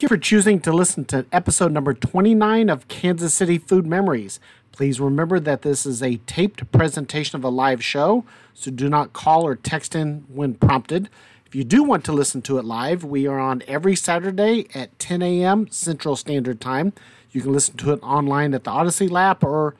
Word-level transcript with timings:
Thank 0.00 0.10
you 0.10 0.16
for 0.16 0.22
choosing 0.22 0.60
to 0.60 0.72
listen 0.72 1.04
to 1.04 1.26
episode 1.30 1.72
number 1.72 1.92
29 1.92 2.70
of 2.70 2.88
Kansas 2.88 3.34
City 3.34 3.58
Food 3.58 3.84
Memories. 3.86 4.40
Please 4.72 4.98
remember 4.98 5.38
that 5.38 5.60
this 5.60 5.84
is 5.84 6.02
a 6.02 6.16
taped 6.24 6.72
presentation 6.72 7.36
of 7.36 7.44
a 7.44 7.50
live 7.50 7.84
show, 7.84 8.24
so 8.54 8.70
do 8.70 8.88
not 8.88 9.12
call 9.12 9.46
or 9.46 9.54
text 9.54 9.94
in 9.94 10.24
when 10.28 10.54
prompted. 10.54 11.10
If 11.44 11.54
you 11.54 11.64
do 11.64 11.82
want 11.82 12.06
to 12.06 12.12
listen 12.12 12.40
to 12.40 12.56
it 12.56 12.64
live, 12.64 13.04
we 13.04 13.26
are 13.26 13.38
on 13.38 13.62
every 13.68 13.94
Saturday 13.94 14.68
at 14.74 14.98
10 14.98 15.20
a.m. 15.20 15.70
Central 15.70 16.16
Standard 16.16 16.62
Time. 16.62 16.94
You 17.30 17.42
can 17.42 17.52
listen 17.52 17.76
to 17.76 17.92
it 17.92 18.02
online 18.02 18.54
at 18.54 18.64
the 18.64 18.70
Odyssey 18.70 19.06
Lab 19.06 19.44
or 19.44 19.74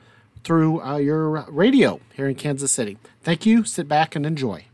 through 0.45 0.83
uh, 0.83 0.99
your 0.99 1.47
radio 1.49 1.99
here 2.13 2.29
in 2.29 2.35
Kansas 2.35 2.71
City. 2.71 2.99
Thank 3.23 3.47
you. 3.47 3.65
Sit 3.65 3.89
back 3.89 4.15
and 4.15 4.27
enjoy. 4.27 4.67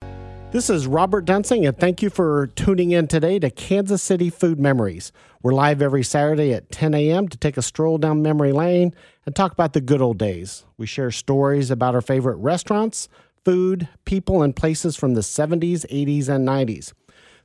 This 0.52 0.70
is 0.70 0.86
Robert 0.86 1.24
Dunsing, 1.24 1.66
and 1.66 1.76
thank 1.76 2.02
you 2.02 2.08
for 2.08 2.46
tuning 2.46 2.92
in 2.92 3.08
today 3.08 3.40
to 3.40 3.50
Kansas 3.50 4.00
City 4.00 4.30
Food 4.30 4.60
Memories. 4.60 5.10
We're 5.42 5.52
live 5.52 5.82
every 5.82 6.04
Saturday 6.04 6.54
at 6.54 6.70
10 6.70 6.95
a.m. 6.95 7.28
to 7.28 7.37
take 7.37 7.56
a 7.56 7.62
stroll 7.62 7.98
down 7.98 8.23
memory 8.23 8.52
lane 8.52 8.95
and 9.27 9.34
talk 9.34 9.52
about 9.52 9.73
the 9.73 9.80
good 9.80 10.01
old 10.01 10.18
days. 10.18 10.64
We 10.78 10.87
share 10.87 11.10
stories 11.10 11.70
about 11.70 11.96
our 11.96 12.01
favorite 12.01 12.37
restaurants, 12.37 13.09
food, 13.45 13.88
people, 14.04 14.40
and 14.40 14.54
places 14.54 14.96
from 14.96 15.14
the 15.14 15.20
70s, 15.20 15.84
80s, 15.90 16.28
and 16.28 16.46
90s. 16.46 16.92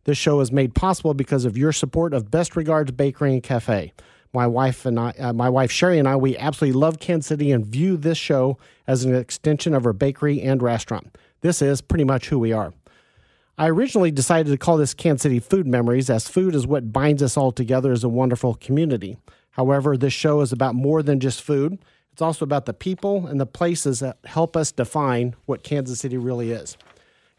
This 0.03 0.19
show 0.19 0.39
is 0.39 0.51
made 0.51 0.75
possible 0.75 1.15
because 1.15 1.43
of 1.43 1.57
your 1.57 1.71
support 1.71 2.13
of 2.13 2.29
Best 2.29 2.55
Regards 2.55 2.91
Bakery 2.91 3.33
and 3.33 3.43
Cafe. 3.43 3.93
My 4.31 4.45
wife 4.45 4.85
and 4.85 4.99
I, 4.99 5.09
uh, 5.19 5.33
my 5.33 5.49
wife 5.49 5.71
Sherry 5.71 5.97
and 5.97 6.07
I, 6.07 6.15
we 6.15 6.37
absolutely 6.37 6.79
love 6.79 6.99
Kansas 6.99 7.27
City 7.27 7.51
and 7.51 7.65
view 7.65 7.97
this 7.97 8.19
show 8.19 8.59
as 8.87 9.03
an 9.03 9.15
extension 9.15 9.73
of 9.73 9.87
our 9.87 9.93
bakery 9.93 10.39
and 10.39 10.61
restaurant. 10.61 11.17
This 11.41 11.63
is 11.63 11.81
pretty 11.81 12.03
much 12.03 12.29
who 12.29 12.37
we 12.37 12.53
are. 12.53 12.71
I 13.57 13.69
originally 13.69 14.11
decided 14.11 14.49
to 14.49 14.57
call 14.57 14.77
this 14.77 14.93
Kansas 14.93 15.23
City 15.23 15.39
Food 15.39 15.67
Memories, 15.67 16.09
as 16.09 16.27
food 16.27 16.55
is 16.55 16.65
what 16.65 16.93
binds 16.93 17.21
us 17.21 17.37
all 17.37 17.51
together 17.51 17.91
as 17.91 18.03
a 18.03 18.09
wonderful 18.09 18.55
community. 18.55 19.17
However, 19.51 19.97
this 19.97 20.13
show 20.13 20.41
is 20.41 20.51
about 20.51 20.73
more 20.73 21.03
than 21.03 21.19
just 21.19 21.41
food. 21.41 21.77
It's 22.13 22.21
also 22.21 22.45
about 22.45 22.65
the 22.65 22.73
people 22.73 23.27
and 23.27 23.39
the 23.39 23.45
places 23.45 23.99
that 23.99 24.17
help 24.25 24.55
us 24.55 24.71
define 24.71 25.35
what 25.45 25.63
Kansas 25.63 25.99
City 25.99 26.17
really 26.17 26.51
is. 26.51 26.77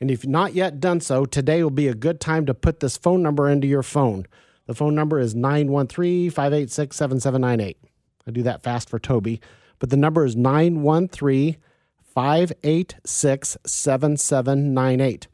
And 0.00 0.10
if 0.10 0.24
you've 0.24 0.30
not 0.30 0.54
yet 0.54 0.80
done 0.80 1.00
so, 1.00 1.24
today 1.24 1.62
will 1.62 1.70
be 1.70 1.88
a 1.88 1.94
good 1.94 2.20
time 2.20 2.44
to 2.46 2.54
put 2.54 2.80
this 2.80 2.96
phone 2.96 3.22
number 3.22 3.48
into 3.48 3.66
your 3.66 3.82
phone. 3.82 4.26
The 4.66 4.74
phone 4.74 4.94
number 4.94 5.18
is 5.18 5.34
913 5.34 6.30
586 6.30 6.96
7798. 6.96 7.78
I 8.26 8.30
do 8.30 8.42
that 8.42 8.62
fast 8.62 8.88
for 8.88 8.98
Toby, 8.98 9.40
but 9.78 9.90
the 9.90 9.96
number 9.96 10.24
is 10.24 10.36
913 10.36 11.56
586 12.02 13.56
7798. 13.64 15.26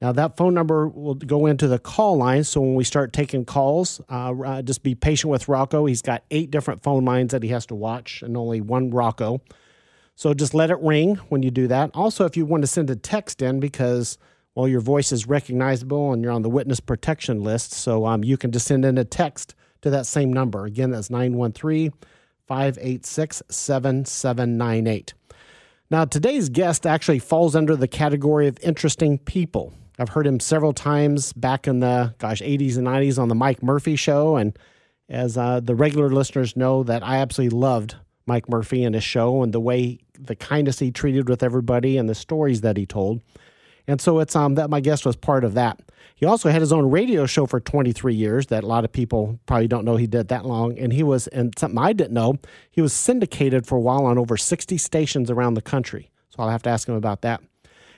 Now, 0.00 0.12
that 0.12 0.36
phone 0.36 0.52
number 0.52 0.88
will 0.88 1.14
go 1.14 1.46
into 1.46 1.68
the 1.68 1.78
call 1.78 2.18
line. 2.18 2.44
So 2.44 2.60
when 2.60 2.74
we 2.74 2.84
start 2.84 3.12
taking 3.12 3.46
calls, 3.46 4.00
uh, 4.10 4.34
uh, 4.34 4.62
just 4.62 4.82
be 4.82 4.94
patient 4.94 5.30
with 5.30 5.48
Rocco. 5.48 5.86
He's 5.86 6.02
got 6.02 6.22
eight 6.30 6.50
different 6.50 6.82
phone 6.82 7.04
lines 7.04 7.32
that 7.32 7.42
he 7.42 7.48
has 7.48 7.64
to 7.66 7.74
watch 7.74 8.22
and 8.22 8.36
only 8.36 8.60
one 8.60 8.90
Rocco. 8.90 9.40
So 10.14 10.34
just 10.34 10.54
let 10.54 10.70
it 10.70 10.78
ring 10.80 11.16
when 11.28 11.42
you 11.42 11.50
do 11.50 11.66
that. 11.68 11.90
Also, 11.94 12.24
if 12.26 12.36
you 12.36 12.44
want 12.44 12.62
to 12.62 12.66
send 12.66 12.90
a 12.90 12.96
text 12.96 13.40
in 13.40 13.58
because, 13.58 14.18
well, 14.54 14.68
your 14.68 14.80
voice 14.80 15.12
is 15.12 15.26
recognizable 15.26 16.12
and 16.12 16.22
you're 16.22 16.32
on 16.32 16.42
the 16.42 16.50
witness 16.50 16.80
protection 16.80 17.42
list, 17.42 17.72
so 17.72 18.06
um, 18.06 18.22
you 18.22 18.36
can 18.36 18.52
just 18.52 18.66
send 18.66 18.84
in 18.84 18.98
a 18.98 19.04
text 19.04 19.54
to 19.82 19.90
that 19.90 20.06
same 20.06 20.32
number. 20.32 20.64
Again, 20.64 20.90
that's 20.90 21.10
913 21.10 21.92
586 22.46 23.42
7798. 23.48 25.14
Now, 25.90 26.04
today's 26.04 26.48
guest 26.48 26.86
actually 26.86 27.18
falls 27.18 27.54
under 27.54 27.76
the 27.76 27.86
category 27.86 28.48
of 28.48 28.58
interesting 28.62 29.18
people. 29.18 29.74
I've 29.98 30.10
heard 30.10 30.26
him 30.26 30.40
several 30.40 30.72
times 30.72 31.32
back 31.32 31.66
in 31.66 31.80
the 31.80 32.14
gosh 32.18 32.40
80s 32.42 32.76
and 32.76 32.86
90s 32.86 33.18
on 33.18 33.28
the 33.28 33.34
Mike 33.34 33.62
Murphy 33.62 33.96
show, 33.96 34.36
and 34.36 34.58
as 35.08 35.38
uh, 35.38 35.60
the 35.60 35.74
regular 35.74 36.10
listeners 36.10 36.56
know, 36.56 36.82
that 36.82 37.02
I 37.02 37.18
absolutely 37.18 37.56
loved 37.56 37.96
Mike 38.26 38.48
Murphy 38.48 38.82
and 38.84 38.94
his 38.94 39.04
show 39.04 39.42
and 39.42 39.52
the 39.52 39.60
way 39.60 40.00
the 40.18 40.36
kindness 40.36 40.80
he 40.80 40.90
treated 40.90 41.28
with 41.28 41.42
everybody 41.42 41.96
and 41.96 42.08
the 42.08 42.14
stories 42.14 42.62
that 42.62 42.76
he 42.76 42.86
told. 42.86 43.22
And 43.86 44.00
so 44.00 44.18
it's 44.18 44.34
um 44.34 44.56
that 44.56 44.70
my 44.70 44.80
guest 44.80 45.06
was 45.06 45.16
part 45.16 45.44
of 45.44 45.54
that. 45.54 45.80
He 46.16 46.26
also 46.26 46.48
had 46.48 46.62
his 46.62 46.72
own 46.72 46.90
radio 46.90 47.26
show 47.26 47.46
for 47.46 47.60
23 47.60 48.14
years 48.14 48.46
that 48.46 48.64
a 48.64 48.66
lot 48.66 48.84
of 48.84 48.92
people 48.92 49.38
probably 49.46 49.68
don't 49.68 49.84
know 49.84 49.96
he 49.96 50.06
did 50.06 50.28
that 50.28 50.46
long. 50.46 50.78
And 50.78 50.92
he 50.92 51.02
was, 51.02 51.26
and 51.28 51.52
something 51.58 51.78
I 51.78 51.92
didn't 51.92 52.14
know, 52.14 52.38
he 52.70 52.80
was 52.80 52.94
syndicated 52.94 53.66
for 53.66 53.76
a 53.76 53.80
while 53.80 54.06
on 54.06 54.16
over 54.16 54.38
60 54.38 54.78
stations 54.78 55.30
around 55.30 55.54
the 55.54 55.62
country. 55.62 56.10
So 56.30 56.42
I'll 56.42 56.48
have 56.48 56.62
to 56.62 56.70
ask 56.70 56.88
him 56.88 56.94
about 56.94 57.20
that. 57.20 57.42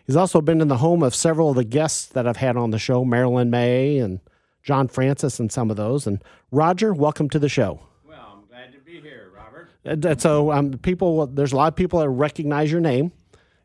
He's 0.09 0.17
also 0.17 0.41
been 0.41 0.63
in 0.63 0.69
the 0.69 0.79
home 0.79 1.03
of 1.03 1.15
several 1.15 1.51
of 1.51 1.57
the 1.57 1.65
guests 1.65 2.07
that 2.07 2.27
I've 2.27 2.39
had 2.39 2.57
on 2.57 2.71
the 2.71 2.79
show, 2.79 3.05
Marilyn 3.05 3.51
May 3.51 3.99
and 3.99 4.21
John 4.63 4.89
Francis, 4.89 5.39
and 5.39 5.53
some 5.53 5.71
of 5.71 5.77
those. 5.77 6.07
And 6.07 6.25
Roger, 6.51 6.95
welcome 6.95 7.29
to 7.29 7.39
the 7.39 7.51
show. 7.51 7.81
Well, 8.09 8.39
I'm 8.41 8.47
glad 8.49 8.73
to 8.73 8.79
be 8.81 9.03
here, 9.03 9.31
Robert. 9.37 9.69
Uh, 10.09 10.17
So, 10.19 10.51
um, 10.51 10.73
people, 10.79 11.27
there's 11.27 11.53
a 11.53 11.57
lot 11.57 11.69
of 11.69 11.77
people 11.77 12.01
that 12.01 12.09
recognize 12.09 12.73
your 12.73 12.81
name. 12.81 13.13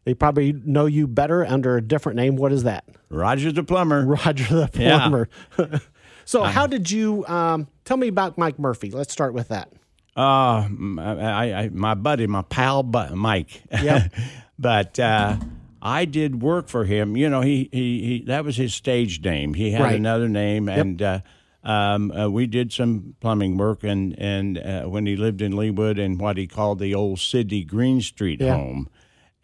They 0.04 0.14
probably 0.14 0.52
know 0.52 0.86
you 0.86 1.08
better 1.08 1.46
under 1.46 1.78
a 1.78 1.82
different 1.82 2.18
name. 2.18 2.36
What 2.36 2.52
is 2.52 2.64
that? 2.64 2.84
Roger 3.08 3.54
the 3.54 3.64
plumber. 3.64 4.06
Roger 4.06 4.44
the 4.54 4.68
plumber. 4.74 5.30
Yeah. 5.58 5.80
so, 6.26 6.44
how 6.44 6.68
did 6.68 6.92
you 6.92 7.26
um, 7.28 7.70
tell 7.86 7.96
me 7.96 8.10
about 8.10 8.38
Mike 8.38 8.60
Murphy? 8.60 8.92
Let's 8.92 9.14
start 9.14 9.34
with 9.34 9.48
that. 9.48 9.72
Uh, 10.18 10.64
m- 10.66 11.00
I, 11.00 11.54
I, 11.64 11.70
my 11.70 11.94
buddy, 11.94 12.28
my 12.28 12.42
pal, 12.42 12.84
Bu- 12.84 13.16
Mike. 13.16 13.64
Yep. 13.72 14.12
but 14.60 15.00
uh, 15.00 15.38
I 15.86 16.06
did 16.06 16.42
work 16.42 16.70
for 16.70 16.86
him. 16.86 17.18
You 17.18 17.30
know, 17.30 17.42
he, 17.42 17.68
he, 17.74 18.02
he 18.08 18.24
that 18.28 18.46
was 18.46 18.56
his 18.56 18.74
stage 18.74 19.22
name. 19.22 19.54
He 19.54 19.72
had 19.72 19.82
Right. 19.82 19.96
another 20.00 20.30
name, 20.30 20.70
and 20.70 21.02
uh, 21.02 21.20
um, 21.62 22.10
uh, 22.12 22.30
we 22.30 22.48
did 22.48 22.72
some 22.72 23.16
plumbing 23.20 23.58
work. 23.58 23.84
And 23.84 24.18
and 24.18 24.58
uh, 24.58 24.84
when 24.86 25.06
he 25.06 25.18
lived 25.18 25.42
in 25.42 25.52
Leawood 25.54 26.00
in 26.00 26.18
what 26.18 26.38
he 26.38 26.48
called 26.48 26.80
the 26.80 26.96
old 26.96 27.20
Sidney 27.20 27.66
Green 27.66 28.00
Street 28.02 28.40
Yeah. 28.40 28.56
home. 28.56 28.90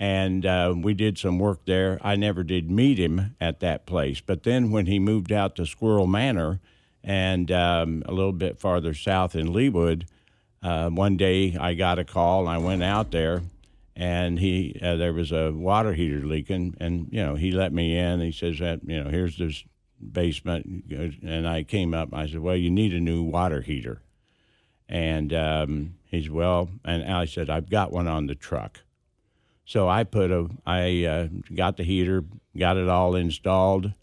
And 0.02 0.46
uh, 0.46 0.74
we 0.78 0.94
did 0.94 1.18
some 1.18 1.40
work 1.40 1.66
there. 1.66 2.00
I 2.02 2.16
never 2.16 2.42
did 2.42 2.72
meet 2.72 2.98
him 2.98 3.36
at 3.42 3.60
that 3.60 3.86
place, 3.86 4.22
but 4.22 4.44
then 4.44 4.72
when 4.72 4.86
he 4.86 4.98
moved 4.98 5.30
out 5.34 5.58
to 5.58 5.66
Squirrel 5.66 6.08
Manor, 6.08 6.62
and 7.04 7.52
um, 7.52 8.04
a 8.06 8.14
little 8.14 8.32
bit 8.32 8.58
farther 8.60 8.94
south 8.94 9.36
in 9.36 9.48
Leawood, 9.48 10.04
uh, 10.64 10.90
one 10.90 11.18
day 11.18 11.58
I 11.60 11.74
got 11.74 12.00
a 12.00 12.06
call 12.06 12.42
and 12.42 12.50
I 12.50 12.58
went 12.60 12.82
out 12.82 13.12
there 13.12 13.42
and 14.00 14.40
he 14.40 14.80
uh, 14.82 14.96
there 14.96 15.12
was 15.12 15.34
a 15.34 15.52
water 15.52 15.94
heater 15.94 16.26
leaking 16.26 16.74
and 16.80 17.10
you 17.12 17.22
know 17.22 17.36
he 17.36 17.52
let 17.52 17.74
me 17.74 17.98
in. 17.98 18.22
He 18.22 18.32
says 18.32 18.58
that 18.60 18.80
you 18.86 19.04
know 19.04 19.10
here's 19.10 19.38
this 19.38 19.66
basement. 20.12 20.86
And 21.22 21.46
I 21.46 21.64
came 21.64 21.94
up. 21.94 22.14
I 22.14 22.26
said 22.26 22.40
well 22.40 22.56
you 22.56 22.72
need 22.72 22.94
a 22.94 23.00
new 23.02 23.22
water 23.22 23.62
heater. 23.62 24.02
And 24.88 25.34
um, 25.34 25.96
he's 26.06 26.30
well 26.30 26.70
and 26.86 27.04
I 27.04 27.26
said 27.26 27.50
I've 27.50 27.70
got 27.70 27.92
one 27.92 28.08
on 28.08 28.28
the 28.28 28.36
truck. 28.36 28.80
So 29.66 29.90
I 29.90 30.06
put 30.06 30.32
a 30.32 30.48
I 30.66 31.04
uh, 31.04 31.28
got 31.54 31.76
the 31.76 31.84
heater 31.84 32.24
got 32.58 32.78
it 32.78 32.88
all 32.88 33.16
installed. 33.16 33.94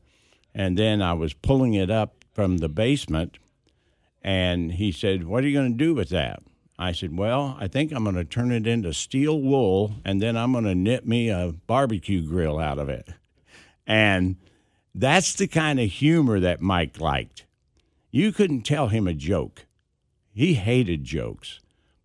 And 0.54 0.78
then 0.78 1.00
I 1.00 1.14
was 1.14 1.32
pulling 1.32 1.72
it 1.72 1.90
up 1.90 2.22
from 2.34 2.58
the 2.58 2.68
basement. 2.68 3.38
And 4.22 4.72
he 4.72 4.92
said, 4.92 5.24
What 5.24 5.42
are 5.42 5.48
you 5.48 5.58
going 5.58 5.72
to 5.72 5.84
do 5.84 5.94
with 5.94 6.10
that? 6.10 6.42
I 6.78 6.92
said, 6.92 7.16
Well, 7.16 7.56
I 7.58 7.68
think 7.68 7.92
I'm 7.92 8.04
going 8.04 8.16
to 8.16 8.24
turn 8.24 8.52
it 8.52 8.66
into 8.66 8.92
steel 8.92 9.40
wool 9.40 9.94
and 10.04 10.20
then 10.20 10.36
I'm 10.36 10.52
going 10.52 10.64
to 10.64 10.74
knit 10.74 11.06
me 11.06 11.30
a 11.30 11.54
barbecue 11.66 12.26
grill 12.26 12.58
out 12.58 12.78
of 12.78 12.88
it. 12.88 13.08
And 13.86 14.36
that's 14.94 15.34
the 15.34 15.46
kind 15.46 15.78
of 15.80 15.90
humor 15.90 16.40
that 16.40 16.60
Mike 16.60 17.00
liked. 17.00 17.44
You 18.10 18.32
couldn't 18.32 18.62
tell 18.62 18.88
him 18.88 19.06
a 19.06 19.14
joke. 19.14 19.66
He 20.32 20.54
hated 20.54 21.04
jokes. 21.04 21.60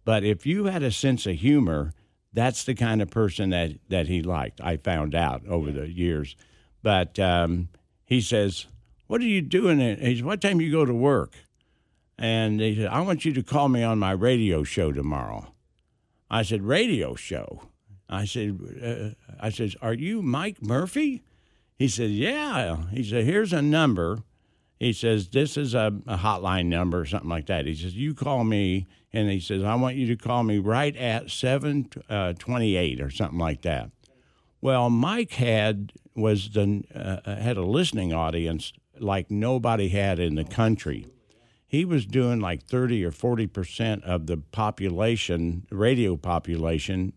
But 0.05 0.23
if 0.23 0.45
you 0.45 0.65
had 0.65 0.83
a 0.83 0.91
sense 0.91 1.25
of 1.25 1.35
humor, 1.35 1.93
that's 2.33 2.63
the 2.63 2.73
kind 2.73 3.01
of 3.01 3.09
person 3.09 3.49
that, 3.49 3.71
that 3.89 4.07
he 4.07 4.21
liked. 4.21 4.61
I 4.61 4.77
found 4.77 5.15
out 5.15 5.45
over 5.47 5.71
the 5.71 5.89
years. 5.89 6.35
But 6.81 7.19
um, 7.19 7.69
he 8.05 8.21
says, 8.21 8.67
What 9.07 9.21
are 9.21 9.25
you 9.25 9.41
doing? 9.41 9.79
He 9.79 10.15
says, 10.15 10.23
What 10.23 10.41
time 10.41 10.61
you 10.61 10.71
go 10.71 10.85
to 10.85 10.93
work? 10.93 11.35
And 12.17 12.59
he 12.59 12.75
said, 12.75 12.87
I 12.87 13.01
want 13.01 13.25
you 13.25 13.33
to 13.33 13.43
call 13.43 13.69
me 13.69 13.83
on 13.83 13.99
my 13.99 14.11
radio 14.11 14.63
show 14.63 14.91
tomorrow. 14.91 15.53
I 16.29 16.43
said, 16.43 16.63
Radio 16.63 17.15
show? 17.15 17.63
I 18.09 18.25
said, 18.25 18.59
uh, 18.83 19.33
I 19.39 19.49
said, 19.49 19.75
Are 19.81 19.93
you 19.93 20.21
Mike 20.21 20.61
Murphy? 20.61 21.23
He 21.77 21.87
said, 21.87 22.11
Yeah. 22.11 22.89
He 22.91 23.03
said, 23.03 23.25
Here's 23.25 23.53
a 23.53 23.61
number. 23.61 24.19
He 24.79 24.93
says, 24.93 25.29
This 25.29 25.57
is 25.57 25.73
a, 25.73 25.93
a 26.07 26.17
hotline 26.17 26.67
number 26.67 26.99
or 26.99 27.05
something 27.05 27.29
like 27.29 27.47
that. 27.47 27.65
He 27.65 27.75
says, 27.75 27.95
You 27.95 28.13
call 28.13 28.43
me. 28.43 28.87
And 29.13 29.29
he 29.29 29.39
says, 29.39 29.63
I 29.63 29.75
want 29.75 29.95
you 29.95 30.07
to 30.07 30.15
call 30.15 30.43
me 30.43 30.57
right 30.57 30.95
at 30.95 31.31
728 31.31 33.01
or 33.01 33.09
something 33.09 33.39
like 33.39 33.61
that. 33.63 33.89
Well, 34.61 34.89
Mike 34.89 35.33
had 35.33 35.91
was 36.15 36.49
the 36.51 36.83
uh, 36.93 37.35
had 37.35 37.57
a 37.57 37.63
listening 37.63 38.13
audience 38.13 38.73
like 38.99 39.31
nobody 39.31 39.89
had 39.89 40.19
in 40.19 40.35
the 40.35 40.43
country. 40.43 41.07
He 41.71 41.85
was 41.85 42.05
doing 42.05 42.41
like 42.41 42.63
30 42.63 43.05
or 43.05 43.11
40 43.11 43.47
percent 43.47 44.03
of 44.03 44.27
the 44.27 44.35
population, 44.35 45.65
radio 45.71 46.17
population, 46.17 47.13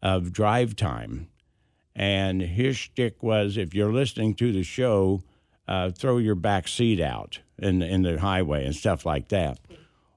of 0.00 0.32
drive 0.32 0.76
time. 0.76 1.26
And 1.96 2.40
his 2.40 2.76
shtick 2.76 3.24
was, 3.24 3.56
if 3.56 3.74
you're 3.74 3.92
listening 3.92 4.34
to 4.36 4.52
the 4.52 4.62
show, 4.62 5.24
uh, 5.66 5.90
throw 5.90 6.18
your 6.18 6.36
back 6.36 6.68
seat 6.68 7.00
out 7.00 7.40
in 7.58 7.82
in 7.82 8.02
the 8.02 8.20
highway 8.20 8.64
and 8.64 8.76
stuff 8.76 9.04
like 9.04 9.30
that. 9.30 9.58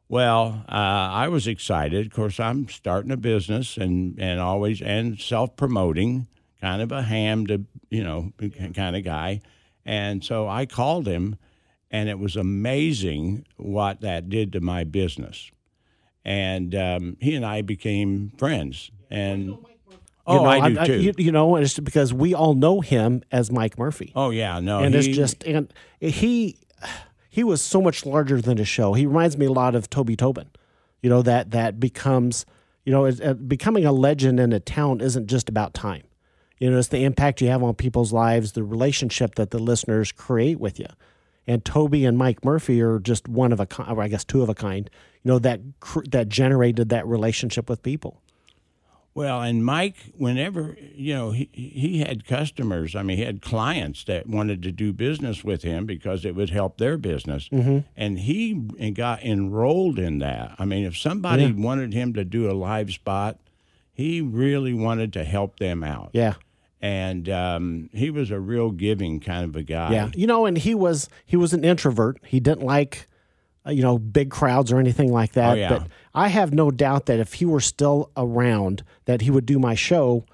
Well, 0.09 0.63
uh, 0.69 0.71
I 0.71 1.27
was 1.29 1.47
excited. 1.47 2.05
Of 2.05 2.13
course, 2.13 2.39
I'm 2.39 2.67
starting 2.69 3.09
a 3.09 3.17
business 3.17 3.77
and, 3.77 4.19
and 4.19 4.39
always 4.39 4.79
and 4.79 5.19
self 5.19 5.55
promoting, 5.55 6.27
kind 6.61 6.83
of 6.83 6.91
a 6.91 7.01
ham 7.01 7.47
to 7.47 7.65
you 7.89 8.03
know 8.03 8.31
kind 8.75 8.95
of 8.95 9.03
guy, 9.03 9.41
and 9.83 10.23
so 10.23 10.47
I 10.47 10.67
called 10.67 11.07
him, 11.07 11.37
and 11.91 12.09
it 12.09 12.19
was 12.19 12.35
amazing 12.35 13.45
what 13.57 14.01
that 14.01 14.29
did 14.29 14.51
to 14.53 14.59
my 14.59 14.83
business, 14.83 15.51
and 16.23 16.73
um, 16.75 17.17
he 17.19 17.35
and 17.35 17.45
I 17.45 17.61
became 17.61 18.31
friends. 18.37 18.91
And 19.09 19.57
oh, 20.25 20.33
you 20.35 20.39
know, 20.41 20.45
I 20.45 20.69
do 20.69 20.79
I- 20.79 20.85
too. 20.87 21.01
you, 21.01 21.13
you 21.17 21.31
know, 21.31 21.55
it's 21.55 21.79
because 21.79 22.13
we 22.13 22.33
all 22.33 22.53
know 22.53 22.81
him 22.81 23.21
as 23.31 23.51
Mike 23.51 23.77
Murphy. 23.77 24.11
oh 24.15 24.29
yeah, 24.31 24.59
no, 24.59 24.79
and 24.79 24.95
it's 24.95 25.07
he- 25.07 25.13
just 25.13 25.43
and 25.43 25.71
he 25.99 26.57
he 27.29 27.43
was 27.43 27.61
so 27.61 27.81
much 27.81 28.05
larger 28.05 28.41
than 28.41 28.59
a 28.59 28.65
show. 28.65 28.93
He 28.93 29.05
reminds 29.05 29.37
me 29.37 29.45
a 29.45 29.51
lot 29.51 29.75
of 29.75 29.89
Toby 29.89 30.15
Tobin. 30.15 30.49
You 31.01 31.09
know 31.09 31.21
that 31.21 31.51
that 31.51 31.79
becomes 31.79 32.45
you 32.83 32.91
know 32.91 33.05
it, 33.05 33.19
it- 33.19 33.47
becoming 33.47 33.85
a 33.85 33.91
legend 33.91 34.39
in 34.39 34.51
a 34.53 34.59
town 34.59 35.01
isn't 35.01 35.27
just 35.27 35.49
about 35.49 35.73
time. 35.73 36.03
You 36.57 36.71
know, 36.71 36.77
it's 36.79 36.87
the 36.87 37.03
impact 37.03 37.41
you 37.41 37.49
have 37.49 37.61
on 37.61 37.75
people's 37.75 38.13
lives, 38.13 38.53
the 38.53 38.63
relationship 38.63 39.35
that 39.35 39.51
the 39.51 39.59
listeners 39.59 40.13
create 40.13 40.57
with 40.59 40.79
you. 40.79 40.87
And 41.47 41.63
Toby 41.63 42.05
and 42.05 42.17
Mike 42.17 42.43
Murphy 42.43 42.81
are 42.81 42.99
just 42.99 43.27
one 43.27 43.51
of 43.51 43.59
a 43.59 43.65
kind, 43.65 43.91
or 43.97 44.01
I 44.01 44.07
guess 44.07 44.23
two 44.23 44.41
of 44.41 44.49
a 44.49 44.55
kind. 44.55 44.89
You 45.23 45.31
know 45.31 45.39
that 45.39 45.61
cr- 45.79 46.03
that 46.09 46.27
generated 46.29 46.89
that 46.89 47.05
relationship 47.07 47.69
with 47.69 47.83
people. 47.83 48.21
Well, 49.13 49.41
and 49.41 49.63
Mike, 49.63 49.95
whenever 50.17 50.75
you 50.93 51.13
know, 51.13 51.31
he 51.31 51.49
he 51.53 51.99
had 51.99 52.25
customers. 52.25 52.95
I 52.97 53.03
mean, 53.03 53.17
he 53.17 53.23
had 53.23 53.41
clients 53.41 54.03
that 54.05 54.27
wanted 54.27 54.61
to 54.63 54.71
do 54.73 54.91
business 54.91 55.41
with 55.43 55.61
him 55.63 55.85
because 55.85 56.25
it 56.25 56.35
would 56.35 56.49
help 56.49 56.77
their 56.77 56.97
business, 56.97 57.47
Mm-hmm. 57.49 57.79
and 57.95 58.19
he 58.19 58.53
got 58.93 59.23
enrolled 59.23 59.99
in 59.99 60.19
that. 60.19 60.55
I 60.59 60.65
mean, 60.65 60.83
if 60.85 60.97
somebody 60.97 61.51
wanted 61.53 61.93
him 61.93 62.13
to 62.13 62.25
do 62.25 62.49
a 62.49 62.53
live 62.53 62.91
spot, 62.91 63.39
he 63.93 64.19
really 64.19 64.73
wanted 64.73 65.13
to 65.13 65.23
help 65.23 65.59
them 65.59 65.81
out. 65.83 66.09
Yeah. 66.11 66.33
And 66.85 67.29
um, 67.29 67.89
he 67.93 68.11
was 68.11 68.29
a 68.29 68.39
real 68.39 68.69
giving 68.69 69.19
kind 69.19 69.43
of 69.43 69.55
a 69.55 69.63
guy. 69.63 69.91
Yeah, 69.91 70.11
you 70.13 70.27
know, 70.27 70.45
and 70.45 70.55
he 70.55 70.75
was 70.75 71.09
he 71.25 71.35
was 71.35 71.51
an 71.51 71.63
introvert. 71.63 72.19
He 72.23 72.39
didn't 72.39 72.63
like 72.63 73.07
uh, 73.65 73.71
you 73.71 73.81
know 73.81 73.97
big 73.97 74.29
crowds 74.29 74.71
or 74.71 74.79
anything 74.79 75.11
like 75.11 75.31
that. 75.31 75.53
Oh, 75.53 75.55
yeah. 75.55 75.69
But 75.69 75.87
I 76.13 76.27
have 76.27 76.53
no 76.53 76.69
doubt 76.69 77.07
that 77.07 77.19
if 77.19 77.33
he 77.33 77.45
were 77.45 77.59
still 77.59 78.11
around, 78.15 78.83
that 79.05 79.21
he 79.21 79.31
would 79.31 79.47
do 79.47 79.57
my 79.57 79.73
show, 79.73 80.25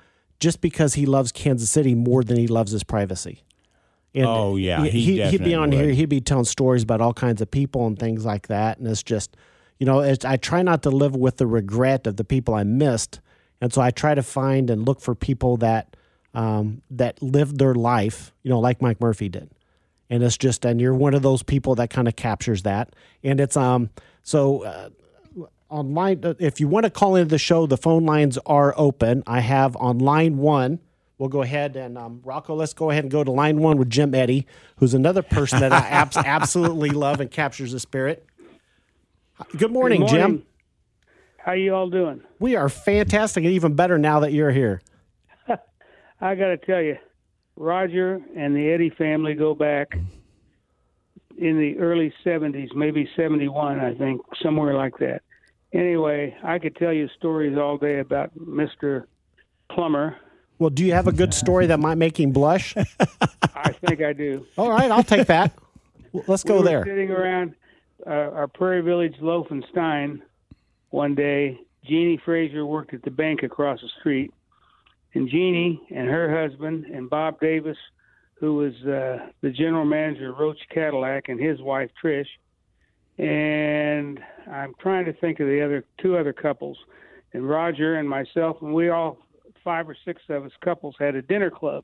just 0.41 0.59
because 0.59 0.95
he 0.95 1.05
loves 1.05 1.31
Kansas 1.31 1.69
City 1.69 1.95
more 1.95 2.21
than 2.21 2.35
he 2.35 2.47
loves 2.47 2.73
his 2.73 2.83
privacy. 2.83 3.43
And 4.13 4.25
Oh, 4.25 4.57
yeah, 4.57 4.83
he 4.83 5.21
he, 5.21 5.31
would 5.31 5.43
be 5.45 5.55
on 5.55 5.71
here. 5.71 5.91
He'd 5.91 6.09
be 6.09 6.19
telling 6.19 6.43
stories 6.43 6.83
about 6.83 6.99
all 6.99 7.13
kinds 7.13 7.41
of 7.41 7.49
people 7.49 7.87
and 7.87 7.97
things 7.97 8.25
like 8.25 8.47
that. 8.47 8.77
And 8.77 8.85
it's 8.89 9.03
just, 9.03 9.37
you 9.79 9.85
know, 9.85 10.01
it's, 10.01 10.25
I 10.25 10.35
try 10.35 10.63
not 10.63 10.83
to 10.83 10.89
live 10.89 11.15
with 11.15 11.37
the 11.37 11.47
regret 11.47 12.05
of 12.07 12.17
the 12.17 12.25
people 12.25 12.53
I 12.53 12.63
missed, 12.63 13.21
and 13.61 13.71
so 13.71 13.81
I 13.81 13.91
try 13.91 14.15
to 14.15 14.21
find 14.23 14.69
and 14.69 14.85
look 14.85 14.99
for 14.99 15.15
people 15.15 15.55
that 15.57 15.95
um, 16.33 16.81
that 16.91 17.21
lived 17.21 17.57
their 17.59 17.75
life, 17.75 18.33
you 18.43 18.49
know, 18.49 18.59
like 18.59 18.81
Mike 18.81 19.01
Murphy 19.01 19.29
did. 19.29 19.49
And 20.09 20.23
it's 20.23 20.37
just, 20.37 20.65
and 20.65 20.79
you're 20.81 20.93
one 20.93 21.13
of 21.13 21.21
those 21.21 21.41
people 21.43 21.75
that 21.75 21.89
kind 21.89 22.07
of 22.07 22.15
captures 22.15 22.63
that. 22.63 22.93
And 23.23 23.39
it's 23.39 23.55
um, 23.55 23.89
so 24.23 24.63
uh, 24.63 24.89
online. 25.69 26.19
uh, 26.23 26.33
If 26.39 26.59
you 26.59 26.67
want 26.67 26.85
to 26.85 26.89
call 26.89 27.15
into 27.15 27.29
the 27.29 27.37
show, 27.37 27.65
the 27.65 27.77
phone 27.77 28.05
lines 28.05 28.37
are 28.45 28.73
open. 28.77 29.23
I 29.25 29.39
have 29.39 29.75
on 29.77 29.99
line 29.99 30.37
one. 30.37 30.79
We'll 31.17 31.29
go 31.29 31.43
ahead 31.43 31.75
and 31.75 31.97
um, 31.97 32.21
Rocco. 32.25 32.55
Let's 32.55 32.73
go 32.73 32.89
ahead 32.89 33.03
and 33.03 33.11
go 33.11 33.23
to 33.23 33.31
line 33.31 33.59
one 33.59 33.77
with 33.77 33.89
Jim 33.89 34.13
Eddy, 34.15 34.47
who's 34.77 34.93
another 34.93 35.21
person 35.21 35.59
that 35.59 35.71
I 35.71 35.77
abs- 35.87 36.17
absolutely 36.25 36.89
love 36.89 37.21
and 37.21 37.29
captures 37.29 37.71
the 37.73 37.79
spirit. 37.79 38.25
Good 39.57 39.71
morning, 39.71 40.01
Good 40.01 40.09
Jim. 40.09 40.45
How 41.37 41.53
you 41.53 41.73
all 41.73 41.89
doing? 41.89 42.21
We 42.39 42.55
are 42.55 42.69
fantastic 42.69 43.43
and 43.43 43.53
even 43.53 43.75
better 43.75 43.97
now 43.97 44.19
that 44.21 44.33
you're 44.33 44.51
here. 44.51 44.81
I 46.21 46.35
got 46.35 46.47
to 46.47 46.57
tell 46.57 46.81
you, 46.81 46.97
Roger 47.55 48.21
and 48.35 48.55
the 48.55 48.69
Eddie 48.71 48.91
family 48.91 49.33
go 49.33 49.53
back 49.55 49.97
in 51.37 51.57
the 51.59 51.77
early 51.79 52.13
70s, 52.23 52.73
maybe 52.75 53.09
71, 53.15 53.79
I 53.79 53.95
think, 53.95 54.21
somewhere 54.41 54.75
like 54.75 54.97
that. 54.99 55.23
Anyway, 55.73 56.35
I 56.43 56.59
could 56.59 56.75
tell 56.75 56.93
you 56.93 57.07
stories 57.17 57.57
all 57.57 57.77
day 57.77 57.99
about 57.99 58.37
Mr. 58.37 59.05
Plummer. 59.71 60.17
Well, 60.59 60.69
do 60.69 60.85
you 60.85 60.93
have 60.93 61.07
a 61.07 61.11
good 61.11 61.33
story 61.33 61.65
that 61.67 61.79
might 61.79 61.95
make 61.97 62.19
him 62.19 62.31
blush? 62.31 62.75
I 63.55 63.71
think 63.71 64.01
I 64.01 64.13
do. 64.13 64.45
All 64.57 64.69
right, 64.69 64.91
I'll 64.91 65.03
take 65.03 65.27
that. 65.27 65.57
Let's 66.27 66.43
go 66.43 66.55
we 66.55 66.59
were 66.59 66.65
there. 66.65 66.85
sitting 66.85 67.09
around 67.09 67.55
uh, 68.05 68.09
our 68.09 68.47
Prairie 68.47 68.81
Village 68.81 69.15
Loaf 69.21 69.49
and 69.49 69.65
Stein 69.71 70.21
one 70.89 71.15
day. 71.15 71.57
Jeannie 71.85 72.21
Fraser 72.23 72.65
worked 72.65 72.93
at 72.93 73.01
the 73.01 73.09
bank 73.09 73.41
across 73.41 73.81
the 73.81 73.89
street, 73.99 74.31
and 75.13 75.29
Jeannie 75.29 75.81
and 75.93 76.07
her 76.07 76.41
husband 76.41 76.85
and 76.85 77.09
Bob 77.09 77.39
Davis, 77.39 77.77
who 78.35 78.55
was 78.55 78.73
uh, 78.83 79.29
the 79.41 79.51
general 79.51 79.85
manager 79.85 80.31
of 80.31 80.39
Roach 80.39 80.59
Cadillac, 80.73 81.29
and 81.29 81.39
his 81.39 81.61
wife 81.61 81.91
Trish. 82.03 82.25
And 83.17 84.19
I'm 84.51 84.73
trying 84.79 85.05
to 85.05 85.13
think 85.13 85.39
of 85.39 85.47
the 85.47 85.63
other 85.63 85.85
two 86.01 86.17
other 86.17 86.33
couples, 86.33 86.77
and 87.33 87.47
Roger 87.47 87.95
and 87.95 88.09
myself, 88.09 88.57
and 88.61 88.73
we 88.73 88.89
all 88.89 89.17
five 89.63 89.87
or 89.87 89.95
six 90.05 90.21
of 90.29 90.45
us 90.45 90.51
couples 90.63 90.95
had 90.97 91.15
a 91.15 91.21
dinner 91.21 91.51
club. 91.51 91.83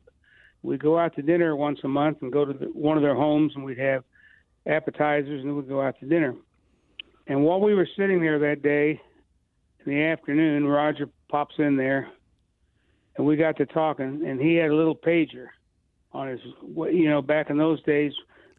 We'd 0.64 0.82
go 0.82 0.98
out 0.98 1.16
to 1.16 1.22
dinner 1.22 1.56
once 1.56 1.80
a 1.84 1.88
month 1.88 2.22
and 2.22 2.32
go 2.32 2.44
to 2.44 2.54
the, 2.54 2.66
one 2.66 2.98
of 2.98 3.04
their 3.04 3.16
homes, 3.16 3.54
and 3.56 3.64
we'd 3.64 3.78
have 3.78 4.04
appetizers, 4.66 5.42
and 5.42 5.50
then 5.50 5.56
we'd 5.56 5.70
go 5.70 5.82
out 5.82 6.00
to 6.00 6.08
dinner. 6.08 6.34
And 7.28 7.44
while 7.44 7.60
we 7.60 7.76
were 7.76 7.88
sitting 7.98 8.20
there 8.20 8.40
that 8.40 8.64
day 8.64 9.00
in 9.86 9.92
the 9.92 10.02
afternoon, 10.04 10.66
Roger 10.66 11.08
pops 11.30 11.56
in 11.60 11.78
there, 11.78 12.10
and 13.18 13.26
we 13.26 13.36
got 13.36 13.58
to 13.58 13.66
talking, 13.66 14.24
and 14.26 14.40
he 14.40 14.56
had 14.56 14.70
a 14.70 14.76
little 14.76 14.96
pager 14.96 15.48
on 16.14 16.28
his, 16.28 16.40
you 16.76 17.10
know, 17.10 17.22
back 17.22 17.50
in 17.50 17.58
those 17.58 17.82
days 17.84 18.14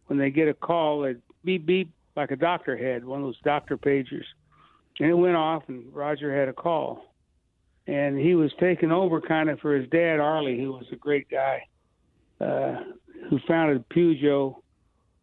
when 0.07 0.19
they 0.19 0.31
get 0.31 0.49
a 0.49 0.55
call, 0.55 1.05
it'd 1.05 1.23
beep 1.45 1.65
beep 1.65 1.93
like 2.17 2.31
a 2.31 2.37
doctor 2.37 2.77
had, 2.77 3.05
one 3.05 3.21
of 3.21 3.27
those 3.27 3.41
doctor 3.45 3.79
pagers. 3.79 4.25
And 4.99 5.09
it 5.09 5.15
went 5.15 5.37
off, 5.37 5.63
and 5.69 5.95
Roger 5.95 6.37
had 6.37 6.49
a 6.49 6.53
call. 6.53 7.15
And 7.87 8.19
he 8.19 8.35
was 8.35 8.51
taking 8.59 8.91
over 8.91 9.21
kind 9.21 9.49
of 9.49 9.61
for 9.61 9.75
his 9.75 9.89
dad, 9.89 10.19
Arlie, 10.19 10.59
who 10.59 10.73
was 10.73 10.87
a 10.93 10.97
great 10.97 11.31
guy, 11.31 11.63
uh, 12.41 12.79
who 13.31 13.39
founded 13.47 13.89
Peugeot 13.89 14.57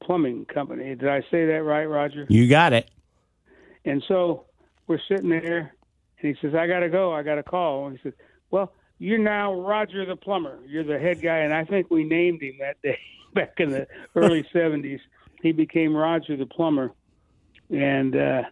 Plumbing 0.02 0.46
Company. 0.46 0.96
Did 0.96 1.10
I 1.10 1.22
say 1.30 1.46
that 1.46 1.64
right, 1.64 1.86
Roger? 1.86 2.26
You 2.30 2.48
got 2.48 2.74
it. 2.74 2.90
And 3.84 4.04
so 4.08 4.46
we're 4.88 5.00
sitting 5.10 5.30
there, 5.30 5.76
and 6.22 6.36
he 6.36 6.42
says, 6.42 6.56
"I 6.56 6.66
got 6.68 6.80
to 6.80 6.90
go. 6.90 7.14
I 7.14 7.22
got 7.22 7.38
a 7.38 7.44
call." 7.44 7.88
And 7.88 7.98
he 7.98 8.04
says, 8.04 8.14
"Well, 8.50 8.72
you're 8.98 9.18
now 9.18 9.54
Roger 9.54 10.06
the 10.06 10.16
plumber. 10.16 10.60
You're 10.68 10.84
the 10.84 11.00
head 11.00 11.22
guy." 11.22 11.40
And 11.40 11.54
I 11.54 11.66
think 11.66 11.90
we 11.90 12.04
named 12.04 12.42
him 12.42 12.56
that 12.60 12.82
day 12.82 13.00
back 13.34 13.54
in 13.60 13.72
the 13.72 13.88
early 14.16 14.44
'70s. 14.54 15.00
He 15.42 15.52
became 15.52 15.96
Roger 15.96 16.36
the 16.38 16.46
plumber, 16.46 16.92
and 17.70 18.16
uh, 18.16 18.44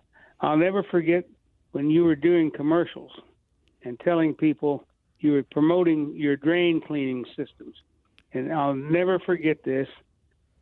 I'll 0.41 0.57
never 0.57 0.83
forget 0.83 1.25
when 1.71 1.89
you 1.89 2.03
were 2.03 2.15
doing 2.15 2.51
commercials 2.51 3.11
and 3.83 3.99
telling 3.99 4.33
people 4.33 4.85
you 5.19 5.33
were 5.33 5.43
promoting 5.43 6.15
your 6.15 6.35
drain 6.35 6.81
cleaning 6.81 7.25
systems. 7.35 7.75
And 8.33 8.51
I'll 8.51 8.75
never 8.75 9.19
forget 9.19 9.63
this. 9.63 9.87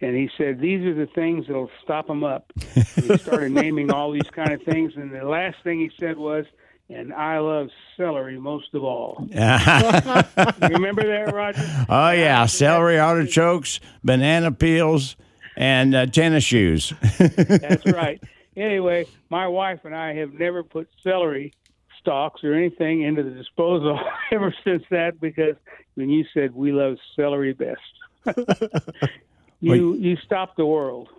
And 0.02 0.16
he 0.16 0.30
said, 0.38 0.60
These 0.60 0.86
are 0.86 0.94
the 0.94 1.08
things 1.08 1.48
that'll 1.48 1.72
stop 1.84 2.08
them 2.08 2.24
up. 2.24 2.52
And 2.76 3.06
he 3.06 3.18
started 3.18 3.52
naming 3.52 3.92
all 3.92 4.12
these 4.12 4.30
kind 4.32 4.52
of 4.52 4.62
things. 4.64 4.94
And 4.96 5.12
the 5.12 5.24
last 5.24 5.58
thing 5.64 5.80
he 5.80 5.92
said 6.00 6.18
was, 6.18 6.46
And 6.93 7.13
I 7.13 7.39
love 7.39 7.69
celery 7.95 8.38
most 8.39 8.74
of 8.74 8.83
all. 8.83 9.15
Remember 9.29 11.03
that, 11.07 11.31
Roger? 11.33 11.86
Oh 11.89 12.12
yeah, 12.12 12.45
celery, 12.48 13.00
artichokes, 13.00 13.79
banana 14.03 14.51
peels, 14.51 15.15
and 15.55 15.95
uh, 15.95 16.05
tennis 16.07 16.43
shoes. 16.43 16.93
That's 17.19 17.86
right. 17.86 18.21
Anyway, 18.57 19.05
my 19.29 19.48
wife 19.48 19.79
and 19.86 19.95
I 19.95 20.13
have 20.15 20.33
never 20.33 20.63
put 20.63 20.89
celery 21.03 21.53
stalks 22.00 22.43
or 22.43 22.53
anything 22.53 23.03
into 23.03 23.24
the 23.24 23.29
disposal 23.31 24.00
ever 24.31 24.53
since 24.63 24.83
that 24.91 25.19
because 25.21 25.55
when 25.95 26.10
you 26.10 26.25
said 26.33 26.53
we 26.53 26.71
love 26.71 26.98
celery 27.15 27.53
best, 27.53 28.38
you 29.62 29.95
you 29.95 30.17
stopped 30.17 30.57
the 30.57 30.65
world. 30.65 31.10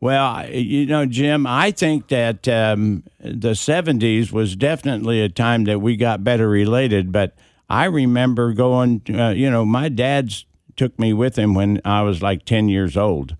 Well, 0.00 0.50
you 0.50 0.86
know, 0.86 1.06
Jim, 1.06 1.46
I 1.46 1.70
think 1.70 2.08
that 2.08 2.46
um, 2.46 3.04
the 3.20 3.52
70s 3.52 4.32
was 4.32 4.54
definitely 4.54 5.22
a 5.22 5.28
time 5.28 5.64
that 5.64 5.80
we 5.80 5.96
got 5.96 6.22
better 6.22 6.48
related. 6.48 7.10
But 7.10 7.34
I 7.70 7.86
remember 7.86 8.52
going, 8.52 9.02
uh, 9.08 9.30
you 9.30 9.50
know, 9.50 9.64
my 9.64 9.88
dad's 9.88 10.44
took 10.76 10.98
me 10.98 11.12
with 11.12 11.36
him 11.38 11.54
when 11.54 11.80
I 11.84 12.02
was 12.02 12.20
like 12.20 12.44
10 12.44 12.68
years 12.68 12.96
old. 12.96 13.36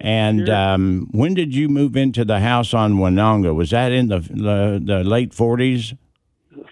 And 0.00 0.48
um, 0.48 1.08
when 1.10 1.34
did 1.34 1.54
you 1.54 1.68
move 1.68 1.96
into 1.96 2.24
the 2.24 2.38
house 2.38 2.72
on 2.72 2.94
Winonga? 2.94 3.54
Was 3.54 3.70
that 3.70 3.90
in 3.90 4.08
the, 4.08 4.20
the, 4.20 4.80
the 4.82 5.04
late 5.04 5.32
40s? 5.32 5.96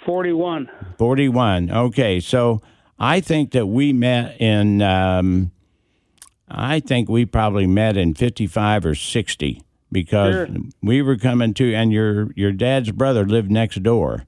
Forty-one. 0.05 0.71
41. 0.99 1.71
Okay. 1.71 2.21
So 2.21 2.63
I 2.99 3.21
think 3.21 3.51
that 3.51 3.67
we 3.67 3.93
met 3.93 4.41
in, 4.41 4.81
um, 4.81 5.51
I 6.49 6.81
think 6.81 7.09
we 7.09 7.25
probably 7.27 7.67
met 7.67 7.97
in 7.97 8.15
55 8.15 8.87
or 8.87 8.95
60 8.95 9.63
because 9.91 10.35
Sure. 10.35 10.49
we 10.83 11.03
were 11.03 11.17
coming 11.17 11.55
to, 11.55 11.75
and 11.75 11.93
your 11.93 12.31
your 12.35 12.53
dad's 12.53 12.91
brother 12.93 13.25
lived 13.25 13.51
next 13.51 13.83
door. 13.83 14.25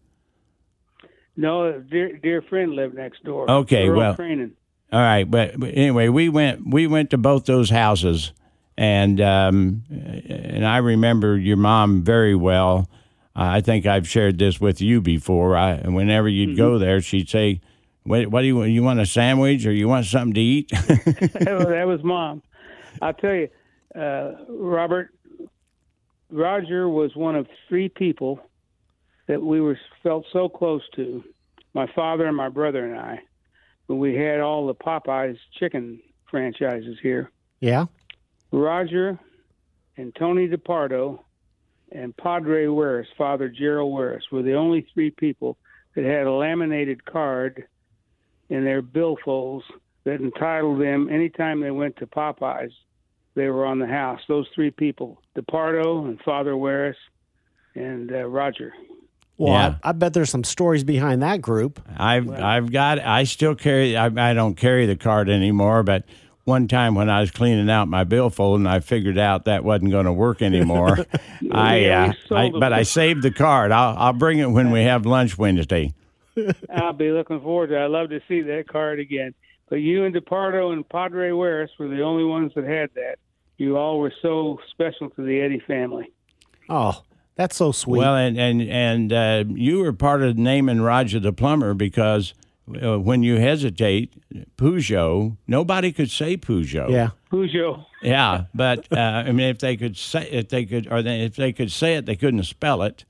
No, 1.36 1.78
dear 1.80 2.16
dear 2.16 2.42
friend 2.42 2.72
lived 2.72 2.94
next 2.94 3.22
door. 3.24 3.48
Okay, 3.50 3.88
Earl 3.88 3.96
well- 3.96 4.16
Craanin. 4.16 4.50
All 4.90 5.00
right, 5.00 5.30
but, 5.30 5.60
but 5.60 5.68
anyway, 5.74 6.08
we 6.08 6.30
went 6.30 6.66
we 6.66 6.86
went 6.86 7.10
to 7.10 7.18
both 7.18 7.44
those 7.44 7.68
houses, 7.68 8.32
and 8.76 9.20
um, 9.20 9.82
and 9.90 10.66
I 10.66 10.78
remember 10.78 11.36
your 11.36 11.58
mom 11.58 12.02
very 12.02 12.34
well. 12.34 12.88
I 13.36 13.60
think 13.60 13.84
I've 13.86 14.08
shared 14.08 14.38
this 14.38 14.60
with 14.60 14.80
you 14.80 15.00
before. 15.02 15.56
I 15.56 15.76
whenever 15.82 16.26
you'd 16.28 16.56
go 16.56 16.78
there, 16.78 17.00
she'd 17.02 17.28
say, 17.28 17.60
"What, 18.08 18.26
what 18.28 18.40
do 18.40 18.46
you 18.46 18.56
want? 18.56 18.70
You 18.70 18.82
want 18.82 19.00
a 19.00 19.06
sandwich 19.06 19.66
or 19.66 19.72
you 19.72 19.88
want 19.88 20.06
something 20.06 20.34
to 20.34 20.40
eat?" 20.40 20.68
that, 20.70 21.54
was, 21.56 21.66
that 21.66 21.86
was 21.86 22.02
mom. 22.02 22.42
I'll 23.02 23.14
tell 23.14 23.34
you, 23.34 23.48
uh, 23.94 24.32
Robert. 24.48 25.10
Roger 26.30 26.88
was 26.88 27.16
one 27.16 27.36
of 27.36 27.46
three 27.68 27.88
people 27.88 28.40
that 29.28 29.42
we 29.42 29.60
were 29.60 29.78
felt 30.02 30.26
so 30.32 30.48
close 30.48 30.82
to. 30.96 31.24
My 31.74 31.86
father 31.94 32.26
and 32.26 32.36
my 32.36 32.48
brother 32.48 32.84
and 32.84 32.98
I, 32.98 33.20
when 33.86 33.98
we 33.98 34.14
had 34.14 34.40
all 34.40 34.66
the 34.66 34.74
Popeyes 34.74 35.38
chicken 35.58 36.00
franchises 36.30 36.98
here. 37.02 37.30
Yeah. 37.60 37.86
Roger 38.50 39.18
and 39.96 40.14
Tony 40.14 40.48
DiPardo 40.48 41.20
and 41.92 42.16
Padre 42.16 42.66
Weris, 42.66 43.06
Father 43.16 43.48
Gerald 43.48 43.92
Weris, 43.92 44.30
were 44.30 44.42
the 44.42 44.54
only 44.54 44.86
three 44.92 45.10
people 45.10 45.56
that 45.94 46.04
had 46.04 46.26
a 46.26 46.32
laminated 46.32 47.04
card 47.04 47.66
in 48.50 48.64
their 48.64 48.82
billfolds 48.82 49.62
that 50.04 50.20
entitled 50.20 50.80
them 50.80 51.08
anytime 51.10 51.60
they 51.60 51.70
went 51.70 51.96
to 51.98 52.06
Popeyes, 52.06 52.72
they 53.34 53.48
were 53.48 53.66
on 53.66 53.78
the 53.78 53.86
house. 53.86 54.20
Those 54.28 54.46
three 54.54 54.70
people, 54.70 55.20
DiPardo 55.36 56.06
and 56.06 56.20
Father 56.22 56.52
Weris 56.52 56.94
and 57.74 58.10
uh, 58.10 58.24
Roger. 58.24 58.72
Well, 59.36 59.52
Yeah. 59.52 59.74
I, 59.82 59.90
I 59.90 59.92
bet 59.92 60.14
there's 60.14 60.30
some 60.30 60.44
stories 60.44 60.82
behind 60.82 61.22
that 61.22 61.40
group. 61.40 61.80
I've 61.96 62.28
I've 62.30 62.72
got 62.72 62.98
I 62.98 63.24
still 63.24 63.54
carry 63.54 63.96
I, 63.96 64.06
I 64.06 64.34
don't 64.34 64.56
carry 64.56 64.86
the 64.86 64.96
card 64.96 65.28
anymore, 65.28 65.82
but 65.84 66.04
one 66.44 66.66
time 66.66 66.94
when 66.94 67.10
I 67.10 67.20
was 67.20 67.30
cleaning 67.30 67.68
out 67.68 67.88
my 67.88 68.04
billfold 68.04 68.58
and 68.58 68.68
I 68.68 68.80
figured 68.80 69.18
out 69.18 69.44
that 69.44 69.62
wasn't 69.64 69.90
going 69.90 70.06
to 70.06 70.12
work 70.12 70.40
anymore, 70.42 71.06
I, 71.52 71.76
Yeah, 71.76 72.12
we 72.30 72.36
uh, 72.36 72.40
I 72.40 72.50
but 72.50 72.72
I 72.72 72.82
saved 72.82 73.22
the 73.22 73.30
card. 73.30 73.70
I'll 73.70 73.96
I'll 73.96 74.12
bring 74.12 74.38
it 74.38 74.50
when 74.50 74.70
we 74.72 74.82
have 74.82 75.06
lunch 75.06 75.38
Wednesday. 75.38 75.92
I'll 76.74 76.92
be 76.92 77.10
looking 77.10 77.40
forward 77.40 77.68
to 77.68 77.76
it. 77.76 77.84
I'd 77.84 77.90
love 77.90 78.10
to 78.10 78.20
see 78.28 78.40
that 78.42 78.68
card 78.68 79.00
again. 79.00 79.34
But 79.68 79.76
you 79.76 80.04
and 80.04 80.14
DiPardo 80.14 80.72
and 80.72 80.88
Padre 80.88 81.30
Weris 81.30 81.68
were 81.78 81.88
the 81.88 82.02
only 82.02 82.24
ones 82.24 82.52
that 82.54 82.64
had 82.64 82.90
that. 82.94 83.16
You 83.58 83.76
all 83.76 83.98
were 83.98 84.12
so 84.22 84.58
special 84.70 85.10
to 85.10 85.22
the 85.22 85.40
Eddie 85.40 85.62
family. 85.66 86.12
Oh, 86.68 87.02
that's 87.34 87.56
so 87.56 87.72
sweet. 87.72 87.98
Well, 87.98 88.16
and 88.16 88.38
and 88.38 88.62
and 88.62 89.12
uh, 89.12 89.44
you 89.48 89.80
were 89.80 89.92
part 89.92 90.22
of 90.22 90.36
naming 90.38 90.80
Roger 90.80 91.20
the 91.20 91.32
plumber 91.32 91.74
because 91.74 92.34
uh, 92.82 92.98
when 92.98 93.22
you 93.22 93.36
hesitate, 93.36 94.12
Peugeot, 94.56 95.36
nobody 95.46 95.92
could 95.92 96.10
say 96.10 96.36
Peugeot. 96.36 96.90
yeah. 96.90 97.10
Peugeot. 97.30 97.84
Yeah, 98.02 98.44
but 98.54 98.86
uh, 98.92 98.96
I 98.96 99.32
mean, 99.32 99.48
if 99.48 99.58
they 99.58 99.76
could 99.76 99.96
say, 99.96 100.28
if 100.30 100.48
they 100.48 100.64
could, 100.64 100.90
or 100.90 101.02
they, 101.02 101.22
if 101.22 101.36
they 101.36 101.52
could 101.52 101.72
say 101.72 101.96
it, 101.96 102.06
they 102.06 102.16
couldn't 102.16 102.44
spell 102.44 102.82
it. 102.82 103.04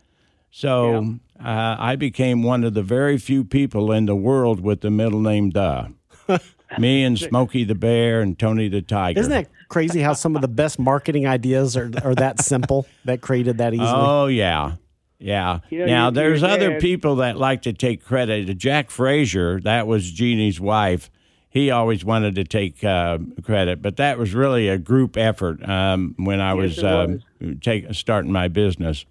So 0.51 1.19
uh, 1.43 1.77
I 1.79 1.97
became 1.97 2.43
one 2.43 2.65
of 2.65 2.75
the 2.75 2.83
very 2.83 3.19
few 3.19 3.45
people 3.45 3.93
in 3.93 4.07
the 4.07 4.17
world 4.17 4.61
with 4.61 4.81
the 4.81 4.91
middle 4.91 5.21
name 5.21 5.51
Duh. 5.51 5.89
Me 6.79 7.03
and 7.03 7.19
Smokey 7.19 7.65
the 7.65 7.75
Bear 7.75 8.21
and 8.21 8.39
Tony 8.39 8.69
the 8.69 8.83
Tiger. 8.83 9.21
Isn't 9.21 9.33
that 9.33 9.49
crazy 9.69 10.01
how 10.01 10.13
some 10.13 10.37
of 10.37 10.43
the 10.43 10.49
best 10.49 10.79
marketing 10.79 11.27
ideas 11.27 11.77
are, 11.77 11.91
are 12.05 12.15
that 12.17 12.43
simple 12.43 12.87
that 13.05 13.21
created 13.21 13.59
that 13.59 13.73
easily? 13.73 13.89
Oh 13.91 14.27
yeah, 14.27 14.75
yeah. 15.19 15.61
You 15.71 15.81
know, 15.81 15.87
now 15.87 16.11
there's 16.11 16.43
other 16.43 16.73
dad- 16.73 16.81
people 16.81 17.17
that 17.17 17.39
like 17.39 17.63
to 17.63 17.73
take 17.73 18.05
credit. 18.05 18.59
Jack 18.59 18.91
Frazier, 18.91 19.61
that 19.61 19.87
was 19.87 20.11
Jeannie's 20.11 20.61
wife. 20.61 21.11
He 21.51 21.71
always 21.71 22.05
wanted 22.05 22.35
to 22.35 22.45
take 22.45 22.85
uh, 22.85 23.19
credit, 23.43 23.81
but 23.81 23.97
that 23.97 24.19
was 24.19 24.35
really 24.35 24.69
a 24.69 24.77
group 24.77 25.17
effort 25.17 25.67
um, 25.67 26.15
when 26.19 26.41
I 26.41 26.53
was, 26.53 26.79
it 26.79 26.85
um, 26.85 27.23
take, 27.63 27.87
starting 27.95 28.31
my 28.31 28.49
business. 28.49 29.07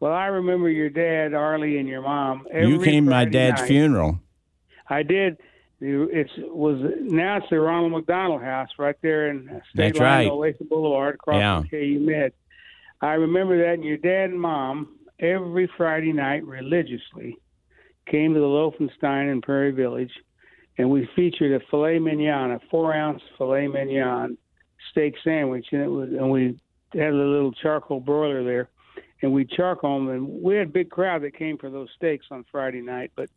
Well, 0.00 0.12
I 0.12 0.26
remember 0.26 0.68
your 0.68 0.90
dad, 0.90 1.34
Arlie, 1.34 1.78
and 1.78 1.88
your 1.88 2.02
mom. 2.02 2.46
Every 2.52 2.68
you 2.68 2.80
came 2.80 3.04
to 3.06 3.10
my 3.10 3.24
dad's 3.24 3.60
night. 3.60 3.68
funeral. 3.68 4.20
I 4.88 5.02
did. 5.02 5.38
It 5.80 6.28
was 6.38 6.78
now 7.00 7.36
it's 7.36 7.46
the 7.50 7.60
Ronald 7.60 7.92
McDonald 7.92 8.42
House 8.42 8.68
right 8.78 8.96
there 9.00 9.28
in 9.30 9.44
State 9.72 9.94
That's 9.94 9.98
Line, 9.98 10.28
right. 10.28 10.30
Olathe 10.30 10.68
Boulevard, 10.68 11.14
across 11.16 11.36
Yeah. 11.38 11.60
from 11.60 11.68
KU 11.68 12.00
Med. 12.00 12.32
I 13.00 13.12
remember 13.14 13.58
that, 13.58 13.74
and 13.74 13.84
your 13.84 13.96
dad 13.96 14.30
and 14.30 14.40
mom 14.40 14.96
every 15.20 15.70
Friday 15.76 16.12
night 16.12 16.44
religiously 16.44 17.36
came 18.06 18.34
to 18.34 18.40
the 18.40 18.46
Loefenstein 18.46 19.30
in 19.30 19.40
Prairie 19.40 19.70
Village, 19.70 20.12
and 20.78 20.90
we 20.90 21.08
featured 21.14 21.52
a 21.52 21.64
filet 21.70 22.00
mignon, 22.00 22.50
a 22.52 22.60
four 22.70 22.92
ounce 22.92 23.22
filet 23.36 23.68
mignon 23.68 24.36
steak 24.90 25.14
sandwich, 25.22 25.66
and 25.70 25.82
it 25.82 25.88
was, 25.90 26.08
and 26.10 26.30
we 26.30 26.58
had 26.92 27.12
a 27.12 27.16
little 27.16 27.52
charcoal 27.52 28.00
broiler 28.00 28.42
there, 28.42 28.68
and 29.22 29.32
we 29.32 29.44
charcoal 29.44 29.98
them, 29.98 30.08
and 30.08 30.42
we 30.42 30.56
had 30.56 30.68
a 30.68 30.70
big 30.70 30.90
crowd 30.90 31.22
that 31.22 31.36
came 31.36 31.58
for 31.58 31.70
those 31.70 31.88
steaks 31.96 32.26
on 32.30 32.44
Friday 32.50 32.80
night, 32.82 33.12
but. 33.16 33.28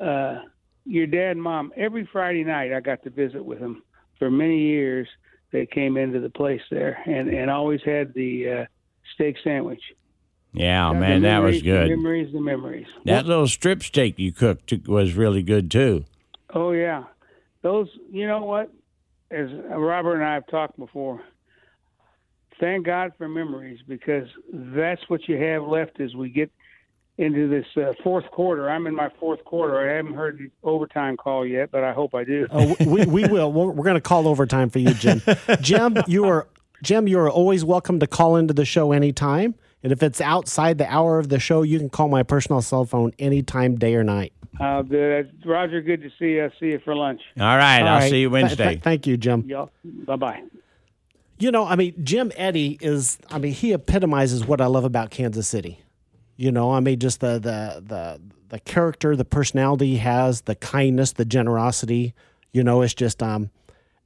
uh 0.00 0.40
your 0.88 1.06
dad 1.06 1.32
and 1.32 1.42
mom 1.42 1.70
every 1.76 2.08
Friday 2.10 2.44
night 2.44 2.72
I 2.72 2.80
got 2.80 3.02
to 3.02 3.10
visit 3.10 3.44
with 3.44 3.60
them 3.60 3.82
for 4.18 4.30
many 4.30 4.58
years. 4.58 5.06
They 5.52 5.66
came 5.66 5.96
into 5.96 6.18
the 6.18 6.30
place 6.30 6.62
there 6.70 6.98
and 7.06 7.28
and 7.28 7.50
always 7.50 7.80
had 7.84 8.14
the 8.14 8.48
uh, 8.48 8.64
steak 9.14 9.36
sandwich. 9.44 9.82
Yeah, 10.54 10.92
man, 10.92 11.22
that 11.22 11.40
was 11.40 11.56
memories, 11.56 11.62
the 11.62 11.70
good. 11.70 11.88
memories, 11.90 12.32
the 12.32 12.40
memories. 12.40 12.86
That 13.04 13.26
little 13.26 13.46
strip 13.46 13.82
steak 13.82 14.18
you 14.18 14.32
cooked 14.32 14.72
was 14.88 15.12
really 15.14 15.42
good 15.42 15.70
too. 15.70 16.04
Oh 16.54 16.72
yeah, 16.72 17.04
those. 17.62 17.88
You 18.10 18.26
know 18.26 18.44
what? 18.44 18.72
As 19.30 19.48
Robert 19.70 20.14
and 20.14 20.24
I 20.24 20.34
have 20.34 20.46
talked 20.46 20.78
before, 20.78 21.20
thank 22.60 22.86
God 22.86 23.12
for 23.18 23.28
memories 23.28 23.80
because 23.86 24.26
that's 24.52 25.00
what 25.08 25.28
you 25.28 25.36
have 25.36 25.62
left 25.62 26.00
as 26.00 26.14
we 26.14 26.28
get 26.30 26.50
into 27.18 27.48
this 27.48 27.66
uh, 27.76 27.92
fourth 28.04 28.30
quarter. 28.30 28.70
I'm 28.70 28.86
in 28.86 28.94
my 28.94 29.08
fourth 29.18 29.44
quarter. 29.44 29.90
I 29.90 29.96
haven't 29.96 30.14
heard 30.14 30.38
the 30.38 30.50
overtime 30.62 31.16
call 31.16 31.44
yet, 31.44 31.70
but 31.72 31.82
I 31.82 31.92
hope 31.92 32.14
I 32.14 32.22
do. 32.24 32.46
Oh, 32.50 32.76
we, 32.86 33.06
we 33.06 33.26
will. 33.26 33.52
We're, 33.52 33.66
we're 33.72 33.84
going 33.84 33.94
to 33.96 34.00
call 34.00 34.28
overtime 34.28 34.70
for 34.70 34.78
you, 34.78 34.94
Jim. 34.94 35.20
Jim, 35.60 35.96
you 36.06 36.26
are 36.26 36.46
Jim. 36.82 37.08
You 37.08 37.18
are 37.18 37.30
always 37.30 37.64
welcome 37.64 37.98
to 38.00 38.06
call 38.06 38.36
into 38.36 38.54
the 38.54 38.64
show 38.64 38.92
anytime. 38.92 39.54
And 39.82 39.92
if 39.92 40.02
it's 40.02 40.20
outside 40.20 40.78
the 40.78 40.86
hour 40.92 41.18
of 41.18 41.28
the 41.28 41.38
show, 41.40 41.62
you 41.62 41.78
can 41.78 41.88
call 41.88 42.08
my 42.08 42.22
personal 42.22 42.62
cell 42.62 42.84
phone 42.84 43.12
anytime, 43.18 43.76
day 43.76 43.94
or 43.94 44.04
night. 44.04 44.32
Uh, 44.60 44.82
the, 44.82 45.28
Roger, 45.44 45.80
good 45.80 46.02
to 46.02 46.10
see 46.18 46.32
you. 46.32 46.44
I'll 46.44 46.50
see 46.58 46.66
you 46.66 46.80
for 46.84 46.94
lunch. 46.96 47.20
All 47.38 47.44
right, 47.46 47.80
All 47.82 47.88
I'll 47.88 47.98
right. 48.00 48.10
see 48.10 48.20
you 48.22 48.30
Wednesday. 48.30 48.70
th- 48.70 48.82
thank 48.82 49.06
you, 49.06 49.16
Jim. 49.16 49.44
Y'all, 49.46 49.70
bye 49.84 50.16
bye. 50.16 50.42
You 51.38 51.50
know, 51.52 51.64
I 51.64 51.76
mean, 51.76 51.94
Jim 52.04 52.32
Eddy 52.36 52.78
is, 52.80 53.18
I 53.30 53.38
mean, 53.38 53.52
he 53.52 53.72
epitomizes 53.72 54.44
what 54.46 54.60
I 54.60 54.66
love 54.66 54.84
about 54.84 55.10
Kansas 55.10 55.46
City. 55.46 55.80
You 56.36 56.50
know, 56.52 56.72
I 56.72 56.80
mean, 56.80 56.98
just 56.98 57.20
the 57.20 57.34
the 57.38 57.82
the 57.84 58.20
the 58.48 58.60
character, 58.60 59.14
the 59.16 59.24
personality 59.24 59.86
he 59.92 59.96
has, 59.98 60.42
the 60.42 60.54
kindness, 60.54 61.12
the 61.12 61.24
generosity. 61.24 62.14
You 62.52 62.62
know, 62.64 62.82
it's 62.82 62.94
just 62.94 63.22
um, 63.22 63.50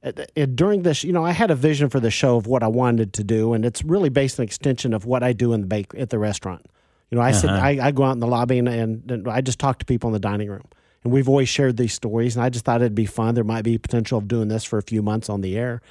it, 0.01 0.31
it- 0.35 0.55
during 0.55 0.81
this, 0.83 1.03
you 1.03 1.13
know, 1.13 1.23
I 1.23 1.31
had 1.31 1.49
a 1.51 1.55
vision 1.55 1.89
for 1.89 1.99
the 1.99 2.11
show 2.11 2.35
of 2.35 2.45
what 2.47 2.61
I 2.63 2.67
wanted 2.67 3.13
to 3.13 3.23
do, 3.23 3.53
and 3.53 3.63
it's 3.65 3.83
really 3.83 4.09
based 4.09 4.39
on 4.39 4.43
an 4.43 4.47
extension 4.47 4.93
of 4.93 5.05
what 5.05 5.23
I 5.23 5.31
do 5.33 5.53
in 5.53 5.61
the 5.61 5.67
bake 5.67 5.93
at 5.97 6.09
the 6.09 6.19
restaurant. 6.19 6.65
You 7.11 7.17
know, 7.17 7.23
I 7.23 7.31
sit, 7.31 7.49
I, 7.49 7.87
I 7.87 7.91
go 7.91 8.03
out 8.03 8.13
in 8.13 8.19
the 8.19 8.27
lobby 8.27 8.57
and, 8.57 8.67
and, 8.67 9.11
and 9.11 9.27
I 9.27 9.41
just 9.41 9.59
talk 9.59 9.77
to 9.79 9.85
people 9.85 10.09
in 10.09 10.13
the 10.13 10.19
dining 10.19 10.49
room, 10.49 10.65
and 11.03 11.13
we've 11.13 11.29
always 11.29 11.47
shared 11.49 11.77
these 11.77 11.93
stories, 11.93 12.35
and 12.35 12.43
I 12.43 12.49
just 12.49 12.65
thought 12.65 12.81
it'd 12.81 12.95
be 12.95 13.05
fun. 13.05 13.35
There 13.35 13.43
might 13.43 13.61
be 13.63 13.77
potential 13.77 14.17
of 14.17 14.27
doing 14.27 14.47
this 14.47 14.63
for 14.63 14.77
a 14.79 14.83
few 14.83 15.01
months 15.03 15.29
on 15.29 15.41
the 15.41 15.55
air 15.57 15.81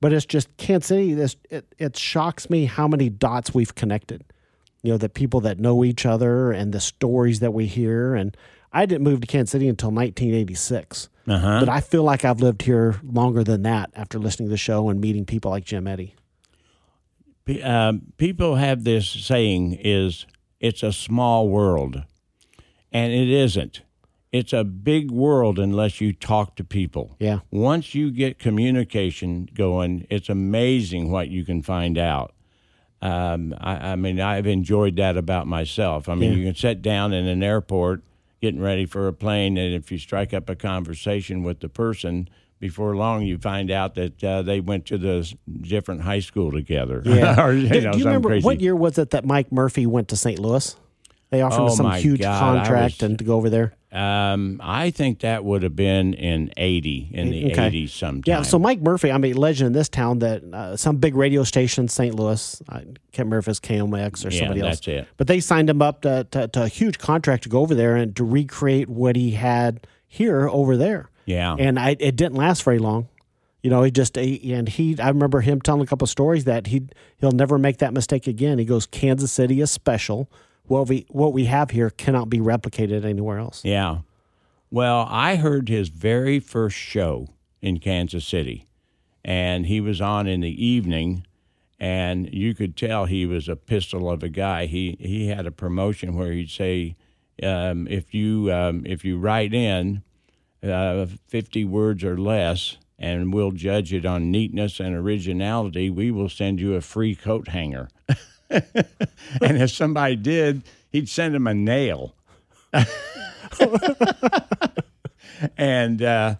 but 0.00 0.12
it's 0.12 0.26
just 0.26 0.54
Kansas 0.56 0.88
City. 0.88 1.14
This 1.14 1.36
it, 1.50 1.66
it 1.78 1.96
shocks 1.96 2.48
me 2.50 2.64
how 2.66 2.88
many 2.88 3.08
dots 3.08 3.54
we've 3.54 3.74
connected. 3.74 4.24
You 4.82 4.92
know, 4.92 4.98
the 4.98 5.08
people 5.10 5.40
that 5.42 5.58
know 5.58 5.84
each 5.84 6.06
other 6.06 6.52
and 6.52 6.72
the 6.72 6.80
stories 6.80 7.40
that 7.40 7.52
we 7.52 7.66
hear. 7.66 8.14
And 8.14 8.34
I 8.72 8.86
didn't 8.86 9.04
move 9.04 9.20
to 9.20 9.26
Kansas 9.26 9.50
City 9.52 9.68
until 9.68 9.90
1986, 9.90 11.08
Uh-huh. 11.26 11.60
but 11.60 11.68
I 11.68 11.80
feel 11.80 12.02
like 12.02 12.24
I've 12.24 12.40
lived 12.40 12.62
here 12.62 12.98
longer 13.04 13.44
than 13.44 13.62
that 13.64 13.90
after 13.94 14.18
listening 14.18 14.48
to 14.48 14.50
the 14.50 14.56
show 14.56 14.88
and 14.88 14.98
meeting 15.00 15.26
people 15.26 15.50
like 15.50 15.64
Jim 15.64 15.86
Eddy. 15.86 16.14
Um, 17.62 18.02
people 18.16 18.54
have 18.56 18.84
this 18.84 19.08
saying 19.08 19.76
is 19.82 20.24
it's 20.60 20.82
a 20.84 20.92
small 20.92 21.48
world 21.48 22.04
and 22.92 23.12
it 23.12 23.28
isn't 23.28 23.82
it's 24.32 24.52
a 24.52 24.62
big 24.64 25.10
world 25.10 25.58
unless 25.58 26.00
you 26.00 26.12
talk 26.12 26.54
to 26.56 26.64
people 26.64 27.16
Yeah. 27.18 27.40
once 27.50 27.94
you 27.94 28.10
get 28.10 28.38
communication 28.38 29.48
going 29.54 30.06
it's 30.10 30.28
amazing 30.28 31.10
what 31.10 31.28
you 31.28 31.44
can 31.44 31.62
find 31.62 31.98
out 31.98 32.32
um, 33.02 33.54
I, 33.60 33.92
I 33.92 33.96
mean 33.96 34.20
i've 34.20 34.46
enjoyed 34.46 34.96
that 34.96 35.16
about 35.16 35.46
myself 35.46 36.08
i 36.08 36.14
mean 36.14 36.32
Yeah. 36.32 36.38
you 36.38 36.44
can 36.46 36.54
sit 36.54 36.82
down 36.82 37.12
in 37.12 37.26
an 37.26 37.42
airport 37.42 38.02
getting 38.40 38.60
ready 38.60 38.86
for 38.86 39.08
a 39.08 39.12
plane 39.12 39.56
and 39.58 39.74
if 39.74 39.90
you 39.90 39.98
strike 39.98 40.32
up 40.32 40.48
a 40.48 40.54
conversation 40.56 41.42
with 41.42 41.60
the 41.60 41.68
person 41.68 42.28
before 42.58 42.94
long, 42.94 43.22
you 43.22 43.38
find 43.38 43.70
out 43.70 43.94
that 43.94 44.22
uh, 44.22 44.42
they 44.42 44.60
went 44.60 44.84
to 44.84 44.98
the 44.98 45.34
different 45.62 46.02
high 46.02 46.20
school 46.20 46.52
together. 46.52 47.00
Yeah. 47.06 47.42
or, 47.46 47.54
you 47.54 47.70
do, 47.70 47.80
know, 47.80 47.92
do 47.92 47.98
you 47.98 48.04
remember 48.04 48.28
crazy. 48.28 48.44
what 48.44 48.60
year 48.60 48.76
was 48.76 48.98
it 48.98 49.08
that 49.10 49.24
Mike 49.24 49.50
Murphy 49.50 49.86
went 49.86 50.08
to 50.08 50.16
St. 50.16 50.38
Louis? 50.38 50.76
They 51.30 51.42
offered 51.42 51.58
him 51.62 51.68
Oh, 51.70 51.74
some 51.74 51.92
huge 51.92 52.20
God, 52.20 52.38
contract 52.40 52.94
was- 52.96 53.02
and 53.08 53.18
to 53.18 53.24
go 53.24 53.34
over 53.34 53.48
there. 53.50 53.72
Um, 53.92 54.60
I 54.62 54.90
think 54.90 55.20
that 55.20 55.44
would 55.44 55.64
have 55.64 55.74
been 55.74 56.14
in 56.14 56.50
eighty, 56.56 57.08
in 57.12 57.30
the 57.30 57.52
Okay. 57.52 57.66
eighties 57.66 57.92
sometime. 57.92 58.22
Yeah, 58.24 58.42
so 58.42 58.56
Mike 58.58 58.80
Murphy, 58.80 59.10
I'm 59.10 59.24
a 59.24 59.32
legend 59.32 59.68
in 59.68 59.72
this 59.72 59.88
town 59.88 60.20
that 60.20 60.42
uh, 60.44 60.76
some 60.76 60.96
big 60.98 61.16
radio 61.16 61.42
station, 61.42 61.88
St. 61.88 62.14
Louis, 62.14 62.62
I 62.68 62.78
can't 62.80 62.96
remember 63.18 63.38
if 63.38 63.48
it's 63.48 63.58
KMX 63.60 64.24
or 64.24 64.30
Yeah, 64.30 64.38
somebody 64.40 64.60
else. 64.60 64.76
that's 64.76 64.88
it. 64.88 65.08
But 65.16 65.26
they 65.26 65.40
signed 65.40 65.68
him 65.70 65.82
up 65.82 66.02
to, 66.02 66.24
to, 66.30 66.46
to 66.48 66.62
a 66.64 66.68
huge 66.68 66.98
contract 66.98 67.42
to 67.44 67.48
go 67.48 67.60
over 67.60 67.74
there 67.74 67.96
and 67.96 68.14
to 68.14 68.22
recreate 68.24 68.88
what 68.88 69.16
he 69.16 69.32
had 69.32 69.86
here 70.06 70.48
over 70.48 70.76
there. 70.76 71.10
Yeah. 71.26 71.56
And 71.58 71.76
I, 71.78 71.96
it 71.98 72.14
didn't 72.14 72.34
last 72.36 72.62
very 72.62 72.78
long. 72.78 73.08
You 73.62 73.70
know, 73.70 73.82
he 73.82 73.90
just 73.90 74.16
and 74.16 74.68
he. 74.68 74.98
I 75.00 75.08
remember 75.08 75.40
him 75.42 75.60
telling 75.60 75.82
a 75.82 75.86
couple 75.86 76.04
of 76.04 76.10
stories 76.10 76.44
that 76.44 76.68
he 76.68 76.82
he'll 77.18 77.32
never 77.32 77.58
make 77.58 77.78
that 77.78 77.92
mistake 77.92 78.26
again. 78.28 78.58
He 78.58 78.64
goes, 78.64 78.86
Kansas 78.86 79.30
City 79.32 79.60
is 79.60 79.70
special. 79.70 80.30
What 80.70 80.88
we 80.88 81.04
what 81.08 81.32
we 81.32 81.46
have 81.46 81.70
here 81.70 81.90
cannot 81.90 82.30
be 82.30 82.38
replicated 82.38 83.04
anywhere 83.04 83.38
else. 83.38 83.64
Yeah. 83.64 84.02
Well, 84.70 85.04
I 85.10 85.34
heard 85.34 85.68
his 85.68 85.88
very 85.88 86.38
first 86.38 86.76
show 86.76 87.30
in 87.60 87.80
Kansas 87.80 88.24
City, 88.24 88.68
and 89.24 89.66
he 89.66 89.80
was 89.80 90.00
on 90.00 90.28
in 90.28 90.42
the 90.42 90.64
evening, 90.64 91.26
and 91.80 92.32
you 92.32 92.54
could 92.54 92.76
tell 92.76 93.06
he 93.06 93.26
was 93.26 93.48
a 93.48 93.56
pistol 93.56 94.08
of 94.08 94.22
a 94.22 94.28
guy. 94.28 94.66
He 94.66 94.96
he 95.00 95.26
had 95.26 95.44
a 95.44 95.50
promotion 95.50 96.14
where 96.14 96.30
he'd 96.30 96.50
say, 96.50 96.94
um, 97.42 97.88
if 97.88 98.14
you 98.14 98.52
um, 98.52 98.84
if 98.86 99.04
you 99.04 99.18
write 99.18 99.52
in 99.52 100.04
uh, 100.62 101.06
fifty 101.26 101.64
words 101.64 102.04
or 102.04 102.16
less, 102.16 102.76
and 102.96 103.34
we'll 103.34 103.50
judge 103.50 103.92
it 103.92 104.06
on 104.06 104.30
neatness 104.30 104.78
and 104.78 104.94
originality, 104.94 105.90
we 105.90 106.12
will 106.12 106.28
send 106.28 106.60
you 106.60 106.76
a 106.76 106.80
free 106.80 107.16
coat 107.16 107.48
hanger. 107.48 107.88
and 109.40 109.62
if 109.62 109.70
somebody 109.70 110.16
did, 110.16 110.64
he'd 110.90 111.08
send 111.08 111.34
him 111.34 111.46
a 111.46 111.54
nail. 111.54 112.14
and 115.56 116.02
uh, 116.02 116.34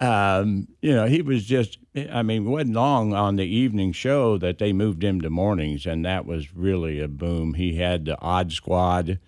um, 0.00 0.68
you 0.80 0.94
know 0.94 1.06
he 1.06 1.22
was 1.22 1.44
just 1.44 1.78
i 2.10 2.22
mean 2.22 2.46
it 2.46 2.50
wasn't 2.50 2.74
long 2.74 3.14
on 3.14 3.36
the 3.36 3.44
evening 3.44 3.92
show 3.92 4.36
that 4.38 4.58
they 4.58 4.72
moved 4.72 5.04
him 5.04 5.20
to 5.20 5.30
mornings 5.30 5.86
and 5.86 6.04
that 6.04 6.26
was 6.26 6.54
really 6.54 7.00
a 7.00 7.08
boom 7.08 7.54
he 7.54 7.76
had 7.76 8.04
the 8.04 8.20
odd 8.20 8.52
squad 8.52 9.18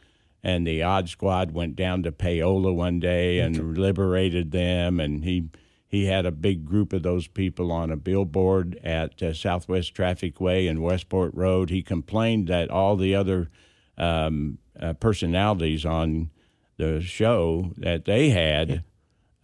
and 0.43 0.67
the 0.67 0.83
odd 0.83 1.09
squad 1.09 1.53
went 1.53 1.77
down 1.77 2.03
to 2.03 2.11
paola 2.11 2.73
one 2.73 2.99
day 2.99 3.39
and 3.39 3.79
liberated 3.79 4.51
them 4.51 4.99
and 4.99 5.25
he 5.25 5.49
he 5.89 6.07
had 6.07 6.27
a 6.27 6.33
big 6.33 6.65
group 6.65 6.93
of 6.93 7.03
those 7.03 7.29
people 7.29 7.71
on 7.71 7.91
a 7.91 7.97
billboard 7.97 8.79
at 8.83 9.23
uh, 9.23 9.33
southwest 9.33 9.95
traffic 9.95 10.41
way 10.41 10.67
and 10.67 10.83
westport 10.83 11.33
road 11.35 11.71
he 11.71 11.83
complained 11.83 12.49
that 12.49 12.71
all 12.71 12.97
the 12.97 13.15
other 13.15 13.51
um, 13.99 14.59
uh, 14.81 14.93
personalities 14.95 15.85
on 15.85 16.31
the 16.77 17.01
show 17.01 17.73
that 17.79 18.05
they 18.05 18.31
had 18.31 18.85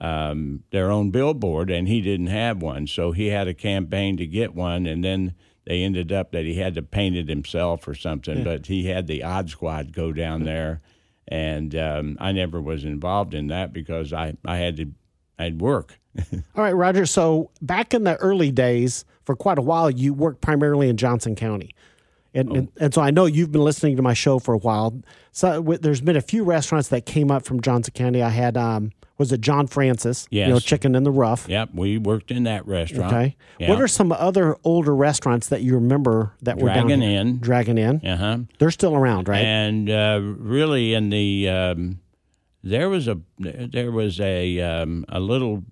um, 0.03 0.65
their 0.73 0.91
own 0.91 1.11
billboard, 1.13 1.71
and 1.71 1.87
he 1.87 2.01
didn't 2.01 2.27
have 2.27 2.61
one. 2.61 2.89
So 2.89 3.13
he 3.13 3.29
had 3.29 3.47
a 3.47 3.55
campaign 3.55 4.17
to 4.17 4.27
get 4.27 4.53
one, 4.53 4.85
and 4.85 5.03
then 5.03 5.35
they 5.65 5.85
ended 5.85 6.11
up 6.13 6.33
that 6.33 6.45
he 6.45 6.55
had 6.55 6.75
to 6.75 6.83
paint 6.83 7.17
it 7.17 7.29
himself 7.29 7.87
or 7.87 7.95
something. 7.95 8.39
But 8.45 8.67
he 8.67 8.87
had 8.87 9.07
the 9.07 9.23
Odd 9.23 9.49
Squad 9.49 9.93
go 9.93 10.13
down 10.13 10.43
there, 10.43 10.83
and 11.29 11.75
um, 11.77 12.17
I 12.21 12.33
never 12.33 12.61
was 12.61 12.85
involved 12.85 13.33
in 13.33 13.47
that 13.47 13.73
because 13.73 14.13
I, 14.13 14.35
I 14.45 14.57
had 14.57 14.77
to 14.79 14.91
I'd 15.39 15.61
work. 15.61 16.01
All 16.55 16.63
right, 16.63 16.73
Roger. 16.73 17.07
So 17.07 17.51
back 17.61 17.95
in 17.95 18.05
the 18.05 18.17
early 18.17 18.51
days, 18.51 19.05
for 19.25 19.35
quite 19.37 19.59
a 19.59 19.63
while, 19.63 19.91
you 19.91 20.13
worked 20.15 20.41
primarily 20.41 20.89
in 20.89 20.97
Johnson 20.97 21.35
County. 21.35 21.71
And, 22.35 22.51
and, 22.57 22.69
and 22.81 22.95
so 22.95 23.03
I 23.03 23.11
know 23.11 23.27
you've 23.27 23.53
been 23.53 23.63
listening 23.65 23.97
to 23.97 24.03
my 24.03 24.15
show 24.15 24.39
for 24.39 24.55
a 24.55 24.59
while. 24.59 24.99
So 25.33 25.53
w- 25.57 25.79
there's 25.79 26.01
been 26.01 26.17
a 26.17 26.23
few 26.23 26.45
restaurants 26.45 26.89
that 26.89 27.05
came 27.05 27.31
up 27.31 27.45
from 27.45 27.61
Johnson 27.61 27.93
County. 27.95 28.23
I 28.23 28.31
had, 28.31 28.57
um, 28.57 28.91
was 29.19 29.33
it 29.33 29.43
John 29.43 29.67
Francis? 29.67 30.27
You 30.31 30.47
know, 30.47 30.55
Yes. 30.55 30.65
Chicken 30.65 30.95
in 30.95 31.03
the 31.05 31.11
Rough. 31.11 31.47
Yep, 31.47 31.71
we 31.75 31.99
worked 31.99 32.31
in 32.31 32.45
that 32.45 32.67
restaurant. 32.67 33.13
Okay. 33.13 33.37
Yeah. 33.59 33.69
What 33.69 33.83
are 33.83 33.87
some 33.87 34.13
other 34.13 34.57
older 34.65 34.97
restaurants 34.97 35.49
that 35.49 35.61
you 35.61 35.75
remember 35.75 36.33
that 36.41 36.57
were 36.59 36.69
down 36.71 36.87
Dragon? 36.87 37.03
Inn. 37.03 37.39
Dragon 37.39 37.77
Inn. 37.79 38.01
Uh 38.05 38.17
huh. 38.17 38.39
They're 38.59 38.71
still 38.71 38.97
around, 38.97 39.29
right? 39.29 39.45
And 39.45 39.91
uh, 39.91 40.19
really, 40.23 40.95
in 40.95 41.11
the 41.11 41.49
um, 41.51 42.01
there 42.65 42.89
was 42.89 43.07
a 43.09 43.19
there 43.39 43.93
was 43.93 44.19
a 44.21 44.59
um, 44.61 45.05
a 45.11 45.21
little 45.21 45.63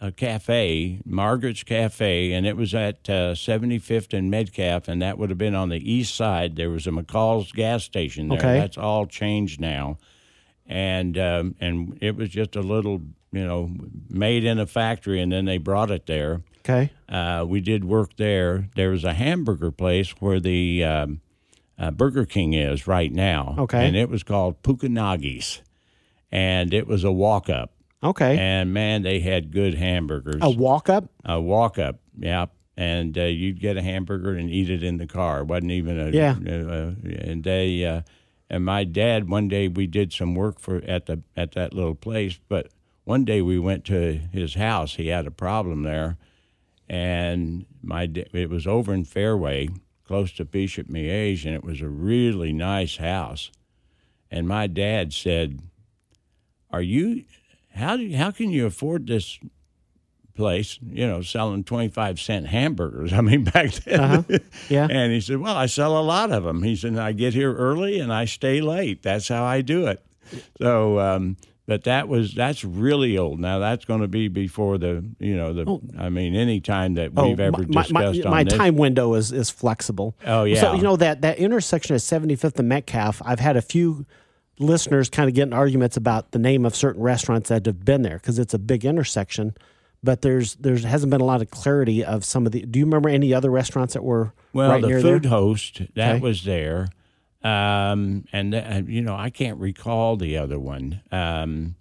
a 0.00 0.12
cafe, 0.12 1.00
Margaret's 1.04 1.62
Cafe, 1.62 2.32
and 2.32 2.46
it 2.46 2.56
was 2.56 2.74
at 2.74 3.08
uh, 3.08 3.34
75th 3.34 4.12
and 4.16 4.30
Metcalf, 4.30 4.88
and 4.88 5.02
that 5.02 5.18
would 5.18 5.30
have 5.30 5.38
been 5.38 5.54
on 5.54 5.68
the 5.68 5.92
east 5.92 6.14
side. 6.14 6.56
There 6.56 6.70
was 6.70 6.86
a 6.86 6.90
McCall's 6.90 7.52
gas 7.52 7.84
station 7.84 8.28
there. 8.28 8.38
Okay. 8.38 8.58
That's 8.58 8.78
all 8.78 9.06
changed 9.06 9.60
now, 9.60 9.98
and 10.66 11.18
um, 11.18 11.56
and 11.60 11.98
it 12.00 12.16
was 12.16 12.28
just 12.28 12.54
a 12.56 12.62
little 12.62 13.02
you 13.32 13.44
know 13.44 13.70
made 14.08 14.44
in 14.44 14.58
a 14.58 14.66
factory, 14.66 15.20
and 15.20 15.32
then 15.32 15.44
they 15.44 15.58
brought 15.58 15.90
it 15.90 16.06
there. 16.06 16.42
okay. 16.60 16.90
Uh, 17.08 17.44
we 17.48 17.60
did 17.60 17.84
work 17.84 18.16
there. 18.16 18.68
There 18.76 18.90
was 18.90 19.04
a 19.04 19.14
hamburger 19.14 19.70
place 19.70 20.10
where 20.20 20.38
the 20.38 20.84
um, 20.84 21.20
uh, 21.78 21.90
Burger 21.90 22.24
King 22.24 22.54
is 22.54 22.86
right 22.86 23.12
now. 23.12 23.54
Okay. 23.58 23.86
And 23.86 23.96
it 23.96 24.08
was 24.08 24.22
called 24.22 24.62
Pukanagi's. 24.62 25.62
And 26.30 26.74
it 26.74 26.86
was 26.86 27.04
a 27.04 27.12
walk 27.12 27.48
up. 27.48 27.72
Okay. 28.02 28.38
And 28.38 28.72
man, 28.72 29.02
they 29.02 29.20
had 29.20 29.50
good 29.50 29.74
hamburgers. 29.74 30.40
a 30.40 30.50
walk 30.50 30.88
up? 30.88 31.10
A 31.24 31.40
walk 31.40 31.78
up, 31.78 32.00
yeah. 32.18 32.46
And 32.76 33.18
uh, 33.18 33.24
you'd 33.24 33.60
get 33.60 33.76
a 33.76 33.82
hamburger 33.82 34.34
and 34.34 34.48
eat 34.48 34.70
it 34.70 34.84
in 34.84 34.98
the 34.98 35.06
car. 35.06 35.40
It 35.40 35.46
wasn't 35.46 35.72
even 35.72 35.98
a. 35.98 36.10
Yeah. 36.10 36.32
Uh, 36.32 36.92
and 37.04 37.42
they. 37.42 37.84
Uh, 37.84 38.02
and 38.50 38.64
my 38.64 38.84
dad, 38.84 39.28
one 39.28 39.48
day 39.48 39.68
we 39.68 39.86
did 39.86 40.12
some 40.12 40.34
work 40.34 40.58
for 40.58 40.76
at 40.86 41.06
the 41.06 41.22
at 41.36 41.52
that 41.52 41.74
little 41.74 41.94
place, 41.94 42.38
but 42.48 42.68
one 43.04 43.24
day 43.24 43.42
we 43.42 43.58
went 43.58 43.84
to 43.86 44.20
his 44.32 44.54
house. 44.54 44.94
He 44.94 45.08
had 45.08 45.26
a 45.26 45.30
problem 45.30 45.82
there, 45.82 46.16
and 46.88 47.66
my 47.82 48.10
it 48.14 48.48
was 48.48 48.66
over 48.66 48.94
in 48.94 49.04
Fairway, 49.04 49.68
close 50.04 50.32
to 50.32 50.44
Bishop 50.44 50.88
Miege, 50.88 51.44
and 51.44 51.54
it 51.54 51.64
was 51.64 51.82
a 51.82 51.88
really 51.88 52.52
nice 52.52 52.96
house. 52.96 53.50
And 54.30 54.48
my 54.48 54.66
dad 54.66 55.12
said, 55.12 55.60
"Are 56.70 56.82
you? 56.82 57.24
How 57.78 57.96
do 57.96 58.02
you, 58.02 58.16
how 58.16 58.30
can 58.30 58.50
you 58.50 58.66
afford 58.66 59.06
this 59.06 59.38
place? 60.34 60.78
You 60.82 61.06
know, 61.06 61.22
selling 61.22 61.64
twenty 61.64 61.88
five 61.88 62.20
cent 62.20 62.46
hamburgers? 62.46 63.12
I 63.18 63.20
mean, 63.20 63.44
back 63.44 63.72
then." 63.72 64.24
Yeah. 64.68 64.86
And 64.90 65.12
he 65.12 65.20
said, 65.20 65.38
"Well, 65.38 65.56
I 65.56 65.66
sell 65.66 65.98
a 65.98 66.02
lot 66.02 66.30
of 66.32 66.44
them." 66.44 66.62
He 66.62 66.76
said, 66.76 66.96
"I 66.98 67.12
get 67.12 67.34
here 67.34 67.54
early 67.54 67.98
and 68.00 68.12
I 68.12 68.24
stay 68.26 68.60
late. 68.60 69.02
That's 69.02 69.28
how 69.28 69.44
I 69.44 69.60
do 69.62 69.86
it." 69.86 70.04
So, 70.60 70.98
um, 71.00 71.36
but 71.66 71.84
that 71.84 72.08
was 72.08 72.34
that's 72.34 72.64
really 72.64 73.16
old. 73.18 73.40
Now 73.40 73.58
that's 73.58 73.84
going 73.84 74.00
to 74.00 74.08
be 74.08 74.28
before 74.28 74.78
the 74.78 75.04
you 75.18 75.36
know 75.36 75.52
the 75.52 75.80
I 75.98 76.08
mean 76.08 76.34
any 76.34 76.60
time 76.60 76.94
that 76.94 77.14
we've 77.14 77.38
ever 77.40 77.62
Oh, 77.62 77.66
my, 77.68 77.82
discussed 77.82 77.92
my, 77.92 78.04
on 78.24 78.30
my 78.30 78.44
this. 78.44 78.52
time 78.54 78.76
window 78.76 79.14
is, 79.14 79.32
is 79.32 79.50
flexible. 79.50 80.14
Oh, 80.26 80.44
yeah. 80.44 80.60
So 80.60 80.74
you 80.74 80.82
know 80.82 80.96
that 80.96 81.20
that 81.22 81.38
intersection 81.38 81.94
of 81.94 82.00
75th 82.02 82.58
and 82.58 82.68
Metcalf. 82.68 83.20
I've 83.24 83.40
had 83.40 83.56
a 83.56 83.62
few 83.62 84.06
listeners 84.58 85.08
kind 85.10 85.28
of 85.28 85.34
getting 85.34 85.52
arguments 85.52 85.96
about 85.96 86.32
the 86.32 86.38
name 86.38 86.64
of 86.66 86.74
certain 86.74 87.02
restaurants 87.02 87.48
that 87.48 87.64
have 87.66 87.84
been 87.84 88.02
there 88.02 88.16
because 88.16 88.38
it's 88.38 88.54
a 88.54 88.58
big 88.58 88.84
intersection. 88.84 89.54
But 90.02 90.22
there's 90.22 90.54
there's 90.56 90.84
hasn't 90.84 91.10
been 91.10 91.20
a 91.20 91.24
lot 91.24 91.42
of 91.42 91.50
clarity 91.50 92.04
of 92.04 92.24
some 92.24 92.46
of 92.46 92.52
the. 92.52 92.62
Do 92.62 92.78
you 92.78 92.84
remember 92.84 93.08
any 93.08 93.34
other 93.34 93.50
restaurants 93.50 93.94
that 93.94 94.04
were 94.04 94.32
Well, 94.52 94.70
right 94.70 94.82
the 94.82 95.00
food 95.02 95.24
there? 95.24 95.30
host 95.30 95.82
that 95.96 96.14
Okay. 96.16 96.20
was 96.20 96.44
there, 96.44 96.88
um, 97.42 98.24
and 98.32 98.52
th- 98.52 98.84
you 98.86 99.02
know 99.02 99.14
I 99.16 99.30
can't 99.30 99.58
recall 99.58 100.16
the 100.16 100.36
other 100.36 100.58
one. 100.58 101.00
Um, 101.10 101.74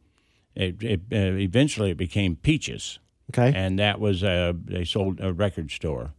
it, 0.56 0.82
it 0.82 1.02
uh, 1.12 1.38
eventually 1.38 1.92
it 1.92 1.98
became 1.98 2.36
Peaches, 2.38 2.98
Okay. 3.32 3.52
and 3.56 3.78
that 3.78 4.00
was 4.00 4.24
a 4.24 4.56
they 4.66 4.84
sold 4.84 5.20
a 5.22 5.32
record 5.32 5.70
store, 5.70 6.14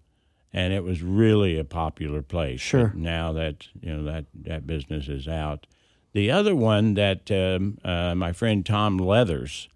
and 0.53 0.73
it 0.73 0.85
was 0.85 1.03
really 1.03 1.59
a 1.59 1.65
popular 1.65 2.23
place. 2.23 2.61
Sure. 2.61 2.89
But 2.89 2.97
now 2.97 3.33
that 3.33 3.67
you 3.81 3.93
know 3.93 4.05
that 4.05 4.27
that 4.45 4.69
business 4.69 5.09
is 5.09 5.27
out, 5.27 5.67
the 6.13 6.31
other 6.31 6.55
one 6.57 6.95
that 6.95 7.31
um, 7.31 7.79
uh, 7.85 8.15
my 8.15 8.33
friend 8.33 8.65
Tom 8.65 8.99
Leathers, 8.99 9.69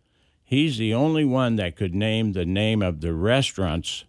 he's 0.45 0.79
the 0.79 0.95
only 0.95 1.25
one 1.25 1.57
that 1.57 1.77
could 1.77 1.95
name 1.95 2.33
the 2.33 2.47
name 2.47 2.83
of 2.83 3.01
the 3.01 3.13
restaurants 3.13 4.05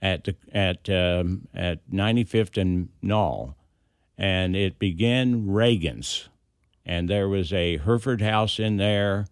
at 0.00 0.24
the 0.24 0.36
at 0.52 0.88
um, 0.90 1.48
at 1.54 1.88
95th 1.90 2.60
and 2.60 2.88
Nall, 3.02 3.54
and 4.18 4.54
it 4.54 4.78
began 4.78 5.50
Reagan's, 5.50 6.28
and 6.84 7.08
there 7.08 7.28
was 7.28 7.52
a 7.52 7.78
Hereford 7.78 8.20
House 8.20 8.58
in 8.58 8.76
there, 8.76 9.26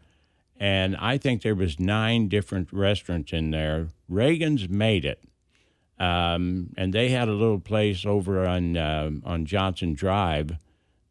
and 0.59 0.97
I 0.97 1.19
think 1.19 1.43
there 1.43 1.55
was 1.55 1.79
nine 1.79 2.29
different 2.29 2.73
restaurants 2.73 3.33
in 3.33 3.51
there. 3.51 3.89
Reagan's 4.09 4.69
made 4.69 5.05
it, 5.05 5.23
um, 5.99 6.71
and 6.77 6.95
they 6.95 7.11
had 7.11 7.29
a 7.29 7.33
little 7.33 7.61
place 7.61 8.07
over 8.07 8.47
on 8.47 8.77
um 8.77 9.23
on 9.27 9.45
Johnson 9.45 9.93
Drive 9.93 10.57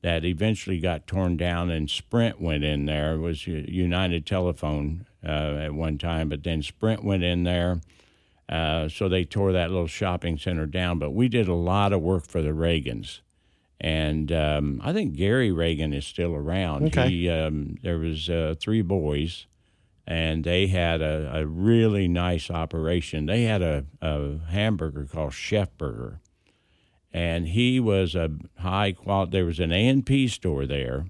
that 0.02 0.24
eventually 0.24 0.80
got 0.80 1.08
torn 1.08 1.38
down, 1.38 1.70
and 1.70 1.90
Sprint 1.90 2.40
went 2.40 2.64
in 2.64 2.86
there. 2.86 3.16
It 3.16 3.20
was 3.20 3.46
United 3.48 4.26
Telephone 4.26 5.06
uh, 5.26 5.58
at 5.62 5.74
one 5.74 5.98
time, 5.98 6.30
but 6.30 6.44
then 6.44 6.62
Sprint 6.62 7.04
went 7.04 7.24
in 7.24 7.44
there. 7.44 7.82
Uh, 8.48 8.90
so 8.90 9.08
they 9.08 9.26
tore 9.26 9.52
that 9.52 9.70
little 9.70 9.88
shopping 9.88 10.38
center 10.38 10.66
down. 10.66 10.98
But 11.00 11.12
we 11.12 11.28
did 11.28 11.48
a 11.48 11.54
lot 11.54 11.94
of 11.94 12.02
work 12.02 12.26
for 12.26 12.42
the 12.42 12.50
Reagans. 12.50 13.20
And 13.80 14.32
um, 14.32 14.82
I 14.84 14.92
think 14.92 15.16
Gary 15.16 15.52
Reagan 15.52 15.94
is 15.94 16.06
still 16.06 16.34
around. 16.34 16.88
Okay. 16.88 17.10
He, 17.10 17.30
um, 17.30 17.78
there 17.82 17.98
was 17.98 18.30
uh, 18.30 18.56
three 18.60 18.82
boys, 18.82 19.46
and 20.06 20.44
they 20.44 20.68
had 20.68 21.02
a, 21.02 21.32
a 21.34 21.46
really 21.46 22.08
nice 22.08 22.50
operation. 22.50 23.26
They 23.26 23.44
had 23.44 23.62
a, 23.62 23.86
a 24.02 24.40
hamburger 24.50 25.06
called 25.06 25.34
Chef 25.34 25.70
Burger, 25.78 26.20
and 27.14 27.48
he 27.48 27.80
was 27.80 28.16
a 28.16 28.32
high 28.60 28.92
quality. 28.92 29.32
There 29.32 29.46
was 29.46 29.60
an 29.60 29.72
A 29.72 29.88
and 29.88 30.06
P 30.06 30.28
store 30.28 30.66
there, 30.66 31.06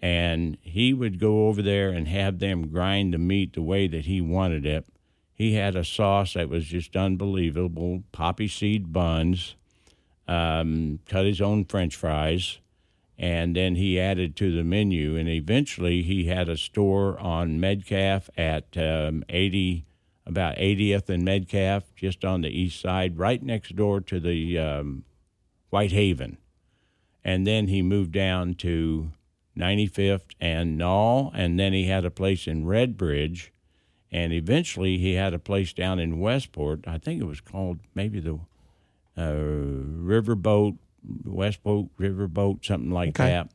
and 0.00 0.56
he 0.60 0.92
would 0.92 1.18
go 1.18 1.48
over 1.48 1.62
there 1.62 1.90
and 1.90 2.06
have 2.08 2.38
them 2.38 2.68
grind 2.68 3.14
the 3.14 3.18
meat 3.18 3.54
the 3.54 3.62
way 3.62 3.88
that 3.88 4.06
he 4.06 4.20
wanted 4.20 4.64
it. 4.64 4.86
He 5.34 5.54
had 5.54 5.76
a 5.76 5.84
sauce 5.84 6.34
that 6.34 6.48
was 6.48 6.66
just 6.66 6.96
unbelievable, 6.96 8.02
poppy 8.10 8.48
seed 8.48 8.92
buns, 8.92 9.54
um, 10.26 11.00
cut 11.08 11.26
his 11.26 11.40
own 11.40 11.64
French 11.64 11.94
fries, 11.96 12.58
and 13.16 13.56
then 13.56 13.76
he 13.76 13.98
added 13.98 14.36
to 14.36 14.54
the 14.54 14.64
menu. 14.64 15.16
And 15.16 15.28
eventually, 15.28 16.02
he 16.02 16.26
had 16.26 16.48
a 16.48 16.56
store 16.56 17.18
on 17.18 17.60
Metcalf 17.60 18.30
at 18.36 18.76
um, 18.76 19.24
80, 19.28 19.84
about 20.26 20.56
80th 20.56 21.08
and 21.08 21.24
Metcalf, 21.24 21.84
just 21.96 22.24
on 22.24 22.42
the 22.42 22.50
east 22.50 22.80
side, 22.80 23.16
right 23.18 23.42
next 23.42 23.74
door 23.74 24.00
to 24.00 24.20
the 24.20 24.58
um, 24.58 25.04
Whitehaven. 25.70 26.38
And 27.24 27.46
then 27.46 27.66
he 27.68 27.82
moved 27.82 28.12
down 28.12 28.54
to 28.56 29.12
95th 29.56 30.30
and 30.40 30.78
Nall, 30.80 31.30
and 31.34 31.58
then 31.58 31.72
he 31.72 31.86
had 31.86 32.04
a 32.04 32.10
place 32.10 32.46
in 32.46 32.64
Redbridge, 32.64 33.50
and 34.10 34.32
eventually 34.32 34.98
he 34.98 35.14
had 35.14 35.34
a 35.34 35.38
place 35.38 35.72
down 35.72 35.98
in 35.98 36.20
Westport. 36.20 36.86
I 36.86 36.98
think 36.98 37.20
it 37.20 37.26
was 37.26 37.40
called 37.40 37.80
maybe 37.94 38.20
the 38.20 38.34
uh, 39.16 39.32
Riverboat, 39.32 40.78
Westport 41.24 41.88
Riverboat, 41.98 42.64
something 42.64 42.90
like 42.92 43.10
Okay. 43.20 43.26
that. 43.30 43.50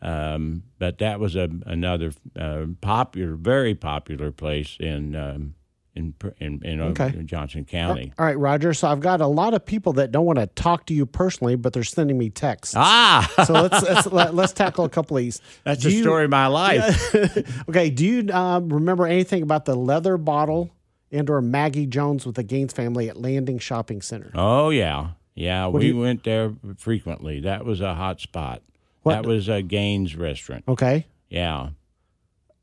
Um, 0.00 0.62
but 0.78 0.98
that 0.98 1.18
was 1.18 1.34
a, 1.34 1.48
another 1.66 2.12
uh, 2.38 2.66
popular, 2.80 3.34
very 3.34 3.74
popular 3.74 4.30
place 4.30 4.76
in 4.78 5.16
um, 5.16 5.54
in 5.98 6.14
in, 6.40 6.62
in, 6.64 6.80
uh, 6.80 6.84
Okay. 6.86 7.10
Johnson 7.24 7.64
County. 7.64 8.12
All 8.18 8.24
right, 8.24 8.38
Roger. 8.38 8.72
So 8.72 8.88
I've 8.88 9.00
got 9.00 9.20
a 9.20 9.26
lot 9.26 9.52
of 9.52 9.66
people 9.66 9.92
that 9.94 10.10
don't 10.12 10.24
want 10.24 10.38
to 10.38 10.46
talk 10.46 10.86
to 10.86 10.94
you 10.94 11.04
personally, 11.04 11.56
but 11.56 11.72
they're 11.74 11.82
sending 11.84 12.16
me 12.16 12.30
texts. 12.30 12.74
Ah, 12.76 13.30
So 13.46 13.52
let's 13.52 13.82
let's, 13.82 14.06
let, 14.06 14.34
let's 14.34 14.52
tackle 14.52 14.84
a 14.84 14.88
couple 14.88 15.16
of 15.16 15.22
these. 15.24 15.40
that's 15.64 15.82
Do 15.82 15.90
the 15.90 15.96
you- 15.96 16.02
story 16.02 16.24
of 16.24 16.30
my 16.30 16.46
life. 16.46 17.14
okay. 17.68 17.90
Do 17.90 18.06
you 18.06 18.32
um, 18.32 18.68
remember 18.72 19.06
anything 19.06 19.42
about 19.42 19.64
the 19.66 19.74
leather 19.74 20.16
bottle 20.16 20.70
and 21.10 21.28
or 21.28 21.40
Maggie 21.42 21.86
Jones 21.86 22.24
with 22.24 22.36
the 22.36 22.42
Gaines 22.42 22.72
family 22.72 23.08
at 23.08 23.16
Landing 23.16 23.58
Shopping 23.58 24.00
Center? 24.00 24.30
Oh 24.34 24.70
yeah, 24.70 25.10
yeah. 25.34 25.64
do 25.64 25.70
we 25.72 25.86
you- 25.88 25.98
went 25.98 26.24
there 26.24 26.52
frequently. 26.78 27.40
That 27.40 27.64
was 27.64 27.80
a 27.80 27.94
hot 27.94 28.20
spot. 28.20 28.62
What- 29.02 29.14
That 29.22 29.26
was 29.26 29.48
a 29.48 29.62
Gaines 29.62 30.16
restaurant. 30.16 30.64
Okay. 30.68 31.06
Yeah. 31.30 31.70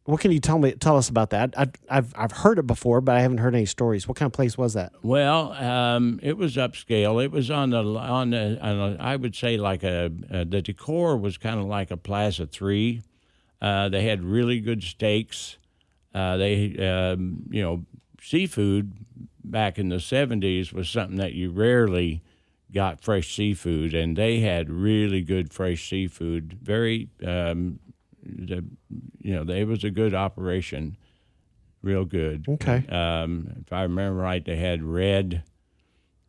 What 0.06 0.22
can 0.22 0.32
you 0.32 0.40
tell 0.40 0.60
me? 0.60 0.72
Tell 0.74 0.98
us 0.98 1.10
about 1.10 1.32
that. 1.32 1.56
I, 1.58 1.68
I've 1.90 2.14
I've 2.16 2.32
heard 2.32 2.60
it 2.60 2.68
before, 2.68 3.02
but 3.02 3.16
I 3.16 3.22
haven't 3.22 3.40
heard 3.40 3.56
any 3.56 3.66
stories. 3.66 4.08
What 4.08 4.18
kind 4.18 4.28
of 4.28 4.34
place 4.34 4.56
was 4.56 4.76
that? 4.76 4.94
Well, 5.02 5.54
um, 5.54 6.20
it 6.22 6.38
was 6.38 6.58
upscale. 6.58 7.24
It 7.24 7.32
was 7.32 7.50
on 7.50 7.72
the 7.72 7.84
on 7.84 8.30
the 8.30 8.60
on 8.62 8.80
a, 8.80 8.98
I 9.00 9.16
would 9.16 9.36
say 9.36 9.58
like 9.58 9.84
a, 9.84 10.12
uh 10.32 10.46
the 10.48 10.62
decor 10.62 11.18
was 11.18 11.38
kind 11.40 11.60
of 11.60 11.66
like 11.66 11.90
a 11.90 11.98
Plaza 11.98 12.46
Three. 12.46 13.02
Uh, 13.60 13.90
they 13.90 14.04
had 14.04 14.24
really 14.24 14.60
good 14.60 14.84
steaks. 14.84 15.58
Uh, 16.14 16.38
they 16.38 16.78
um, 16.88 17.44
you 17.50 17.64
know 17.64 17.86
seafood 18.22 18.94
back 19.44 19.80
in 19.80 19.90
the 19.90 20.00
seventies 20.00 20.72
was 20.72 20.88
something 20.88 21.18
that 21.18 21.34
you 21.34 21.50
rarely 21.50 22.22
got 22.72 23.02
fresh 23.02 23.36
seafood, 23.36 23.96
and 23.96 24.16
they 24.16 24.42
had 24.42 24.70
really 24.70 25.22
good 25.22 25.52
fresh 25.52 25.90
seafood. 25.90 26.60
Very 26.62 27.10
um, 27.26 27.80
the 28.26 28.64
you 29.22 29.34
know 29.34 29.44
they, 29.44 29.62
it 29.62 29.68
was 29.68 29.84
a 29.84 29.90
good 29.92 30.14
operation, 30.14 30.98
real 31.82 32.06
good. 32.06 32.46
Okay. 32.48 32.86
Um, 32.90 33.54
if 33.62 33.72
I 33.74 33.84
remember 33.84 34.20
right, 34.22 34.44
they 34.44 34.56
had 34.58 34.84
red, 34.84 35.44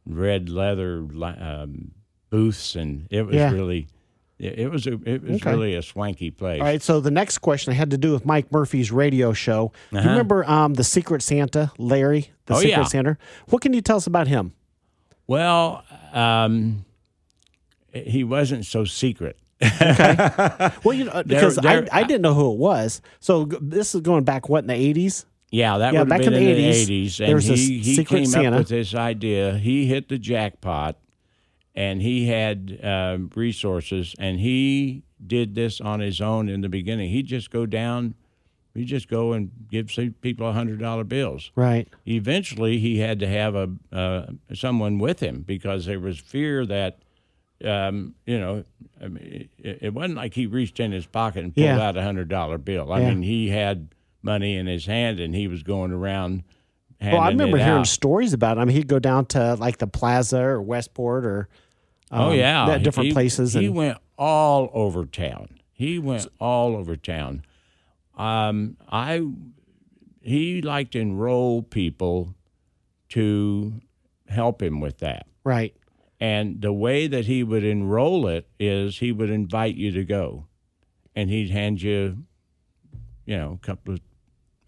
red 0.07 0.49
leather 0.49 1.07
um, 1.39 1.93
booths, 2.31 2.77
and 2.77 3.07
it 3.11 3.23
was 3.23 3.35
Yeah. 3.37 3.53
really, 3.53 3.89
it, 4.39 4.71
was 4.71 4.87
a, 4.87 4.95
it 5.09 5.23
was 5.23 5.41
Okay. 5.41 5.51
really 5.51 5.75
a 5.75 5.83
swanky 5.83 6.31
place. 6.31 6.61
All 6.61 6.67
right. 6.67 6.83
So 6.83 7.01
the 7.01 7.11
next 7.11 7.39
question 7.39 7.73
had 7.73 7.91
to 7.91 7.99
do 7.99 8.13
with 8.13 8.27
Mike 8.27 8.53
Murphy's 8.53 8.93
radio 8.93 9.33
show. 9.33 9.73
Do 9.93 9.99
you 10.01 10.09
remember 10.09 10.45
um, 10.49 10.75
the 10.75 10.85
Secret 10.85 11.23
Santa, 11.23 11.73
Larry, 11.79 12.31
the 12.47 12.55
Uh-huh. 12.55 12.59
Oh, 12.59 12.61
Secret 12.61 12.79
yeah. 12.83 12.85
Santa? 12.85 13.19
What 13.49 13.63
can 13.63 13.73
you 13.73 13.81
tell 13.81 13.97
us 13.97 14.07
about 14.07 14.27
him? 14.29 14.53
Well, 15.27 15.83
um, 16.13 16.85
he 17.93 18.23
wasn't 18.25 18.67
so 18.67 18.85
secret. 18.85 19.39
Well, 20.85 20.93
you 20.95 21.05
know, 21.05 21.23
because 21.27 21.57
there- 21.57 21.87
I, 21.93 22.01
I 22.01 22.03
didn't 22.05 22.23
know 22.23 22.35
who 22.35 22.53
it 22.53 22.59
was. 22.59 23.01
So 23.21 23.45
this 23.61 23.95
is 23.95 24.01
going 24.03 24.25
back 24.25 24.49
what 24.49 24.65
in 24.65 24.69
the 24.69 24.75
eighties? 24.75 25.27
Yeah, 25.51 25.79
that 25.79 25.95
Yeah, 25.95 26.05
back 26.05 26.23
in 26.23 26.33
the 26.33 26.39
in 26.39 26.45
the 26.45 26.65
80s, 26.65 26.83
eighties, 26.83 27.19
there 27.19 27.35
was 27.35 27.47
he, 27.47 27.79
he 27.79 27.95
Secret 27.95 28.19
came 28.19 28.27
Santa. 28.27 28.49
up 28.57 28.59
with 28.61 28.69
this 28.69 28.95
idea. 28.95 29.57
He 29.57 29.87
hit 29.87 30.09
the 30.09 30.19
jackpot, 30.19 30.97
and 31.75 32.03
he 32.03 32.27
had 32.27 32.79
um, 32.83 33.31
resources, 33.35 34.15
and 34.19 34.41
he 34.41 35.05
did 35.25 35.55
this 35.55 35.81
on 35.81 36.01
his 36.01 36.21
own 36.21 36.49
in 36.49 36.61
the 36.63 36.69
beginning. 36.69 37.11
He'd 37.11 37.27
just 37.27 37.51
go 37.51 37.65
down, 37.65 38.15
he'd 38.75 38.87
just 38.87 39.09
go 39.09 39.33
and 39.33 39.51
give 39.71 39.89
people 40.21 40.53
hundred 40.53 40.81
dollar 40.81 41.05
bills. 41.05 41.53
Right. 41.55 41.89
Eventually, 42.07 42.79
he 42.79 42.99
had 42.99 43.21
to 43.21 43.29
have 43.29 43.55
a 43.55 43.71
uh, 43.93 44.27
someone 44.53 44.99
with 44.99 45.21
him 45.21 45.43
because 45.47 45.87
there 45.87 46.01
was 46.01 46.19
fear 46.19 46.67
that. 46.67 46.99
Um, 47.65 48.15
you 48.27 48.39
know, 48.39 48.65
I 49.03 49.09
mean, 49.09 49.49
it, 49.59 49.79
it 49.83 49.95
wasn't 49.95 50.17
like 50.17 50.35
he 50.35 50.47
reached 50.47 50.79
in 50.81 50.93
his 50.93 51.07
pocket 51.07 51.43
and 51.45 51.55
pulled 51.55 51.65
Yeah. 51.65 51.81
out 51.81 51.97
a 51.97 52.03
hundred 52.03 52.29
dollar 52.29 52.59
bill. 52.59 52.93
I 52.93 53.01
Yeah. 53.01 53.09
mean, 53.11 53.23
he 53.23 53.49
had 53.49 53.89
money 54.23 54.57
in 54.57 54.67
his 54.67 54.85
hand 54.87 55.21
and 55.21 55.35
he 55.35 55.49
was 55.49 55.63
going 55.63 55.91
around. 55.93 56.43
Well, 57.01 57.19
I 57.21 57.29
remember 57.29 57.57
hearing 57.59 57.81
out. 57.81 57.87
stories 57.87 58.33
about 58.33 58.59
him. 58.59 58.69
He'd 58.69 58.89
go 58.89 58.99
down 58.99 59.27
to 59.27 59.55
like 59.55 59.79
the 59.79 59.87
Plaza 59.87 60.41
or 60.41 60.61
Westport 60.63 61.25
or 61.27 61.49
oh 62.11 62.31
um, 62.31 62.35
yeah, 62.37 62.67
that- 62.67 62.83
different 62.83 63.09
He- 63.09 63.13
places. 63.13 63.53
He 63.55 63.67
and, 63.67 63.75
went 63.75 63.99
all 64.19 64.71
over 64.73 65.05
town. 65.07 65.49
He 65.73 65.99
went 65.99 66.27
all 66.41 66.75
over 66.77 66.97
town. 66.97 67.43
Um, 68.17 68.77
I 68.91 69.23
he 70.23 70.61
liked 70.63 70.93
to 70.93 71.01
enroll 71.01 71.63
people 71.63 72.35
to 73.11 73.75
help 74.29 74.63
him 74.63 74.81
with 74.81 74.99
that. 74.99 75.27
right. 75.45 75.75
And 76.19 76.63
the 76.63 76.73
way 76.73 77.07
that 77.07 77.27
he 77.27 77.43
would 77.43 77.65
enroll 77.65 78.27
it 78.27 78.49
is 78.59 78.99
he 78.99 79.13
would 79.13 79.31
invite 79.31 79.75
you 79.75 79.91
to 79.93 80.05
go, 80.05 80.47
and 81.15 81.29
he'd 81.29 81.51
hand 81.51 81.83
you, 81.83 82.25
you 83.27 83.37
know, 83.37 83.59
a 83.63 83.67
couple 83.67 83.95
of, 83.95 84.01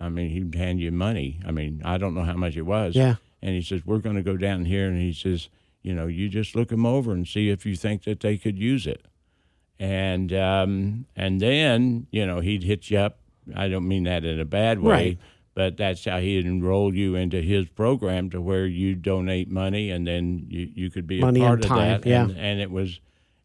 I 0.01 0.09
mean, 0.11 0.31
he'd 0.31 0.55
hand 0.55 0.81
you 0.81 0.93
money. 0.93 1.41
I 1.47 1.51
mean, 1.51 1.81
I 1.85 1.97
don't 1.97 2.15
know 2.15 2.25
how 2.25 2.35
much 2.35 2.57
it 2.57 2.63
was. 2.63 2.95
Yeah. 2.95 3.17
And 3.41 3.55
he 3.55 3.63
says, 3.63 3.87
We're 3.87 3.99
going 3.99 4.17
to 4.17 4.23
go 4.23 4.37
down 4.37 4.65
here. 4.67 4.89
And 4.89 5.01
he 5.01 5.13
says, 5.13 5.49
You 5.83 5.95
know, 5.95 6.07
you 6.07 6.29
just 6.29 6.55
look 6.55 6.69
them 6.69 6.85
over 6.85 7.13
and 7.13 7.27
see 7.27 7.49
if 7.49 7.65
you 7.65 7.77
think 7.77 8.05
that 8.05 8.21
they 8.21 8.37
could 8.37 8.59
use 8.59 8.87
it. 8.87 9.07
And, 9.79 10.33
um, 10.33 11.07
and 11.17 11.41
then, 11.41 12.09
you 12.11 12.27
know, 12.27 12.41
he'd 12.41 12.65
hit 12.65 12.91
you 12.91 12.99
up. 12.99 13.19
I 13.55 13.69
don't 13.69 13.89
mean 13.89 14.05
that 14.05 14.25
in 14.25 14.39
a 14.39 14.45
bad 14.45 14.81
way. 14.81 14.93
Right. 14.93 15.19
But 15.59 15.77
that's 15.77 16.05
how 16.05 16.21
he'd 16.21 16.47
enroll 16.47 16.95
you 16.95 17.17
into 17.17 17.43
his 17.43 17.69
program 17.69 18.31
to 18.31 18.41
where 18.41 18.65
you 18.65 18.95
donate 18.95 19.51
money 19.51 19.91
and 19.91 20.07
then 20.07 20.47
you, 20.49 20.71
you 20.73 20.89
could 20.89 21.05
be 21.09 21.21
Money 21.21 21.41
a 21.41 21.43
part 21.47 21.65
of 21.65 21.67
time, 21.67 22.01
that. 22.03 22.07
yeah. 22.07 22.23
And, 22.23 22.39
and 22.39 22.61
it 22.61 22.71
was 22.71 23.01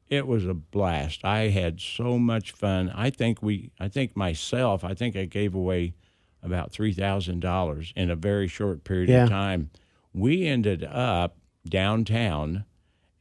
it 0.10 0.28
was 0.28 0.46
a 0.46 0.54
blast. 0.54 1.26
I 1.26 1.48
had 1.50 1.82
so 1.82 2.20
much 2.20 2.52
fun. 2.52 2.92
I 2.94 3.10
think 3.10 3.42
we 3.42 3.72
I 3.80 3.88
think 3.88 4.16
myself, 4.16 4.84
I 4.84 4.94
think 4.94 5.16
I 5.16 5.26
gave 5.26 5.56
away 5.56 5.96
about 6.44 6.72
three 6.72 6.94
thousand 6.94 7.40
dollars 7.40 7.92
in 7.96 8.12
a 8.12 8.16
very 8.16 8.48
short 8.48 8.84
period 8.84 9.10
Yeah. 9.10 9.24
of 9.24 9.30
time. 9.30 9.72
We 10.14 10.46
ended 10.46 10.84
up 10.84 11.38
downtown 11.68 12.66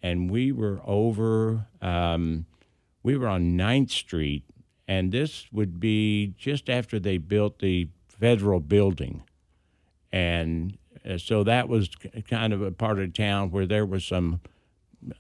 and 0.03 0.31
we 0.31 0.53
were 0.53 0.83
over 0.85 1.67
um, 1.81 2.45
we 3.03 3.17
were 3.17 3.27
on 3.29 3.57
9th 3.57 3.91
Street 3.91 4.45
and 4.87 5.13
this 5.13 5.47
would 5.51 5.81
be 5.81 6.35
just 6.37 6.69
after 6.69 6.99
they 7.01 7.17
built 7.17 7.59
the 7.61 7.89
federal 8.23 8.61
building. 8.61 9.25
And 10.13 10.79
uh, 11.05 11.19
so 11.19 11.43
that 11.43 11.69
was 11.69 11.91
kind 12.31 12.53
of 12.53 12.63
a 12.63 12.71
part 12.71 13.01
of 13.01 13.13
town 13.15 13.51
where 13.51 13.67
there 13.67 13.85
was 13.85 14.05
some 14.05 14.41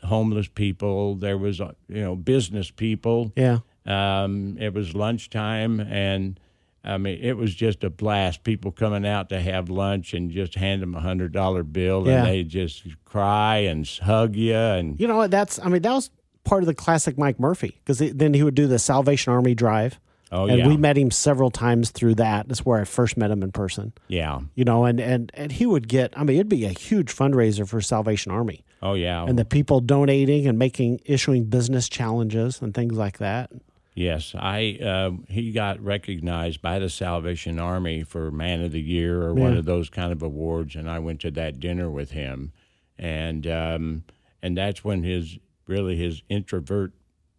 homeless 0.04 0.46
people, 0.46 1.16
there 1.16 1.36
was 1.36 1.60
uh, 1.60 1.72
you 1.88 2.00
know 2.00 2.14
business 2.14 2.70
people. 2.70 3.32
Yeah. 3.36 3.58
Um, 3.84 4.56
it 4.60 4.72
was 4.72 4.94
lunchtime, 4.94 5.80
and 5.80 6.38
I 6.84 6.98
mean, 6.98 7.18
it 7.20 7.36
was 7.36 7.52
just 7.52 7.82
a 7.82 7.90
blast. 7.90 8.44
People 8.44 8.70
coming 8.70 9.04
out 9.04 9.28
to 9.30 9.40
have 9.40 9.68
lunch 9.68 10.14
and 10.14 10.30
just 10.30 10.54
hand 10.54 10.82
them 10.82 10.94
a 10.94 11.00
hundred 11.00 11.32
dollar 11.32 11.64
bill, 11.64 12.06
Yeah. 12.06 12.18
and 12.18 12.26
they 12.28 12.44
just 12.44 12.84
cry 13.04 13.56
and 13.56 13.84
hug 14.02 14.36
you. 14.36 14.54
And 14.54 15.00
You 15.00 15.08
know 15.08 15.16
what? 15.16 15.32
That's 15.32 15.58
I 15.58 15.68
mean 15.68 15.82
that 15.82 15.92
was 15.94 16.10
part 16.44 16.62
of 16.62 16.68
the 16.68 16.74
classic 16.74 17.18
Mike 17.18 17.40
Murphy 17.40 17.80
because 17.84 17.98
then 17.98 18.34
he 18.34 18.44
would 18.44 18.54
do 18.54 18.68
the 18.68 18.78
Salvation 18.78 19.32
Army 19.32 19.54
drive. 19.56 19.98
Oh, 20.34 20.46
and 20.46 20.58
yeah. 20.60 20.66
we 20.66 20.76
met 20.78 20.96
him 20.96 21.10
several 21.10 21.50
times 21.50 21.90
through 21.90 22.14
that. 22.14 22.48
That's 22.48 22.64
where 22.64 22.80
I 22.80 22.84
first 22.84 23.16
met 23.18 23.30
him 23.30 23.42
in 23.42 23.52
person. 23.52 23.92
Yeah. 24.08 24.40
You 24.54 24.64
know, 24.64 24.86
and 24.86 24.98
and 24.98 25.30
and 25.34 25.52
he 25.52 25.66
would 25.66 25.88
get. 25.88 26.14
I 26.16 26.24
mean, 26.24 26.36
it'd 26.36 26.48
be 26.48 26.64
a 26.64 26.70
huge 26.70 27.14
fundraiser 27.14 27.68
for 27.68 27.80
Salvation 27.82 28.32
Army, 28.32 28.64
Oh, 28.82 28.94
yeah. 28.94 29.24
and 29.24 29.38
the 29.38 29.44
people 29.44 29.80
donating 29.80 30.46
and 30.46 30.58
making 30.58 31.00
issuing 31.04 31.44
business 31.44 31.88
challenges 31.88 32.62
and 32.62 32.72
things 32.72 32.94
like 32.96 33.18
that. 33.18 33.50
Yes, 33.94 34.34
I 34.34 34.78
uh, 34.82 35.10
he 35.28 35.52
got 35.52 35.78
recognized 35.80 36.62
by 36.62 36.78
the 36.78 36.88
Salvation 36.88 37.58
Army 37.58 38.02
for 38.04 38.30
Man 38.30 38.62
of 38.62 38.72
the 38.72 38.80
Year 38.80 39.20
or 39.20 39.34
one 39.34 39.54
of 39.54 39.66
those 39.66 39.90
kind 39.90 40.12
of 40.12 40.22
awards, 40.22 40.74
and 40.76 40.88
I 40.88 40.98
went 40.98 41.20
to 41.20 41.30
that 41.32 41.60
dinner 41.60 41.90
with 41.90 42.12
him, 42.12 42.52
and 42.98 43.46
um, 43.46 44.04
and 44.42 44.56
that's 44.56 44.82
when 44.82 45.02
his 45.02 45.36
really 45.66 45.96
his 45.96 46.22
introvert 46.30 46.92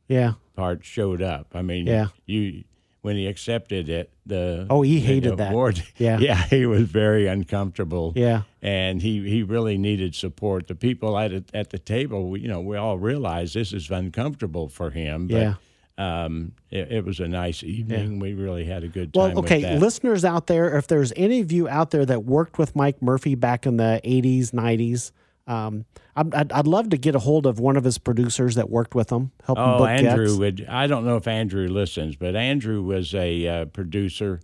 Yeah. 0.08 0.34
part 0.56 0.86
showed 0.86 1.24
up. 1.24 1.48
I 1.56 1.64
mean, 1.64 1.88
Yeah. 1.88 2.10
you 2.28 2.66
when 3.04 3.16
he 3.16 3.28
accepted 3.28 3.88
it, 3.90 4.12
the 4.26 4.66
Oh, 4.70 4.82
he 4.82 4.96
the 4.96 5.06
hated 5.06 5.38
that. 5.38 5.52
award, 5.52 5.84
Yeah. 5.98 6.18
yeah, 6.20 6.44
he 6.46 6.66
was 6.66 6.84
very 6.90 7.28
uncomfortable. 7.28 8.14
Yeah. 8.16 8.42
and 8.62 9.02
he 9.02 9.30
he 9.30 9.44
really 9.44 9.78
needed 9.78 10.16
support. 10.16 10.68
The 10.68 10.76
people 10.76 11.18
at 11.20 11.32
at 11.54 11.70
the 11.70 11.78
table, 11.80 12.30
we- 12.32 12.40
you 12.42 12.48
know, 12.48 12.62
we 12.62 12.76
all 12.78 12.98
realized 12.98 13.54
this 13.54 13.72
is 13.74 13.92
uncomfortable 13.92 14.68
for 14.70 14.90
him. 14.90 15.28
But, 15.28 15.36
Yeah. 15.36 15.54
um, 15.98 16.54
it, 16.72 16.92
it 16.92 17.06
was 17.06 17.20
a 17.20 17.28
nice 17.28 17.62
evening. 17.64 18.20
We 18.20 18.34
really 18.34 18.64
had 18.66 18.84
a 18.84 18.88
good 18.88 19.14
time. 19.14 19.36
Well, 19.36 19.40
okay, 19.44 19.62
that. 19.62 19.80
listeners 19.80 20.24
out 20.26 20.48
there, 20.48 20.78
if 20.78 20.88
there's 20.88 21.14
any 21.16 21.40
of 21.42 21.52
you 21.52 21.68
out 21.68 21.92
there 21.92 22.06
that 22.06 22.24
worked 22.26 22.58
with 22.58 22.76
Mike 22.76 23.02
Murphy 23.02 23.36
back 23.36 23.66
in 23.68 23.78
the 23.78 24.00
80s, 24.04 24.52
90s, 24.52 25.12
um, 25.48 25.86
I'd, 26.16 26.34
I'd, 26.34 26.52
I'd 26.52 26.68
love 26.68 26.90
to 26.90 26.98
get 26.98 27.16
a 27.16 27.20
hold 27.20 27.46
of 27.46 27.60
one 27.60 27.76
of 27.78 27.84
his 27.84 27.98
producers 27.98 28.56
that 28.56 28.70
worked 28.70 28.96
with 28.96 29.10
him, 29.12 29.32
help 29.46 29.58
him 29.58 29.64
Oh, 29.66 29.78
book 29.80 29.90
Andrew 29.90 30.26
gets. 30.28 30.38
would. 30.38 30.66
I 30.70 30.88
don't 30.88 31.06
know 31.06 31.18
if 31.18 31.28
Andrew 31.28 31.68
listens, 31.68 32.16
but 32.16 32.36
Andrew 32.36 32.82
was 32.82 33.14
a 33.14 33.48
uh, 33.48 33.66
producer. 33.66 34.40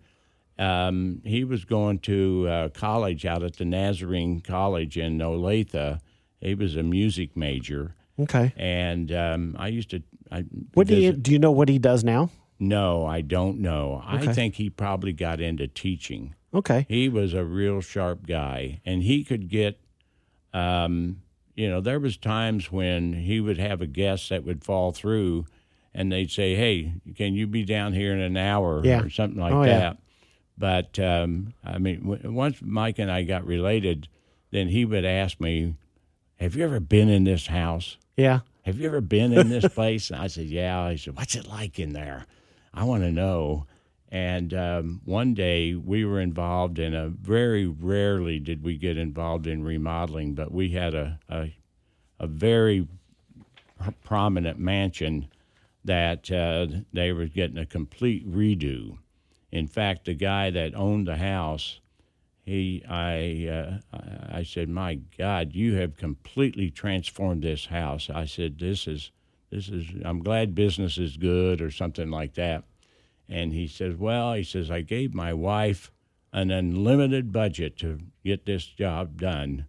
Um, 0.58 1.22
he 1.24 1.44
was 1.46 1.64
going 1.64 2.00
to 2.00 2.48
uh, 2.50 2.70
college 2.70 3.26
out 3.26 3.44
at 3.44 3.56
the 3.56 3.66
Nazarene 3.66 4.42
College 4.42 4.98
in 4.98 5.18
Olathe. 5.20 6.00
He 6.42 6.54
was 6.56 6.76
a 6.76 6.84
music 6.84 7.36
major, 7.38 7.96
Okay. 8.20 8.54
and 8.58 9.12
um, 9.14 9.56
I 9.58 9.70
used 9.70 9.90
to. 9.92 10.04
I 10.32 10.44
What 10.74 10.88
do 10.88 10.96
you 10.96 11.14
do? 11.14 11.32
You 11.32 11.40
know 11.40 11.52
what 11.52 11.70
he 11.70 11.80
does 11.80 12.04
now? 12.04 12.30
No, 12.60 13.06
I 13.06 13.22
don't 13.22 13.60
know. 13.60 14.04
Okay. 14.14 14.30
I 14.30 14.34
think 14.34 14.56
he 14.56 14.70
probably 14.70 15.14
got 15.14 15.40
into 15.40 15.68
teaching. 15.68 16.36
Okay. 16.54 16.86
He 16.90 17.08
was 17.08 17.34
a 17.34 17.46
real 17.46 17.80
sharp 17.80 18.28
guy, 18.28 18.82
and 18.86 19.04
he 19.04 19.24
could 19.24 19.48
get. 19.48 19.80
Um, 20.54 21.22
you 21.56 21.70
know, 21.70 21.82
there 21.82 22.00
was 22.00 22.18
times 22.18 22.72
when 22.72 23.14
he 23.14 23.40
would 23.40 23.58
have 23.58 23.82
a 23.82 23.88
guest 23.88 24.30
that 24.30 24.44
would 24.46 24.64
fall 24.64 24.92
through, 24.92 25.46
and 25.94 26.12
they'd 26.12 26.32
say, 26.32 26.56
"Hey, 26.56 26.94
can 27.16 27.34
you 27.34 27.48
be 27.48 27.64
down 27.66 27.94
here 27.94 28.14
in 28.14 28.20
an 28.20 28.38
hour 28.38 28.82
Yeah. 28.86 29.02
or 29.04 29.10
something 29.10 29.40
like 29.40 29.54
Oh, 29.54 29.64
yeah. 29.64 29.80
that?" 29.80 29.98
But 30.58 31.00
um, 31.00 31.54
I 31.64 31.78
mean, 31.78 32.02
w- 32.10 32.32
once 32.32 32.58
Mike 32.62 33.00
and 33.00 33.12
I 33.12 33.24
got 33.24 33.46
related, 33.46 34.08
then 34.52 34.70
he 34.70 34.86
would 34.86 35.06
ask 35.06 35.40
me, 35.40 35.76
"Have 36.38 36.56
you 36.56 36.64
ever 36.64 36.80
been 36.80 37.10
in 37.10 37.24
this 37.26 37.48
house?" 37.48 37.98
Yeah. 38.18 38.42
have 38.66 38.78
you 38.80 38.86
ever 38.88 39.02
been 39.02 39.32
in 39.34 39.50
this 39.50 39.68
place? 39.74 40.12
And 40.12 40.20
I 40.22 40.28
said, 40.28 40.46
yeah. 40.48 40.92
He 40.92 40.98
said, 40.98 41.16
what's 41.16 41.34
it 41.36 41.48
like 41.48 41.80
in 41.80 41.94
there? 41.94 42.26
I 42.74 42.84
want 42.84 43.02
to 43.04 43.12
know. 43.12 43.66
And 44.12 44.54
um, 44.56 45.02
one 45.06 45.36
day 45.36 45.76
we 45.76 46.04
were 46.04 46.20
involved 46.20 46.80
in 46.80 46.96
a 46.96 47.10
very 47.10 47.68
rarely 47.68 48.40
did 48.40 48.64
we 48.64 48.76
get 48.76 48.98
involved 48.98 49.46
in 49.46 49.64
remodeling, 49.64 50.34
but 50.34 50.52
we 50.52 50.70
had 50.70 50.96
a 50.96 51.20
a, 51.30 51.54
a 52.20 52.28
very 52.28 52.88
prominent 54.04 54.60
mansion 54.60 55.28
that 55.86 56.32
uh, 56.32 56.68
they 56.92 57.12
were 57.12 57.26
getting 57.26 57.58
a 57.58 57.66
complete 57.66 58.30
redo. 58.30 58.98
In 59.52 59.68
fact, 59.68 60.06
the 60.06 60.14
guy 60.14 60.50
that 60.52 60.76
owned 60.76 61.08
the 61.08 61.18
house, 61.18 61.80
he, 62.44 62.84
I, 62.88 63.48
uh, 63.48 63.98
I 64.32 64.44
said, 64.44 64.70
"My 64.70 64.96
God, 65.18 65.56
you 65.56 65.76
have 65.76 65.98
completely 65.98 66.70
transformed 66.70 67.44
this 67.44 67.68
house." 67.68 68.10
I 68.10 68.26
said, 68.26 68.60
"This 68.60 68.88
is, 68.88 69.12
this 69.50 69.70
is. 69.70 69.88
I'm 70.04 70.22
glad 70.22 70.56
business 70.56 70.98
is 70.98 71.18
good, 71.18 71.62
or 71.62 71.72
something 71.72 72.10
like 72.10 72.34
that." 72.36 72.64
And 73.30 73.54
he 73.54 73.68
says, 73.68 73.96
"Well, 73.96 74.34
he 74.34 74.44
says 74.44 74.72
I 74.72 74.82
gave 74.82 75.14
my 75.14 75.34
wife 75.34 75.92
an 76.34 76.52
unlimited 76.52 77.32
budget 77.32 77.78
to 77.78 78.00
get 78.24 78.46
this 78.46 78.66
job 78.66 79.20
done." 79.20 79.66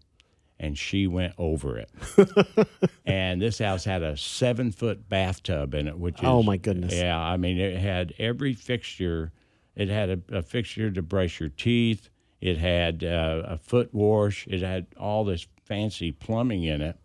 And 0.59 0.77
she 0.77 1.07
went 1.07 1.33
over 1.39 1.79
it. 1.79 1.91
and 3.07 3.41
this 3.41 3.59
house 3.61 3.85
had 3.85 4.03
a 4.03 4.15
seven 4.17 4.73
foot 4.73 5.09
bathtub 5.09 5.75
in 5.75 5.89
it, 5.89 5.99
which 5.99 6.17
is 6.17 6.25
Oh, 6.29 6.43
my 6.43 6.59
goodness. 6.59 6.93
Yeah, 6.93 7.19
I 7.19 7.39
mean 7.39 7.59
it 7.59 7.79
had 7.79 8.13
every 8.19 8.53
fixture. 8.53 9.33
It 9.75 9.89
had 9.89 10.11
a, 10.11 10.39
a 10.39 10.43
fixture 10.43 10.91
to 10.91 11.01
brush 11.01 11.41
your 11.41 11.49
teeth. 11.49 12.11
It 12.43 12.59
had 12.59 13.05
uh, 13.05 13.43
a 13.47 13.59
foot 13.59 13.95
wash. 13.95 14.47
It 14.49 14.61
had 14.61 14.87
all 14.99 15.25
this 15.25 15.47
fancy 15.65 16.13
plumbing 16.13 16.65
in 16.65 16.83
it. 16.83 16.99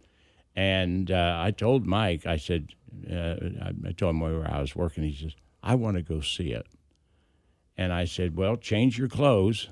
And 0.56 1.12
uh, 1.12 1.38
I 1.40 1.52
told 1.52 1.86
Mike, 1.86 2.26
I 2.26 2.38
said, 2.38 2.70
uh, 3.12 3.36
I, 3.62 3.72
I 3.88 3.92
told 3.92 4.16
him 4.16 4.22
where 4.22 4.50
I 4.50 4.60
was 4.60 4.76
working. 4.76 5.04
He 5.04 5.14
says, 5.16 5.36
I 5.66 5.76
want 5.76 5.98
to 5.98 6.04
go 6.04 6.22
see 6.22 6.52
it. 6.52 6.68
And 7.78 7.92
I 7.92 8.06
said, 8.06 8.38
Well, 8.38 8.56
change 8.56 8.98
your 8.98 9.08
clothes. 9.10 9.68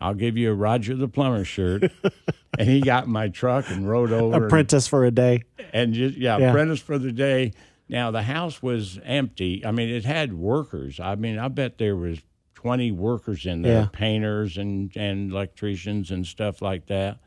I'll 0.00 0.14
give 0.14 0.36
you 0.36 0.50
a 0.50 0.54
Roger 0.54 0.96
the 0.96 1.06
Plumber 1.08 1.44
shirt. 1.44 1.90
and 2.58 2.68
he 2.68 2.80
got 2.80 3.04
in 3.04 3.10
my 3.12 3.28
truck 3.28 3.68
and 3.70 3.88
rode 3.88 4.12
over. 4.12 4.36
and- 4.36 4.44
Apprentice 4.46 4.86
for 4.88 5.04
a 5.04 5.10
day. 5.10 5.42
and 5.72 5.92
just 5.92 6.16
yeah, 6.16 6.38
Yeah. 6.38 6.50
apprentice 6.50 6.80
for 6.80 6.96
the 6.98 7.12
day. 7.12 7.52
Now 7.88 8.10
the 8.10 8.22
house 8.22 8.62
was 8.62 8.98
empty. 9.04 9.64
I 9.66 9.70
mean, 9.72 9.88
it 9.90 10.04
had 10.04 10.32
workers. 10.32 10.98
I 10.98 11.14
mean, 11.16 11.38
I 11.38 11.48
bet 11.48 11.76
there 11.78 11.96
was 11.96 12.20
twenty 12.54 12.90
workers 12.92 13.44
in 13.44 13.62
there, 13.62 13.82
Yeah. 13.82 13.88
painters 13.92 14.56
and 14.56 14.90
and 14.96 15.30
electricians 15.32 16.10
and 16.10 16.24
stuff 16.26 16.62
like 16.62 16.86
that. 16.86 17.18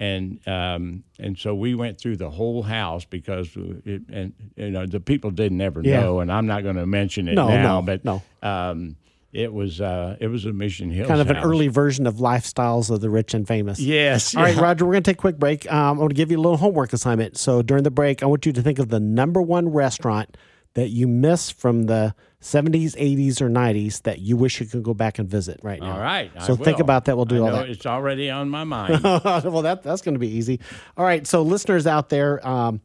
And 0.00 0.40
um, 0.48 1.04
and 1.18 1.38
so 1.38 1.54
we 1.54 1.74
went 1.74 2.00
through 2.00 2.16
the 2.16 2.30
whole 2.30 2.62
house 2.62 3.04
because 3.04 3.50
it, 3.84 4.00
and 4.10 4.32
you 4.56 4.70
know 4.70 4.86
the 4.86 4.98
people 4.98 5.30
didn't 5.30 5.60
ever 5.60 5.82
Yeah. 5.84 6.00
know, 6.00 6.20
and 6.20 6.32
I'm 6.32 6.46
not 6.46 6.62
going 6.62 6.76
to 6.76 6.86
mention 6.86 7.28
it 7.28 7.34
No, 7.34 7.48
now, 7.48 7.80
no, 7.80 7.82
but 7.82 8.02
no. 8.02 8.22
um, 8.42 8.96
it 9.32 9.52
was 9.52 9.78
uh, 9.78 10.16
it 10.18 10.28
was 10.28 10.46
a 10.46 10.54
Mission 10.54 10.90
Hill 10.90 11.06
Kind 11.06 11.20
of 11.20 11.28
an 11.28 11.36
early 11.36 11.68
version 11.68 12.06
of 12.06 12.14
lifestyles 12.14 12.90
of 12.90 13.02
the 13.02 13.10
rich 13.10 13.34
and 13.34 13.46
famous. 13.46 13.78
Yes. 13.78 14.34
All 14.34 14.42
right, 14.42 14.56
yeah. 14.56 14.62
Roger, 14.62 14.86
we're 14.86 14.92
going 14.94 15.02
to 15.02 15.10
take 15.10 15.18
a 15.18 15.20
quick 15.20 15.38
break. 15.38 15.70
Um, 15.70 15.90
I'm 15.90 15.96
going 15.98 16.08
to 16.08 16.14
give 16.14 16.30
you 16.30 16.38
a 16.38 16.40
little 16.40 16.56
homework 16.56 16.94
assignment. 16.94 17.36
So 17.36 17.60
during 17.60 17.84
the 17.84 17.90
break, 17.90 18.22
I 18.22 18.26
want 18.26 18.46
you 18.46 18.52
to 18.54 18.62
think 18.62 18.78
of 18.78 18.88
the 18.88 18.98
number 19.00 19.42
one 19.42 19.68
restaurant 19.68 20.34
that 20.74 20.88
you 20.88 21.08
miss 21.08 21.50
from 21.50 21.84
the 21.84 22.14
70s, 22.40 22.94
80s, 22.96 23.40
or 23.40 23.48
90s 23.50 24.02
that 24.02 24.20
you 24.20 24.36
wish 24.36 24.60
you 24.60 24.66
could 24.66 24.82
go 24.82 24.94
back 24.94 25.18
and 25.18 25.28
visit 25.28 25.60
right 25.62 25.80
now. 25.80 25.92
All 25.94 26.00
right. 26.00 26.30
I 26.36 26.46
So 26.46 26.56
think 26.56 26.78
will. 26.78 26.84
about 26.84 27.04
that. 27.06 27.16
We'll 27.16 27.26
do 27.26 27.44
I 27.44 27.50
all 27.50 27.56
that. 27.56 27.68
It's 27.70 27.86
already 27.86 28.30
on 28.30 28.48
my 28.48 28.64
mind. 28.64 29.02
well, 29.02 29.62
that 29.62 29.82
that's 29.82 30.00
going 30.02 30.14
to 30.14 30.18
be 30.20 30.28
easy. 30.28 30.60
All 30.96 31.04
right, 31.04 31.26
so 31.26 31.42
listeners 31.42 31.86
out 31.86 32.08
there, 32.08 32.46
um, 32.46 32.80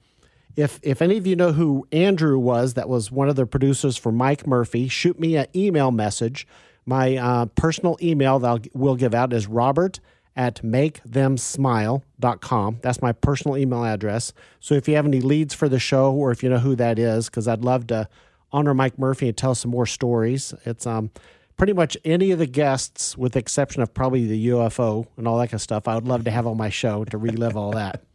if 0.56 0.80
if 0.84 1.02
any 1.02 1.18
of 1.18 1.28
you 1.28 1.36
know 1.36 1.52
who 1.52 1.88
Andrew 1.92 2.38
was, 2.40 2.74
that 2.74 2.90
was 2.90 3.12
one 3.12 3.30
of 3.30 3.36
the 3.36 3.46
producers 3.46 3.98
for 3.98 4.12
Mike 4.12 4.48
Murphy, 4.48 4.88
shoot 4.88 5.20
me 5.20 5.36
an 5.38 5.48
email 5.56 5.92
message. 5.92 6.48
My 6.86 7.18
uh, 7.18 7.46
personal 7.48 7.98
email 8.02 8.40
that 8.40 8.48
I'll, 8.48 8.60
we'll 8.74 8.96
give 8.96 9.14
out 9.14 9.34
is 9.34 9.48
Robert 9.48 10.00
at 10.36 10.62
makethemsmile.com. 10.64 12.80
That's 12.82 13.02
my 13.02 13.14
personal 13.14 13.58
email 13.58 13.86
address. 13.86 14.34
So 14.60 14.76
if 14.76 14.88
you 14.88 14.96
have 14.96 15.06
any 15.06 15.22
leads 15.22 15.54
for 15.54 15.70
the 15.70 15.80
show 15.80 16.14
or 16.14 16.32
if 16.32 16.44
you 16.44 16.50
know 16.50 16.60
who 16.60 16.76
that 16.76 17.00
is, 17.00 17.30
because 17.30 17.48
I'd 17.48 17.64
love 17.64 17.88
to 17.88 18.10
honor 18.52 18.74
Mike 18.74 19.00
Murphy 19.00 19.28
and 19.28 19.38
tell 19.38 19.56
some 19.56 19.72
more 19.72 19.86
stories. 19.86 20.54
It's 20.66 20.86
um 20.86 21.12
pretty 21.58 21.74
much 21.74 21.98
any 22.04 22.32
of 22.32 22.40
the 22.40 22.46
guests, 22.46 23.18
with 23.18 23.34
the 23.34 23.40
exception 23.40 23.82
of 23.82 23.94
probably 23.94 24.28
the 24.28 24.50
UFO 24.50 25.08
and 25.18 25.28
all 25.28 25.38
that 25.40 25.48
kind 25.48 25.56
of 25.56 25.62
stuff. 25.62 25.88
I 25.88 25.96
would 25.96 26.08
love 26.08 26.26
to 26.26 26.32
have 26.32 26.48
on 26.48 26.58
my 26.58 26.70
show 26.70 27.06
to 27.06 27.18
relive 27.18 27.56
all 27.56 27.72
that. 27.72 28.02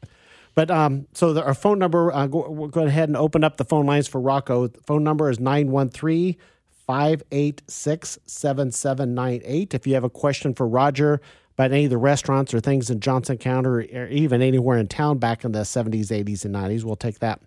But 0.56 0.68
um, 0.68 1.06
so 1.14 1.33
the, 1.33 1.44
our 1.44 1.54
phone 1.54 1.78
number, 1.78 2.12
uh, 2.12 2.26
go, 2.26 2.50
we'll 2.50 2.68
go 2.68 2.85
ahead 2.85 3.09
and 3.09 3.16
open 3.16 3.44
up 3.44 3.56
the 3.56 3.64
phone 3.64 3.87
lines 3.87 4.09
for 4.09 4.20
Rocco. 4.20 4.66
The 4.66 4.80
phone 4.80 5.04
number 5.04 5.30
is 5.30 5.38
913 5.38 6.37
586 6.87 8.18
7798. 8.26 9.74
If 9.74 9.87
you 9.87 9.94
have 9.94 10.02
a 10.02 10.11
question 10.11 10.52
for 10.52 10.66
Roger 10.66 11.20
about 11.61 11.73
any 11.73 11.85
of 11.85 11.90
the 11.90 11.99
restaurants 11.99 12.55
or 12.55 12.61
things 12.61 12.88
in 12.88 13.01
Johnson 13.01 13.37
County 13.37 13.68
or, 13.68 14.09
even 14.09 14.40
anywhere 14.40 14.79
in 14.79 14.88
town 14.88 15.18
back 15.18 15.44
in 15.44 15.53
the 15.53 15.59
70s, 15.59 16.07
80s, 16.07 16.46
and 16.46 16.55
90s, 16.55 16.85
we'll 16.85 16.96
take 16.96 17.18
that. 17.18 17.38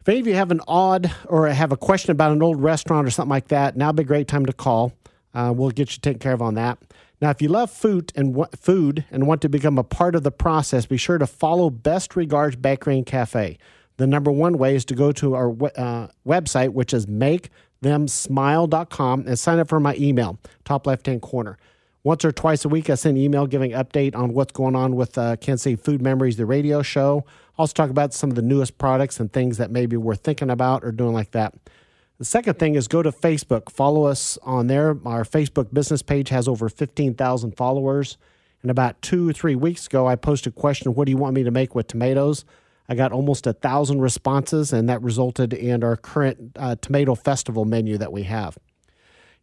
If 0.00 0.08
any 0.08 0.20
of 0.20 0.26
you 0.26 0.32
have 0.34 0.50
an 0.50 0.62
odd 0.66 1.12
or 1.26 1.46
have 1.48 1.72
a 1.72 1.76
question 1.76 2.10
about 2.10 2.32
an 2.32 2.42
old 2.42 2.62
restaurant 2.62 3.06
or 3.06 3.10
something 3.10 3.28
like 3.28 3.48
that, 3.48 3.76
now 3.76 3.88
would 3.88 3.96
be 3.96 4.04
a 4.04 4.06
great 4.06 4.28
time 4.28 4.46
to 4.46 4.54
call. 4.54 4.94
Uh, 5.34 5.52
we'll 5.54 5.68
get 5.68 5.92
you 5.92 5.98
taken 6.00 6.20
care 6.20 6.32
of 6.32 6.40
on 6.40 6.54
that. 6.54 6.78
Now, 7.20 7.28
if 7.28 7.42
you 7.42 7.50
love 7.50 7.70
food 7.70 8.14
and 8.16 8.34
wa- 8.34 8.48
food 8.56 9.04
and 9.10 9.26
want 9.26 9.42
to 9.42 9.50
become 9.50 9.76
a 9.76 9.84
part 9.84 10.14
of 10.14 10.22
the 10.22 10.32
process, 10.32 10.86
be 10.86 10.96
sure 10.96 11.18
to 11.18 11.26
follow 11.26 11.68
Best 11.68 12.16
Regards 12.16 12.56
Bakery 12.56 12.96
and 12.96 13.04
Cafe. 13.04 13.58
The 13.98 14.06
number 14.06 14.32
one 14.32 14.56
way 14.56 14.74
is 14.74 14.86
to 14.86 14.94
go 14.94 15.12
to 15.12 15.34
our 15.34 15.50
we- 15.50 15.68
uh, 15.76 16.06
website, 16.26 16.70
which 16.70 16.94
is 16.94 17.04
makethemsmile.com, 17.04 19.24
and 19.26 19.38
sign 19.38 19.58
up 19.58 19.68
for 19.68 19.80
my 19.80 19.94
email, 19.96 20.38
top 20.64 20.86
left 20.86 21.04
hand 21.04 21.20
corner. 21.20 21.58
Once 22.04 22.24
or 22.24 22.32
twice 22.32 22.64
a 22.64 22.68
week, 22.68 22.90
I 22.90 22.96
send 22.96 23.16
an 23.16 23.22
email 23.22 23.46
giving 23.46 23.70
update 23.70 24.16
on 24.16 24.34
what's 24.34 24.50
going 24.50 24.74
on 24.74 24.96
with 24.96 25.16
uh, 25.16 25.36
Kansas 25.36 25.62
City 25.62 25.76
Food 25.76 26.02
Memories, 26.02 26.36
the 26.36 26.44
radio 26.44 26.82
show. 26.82 27.24
Also 27.56 27.72
talk 27.74 27.90
about 27.90 28.12
some 28.12 28.28
of 28.28 28.34
the 28.34 28.42
newest 28.42 28.76
products 28.76 29.20
and 29.20 29.32
things 29.32 29.56
that 29.58 29.70
maybe 29.70 29.96
we're 29.96 30.16
thinking 30.16 30.50
about 30.50 30.82
or 30.82 30.90
doing 30.90 31.12
like 31.12 31.30
that. 31.30 31.54
The 32.18 32.24
second 32.24 32.58
thing 32.58 32.74
is 32.74 32.88
go 32.88 33.04
to 33.04 33.12
Facebook. 33.12 33.70
Follow 33.70 34.04
us 34.04 34.36
on 34.42 34.66
there. 34.66 34.98
Our 35.04 35.22
Facebook 35.22 35.72
business 35.72 36.02
page 36.02 36.30
has 36.30 36.48
over 36.48 36.68
15,000 36.68 37.56
followers. 37.56 38.18
And 38.62 38.70
about 38.72 39.00
two 39.00 39.30
or 39.30 39.32
three 39.32 39.54
weeks 39.54 39.86
ago, 39.86 40.08
I 40.08 40.16
posted 40.16 40.54
a 40.54 40.56
question 40.56 40.94
What 40.94 41.04
do 41.04 41.12
you 41.12 41.16
want 41.16 41.34
me 41.34 41.44
to 41.44 41.52
make 41.52 41.76
with 41.76 41.86
tomatoes? 41.86 42.44
I 42.88 42.96
got 42.96 43.12
almost 43.12 43.46
a 43.46 43.52
thousand 43.52 44.00
responses, 44.00 44.72
and 44.72 44.88
that 44.88 45.00
resulted 45.02 45.52
in 45.52 45.84
our 45.84 45.96
current 45.96 46.56
uh, 46.56 46.74
tomato 46.80 47.14
festival 47.14 47.64
menu 47.64 47.96
that 47.98 48.12
we 48.12 48.24
have. 48.24 48.58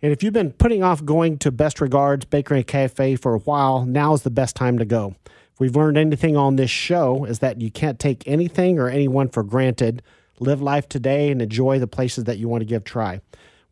And 0.02 0.14
if 0.14 0.24
you've 0.24 0.34
been 0.34 0.54
putting 0.54 0.82
off 0.82 1.04
going 1.04 1.38
to 1.40 1.52
Best 1.52 1.82
Regards 1.82 2.24
Bakery 2.24 2.60
and 2.60 2.68
Cafe 2.68 3.18
for 3.18 3.34
a 3.34 3.40
while, 3.40 3.86
now 3.86 4.14
is 4.14 4.24
the 4.24 4.30
best 4.30 4.56
time 4.56 4.78
to 4.80 4.86
go. 4.86 5.16
If 5.26 5.60
we've 5.60 5.76
learned 5.76 5.98
anything 5.98 6.38
on 6.38 6.56
this 6.56 6.72
show, 6.72 7.26
is 7.26 7.40
that 7.40 7.60
you 7.60 7.70
can't 7.70 8.00
take 8.00 8.26
anything 8.26 8.80
or 8.80 8.88
anyone 8.88 9.28
for 9.28 9.44
granted. 9.44 10.02
Live 10.40 10.62
life 10.62 10.88
today 10.88 11.32
and 11.32 11.42
enjoy 11.42 11.80
the 11.80 11.88
places 11.88 12.24
that 12.24 12.38
you 12.38 12.48
want 12.48 12.62
to 12.62 12.66
give 12.66 12.86
try. 12.86 13.20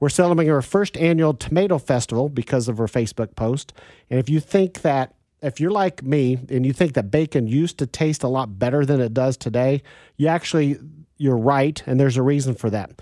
We're 0.01 0.09
celebrating 0.09 0.51
our 0.51 0.61
first 0.61 0.97
annual 0.97 1.33
tomato 1.33 1.77
festival 1.77 2.27
because 2.27 2.67
of 2.67 2.79
our 2.81 2.87
Facebook 2.87 3.35
post. 3.35 3.73
And 4.09 4.19
if 4.19 4.29
you 4.29 4.41
think 4.41 4.81
that 4.81 5.15
if 5.41 5.61
you're 5.61 5.71
like 5.71 6.03
me 6.03 6.39
and 6.49 6.65
you 6.65 6.73
think 6.73 6.93
that 6.93 7.09
bacon 7.09 7.47
used 7.47 7.77
to 7.77 7.87
taste 7.87 8.23
a 8.23 8.27
lot 8.27 8.59
better 8.59 8.85
than 8.85 8.99
it 8.99 9.13
does 9.13 9.37
today, 9.37 9.81
you 10.17 10.27
actually 10.27 10.77
you're 11.17 11.37
right 11.37 11.81
and 11.85 11.99
there's 11.99 12.17
a 12.17 12.21
reason 12.21 12.53
for 12.53 12.69
that. 12.69 13.01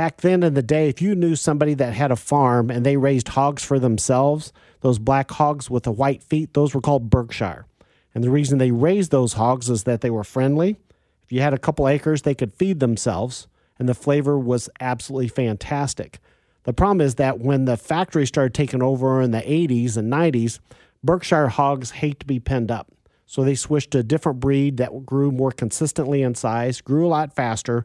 Back 0.00 0.22
then 0.22 0.42
in 0.42 0.54
the 0.54 0.62
day, 0.62 0.88
if 0.88 1.02
you 1.02 1.14
knew 1.14 1.36
somebody 1.36 1.74
that 1.74 1.92
had 1.92 2.10
a 2.10 2.16
farm 2.16 2.70
and 2.70 2.86
they 2.86 2.96
raised 2.96 3.28
hogs 3.28 3.62
for 3.62 3.78
themselves, 3.78 4.50
those 4.80 4.98
black 4.98 5.30
hogs 5.30 5.68
with 5.68 5.82
the 5.82 5.92
white 5.92 6.22
feet, 6.22 6.54
those 6.54 6.74
were 6.74 6.80
called 6.80 7.10
Berkshire. 7.10 7.66
And 8.14 8.24
the 8.24 8.30
reason 8.30 8.56
they 8.56 8.70
raised 8.70 9.10
those 9.10 9.34
hogs 9.34 9.68
is 9.68 9.84
that 9.84 10.00
they 10.00 10.08
were 10.08 10.24
friendly. 10.24 10.78
If 11.22 11.32
you 11.32 11.42
had 11.42 11.52
a 11.52 11.58
couple 11.58 11.86
acres, 11.86 12.22
they 12.22 12.34
could 12.34 12.54
feed 12.54 12.80
themselves, 12.80 13.46
and 13.78 13.86
the 13.86 13.94
flavor 13.94 14.38
was 14.38 14.70
absolutely 14.80 15.28
fantastic. 15.28 16.18
The 16.62 16.72
problem 16.72 17.02
is 17.02 17.16
that 17.16 17.40
when 17.40 17.66
the 17.66 17.76
factory 17.76 18.26
started 18.26 18.54
taking 18.54 18.82
over 18.82 19.20
in 19.20 19.32
the 19.32 19.42
80s 19.42 19.98
and 19.98 20.10
90s, 20.10 20.60
Berkshire 21.04 21.48
hogs 21.48 21.90
hate 21.90 22.20
to 22.20 22.26
be 22.26 22.40
penned 22.40 22.70
up. 22.70 22.90
So 23.26 23.44
they 23.44 23.54
switched 23.54 23.90
to 23.90 23.98
a 23.98 24.02
different 24.02 24.40
breed 24.40 24.78
that 24.78 25.04
grew 25.04 25.30
more 25.30 25.52
consistently 25.52 26.22
in 26.22 26.36
size, 26.36 26.80
grew 26.80 27.06
a 27.06 27.08
lot 27.08 27.36
faster, 27.36 27.84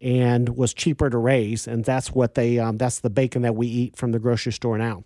and 0.00 0.56
was 0.56 0.72
cheaper 0.72 1.10
to 1.10 1.18
raise. 1.18 1.66
And 1.66 1.84
that's 1.84 2.12
what 2.12 2.34
they 2.34 2.58
um, 2.58 2.78
that's 2.78 3.00
the 3.00 3.10
bacon 3.10 3.42
that 3.42 3.54
we 3.54 3.66
eat 3.66 3.96
from 3.96 4.12
the 4.12 4.18
grocery 4.18 4.52
store 4.52 4.78
now. 4.78 5.04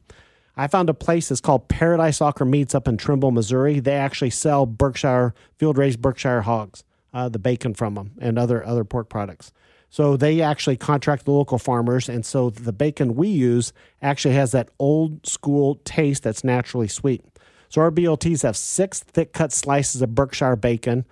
I 0.57 0.69
found 0.69 0.89
a 0.89 0.95
place 0.95 1.29
that's 1.29 1.41
called 1.41 1.69
Paradise 1.69 2.23
Acre 2.23 2.45
Meats 2.45 2.75
up 2.75 2.87
in 2.87 2.97
Trimble, 2.97 3.33
Missouri. 3.33 3.81
They 3.81 3.95
actually 3.95 4.31
sell 4.31 4.67
Berkshire 4.67 5.35
field 5.59 5.79
raised 5.79 6.01
Berkshire 6.01 6.43
hogs, 6.43 6.85
uh, 7.13 7.29
the 7.29 7.41
bacon 7.41 7.75
from 7.75 7.95
them, 7.95 8.13
and 8.21 8.39
other 8.39 8.65
other 8.65 8.85
pork 8.85 9.09
products. 9.09 9.53
So 9.91 10.17
they 10.17 10.41
actually 10.41 10.77
contract 10.77 11.25
the 11.25 11.31
local 11.31 11.59
farmers, 11.59 12.09
and 12.09 12.27
so 12.27 12.51
the 12.51 12.73
bacon 12.73 13.15
we 13.15 13.29
use 13.29 13.73
actually 14.03 14.35
has 14.35 14.53
that 14.53 14.69
old 14.79 15.25
school 15.27 15.81
taste 15.85 16.25
that's 16.25 16.43
naturally 16.43 16.89
sweet. 16.89 17.25
So 17.69 17.81
our 17.81 17.91
BLTs 17.91 18.43
have 18.43 18.57
six 18.57 19.01
thick 19.01 19.33
cut 19.33 19.53
slices 19.53 20.03
of 20.03 20.15
Berkshire 20.15 20.57
bacon, 20.57 21.05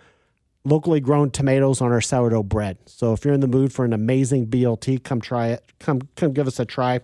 locally 0.64 1.01
grown 1.01 1.31
tomatoes 1.31 1.81
on 1.81 1.92
our 1.92 2.01
sourdough 2.01 2.44
bread. 2.44 2.79
So 2.87 3.12
if 3.12 3.25
you're 3.25 3.35
in 3.35 3.40
the 3.40 3.48
mood 3.48 3.72
for 3.72 3.85
an 3.85 3.92
amazing 3.92 4.46
BLT, 4.46 5.03
come 5.03 5.20
try 5.20 5.48
it. 5.48 5.64
Come 5.79 6.03
come 6.16 6.33
give 6.33 6.46
us 6.46 6.61
a 6.61 6.64
try. 6.64 7.01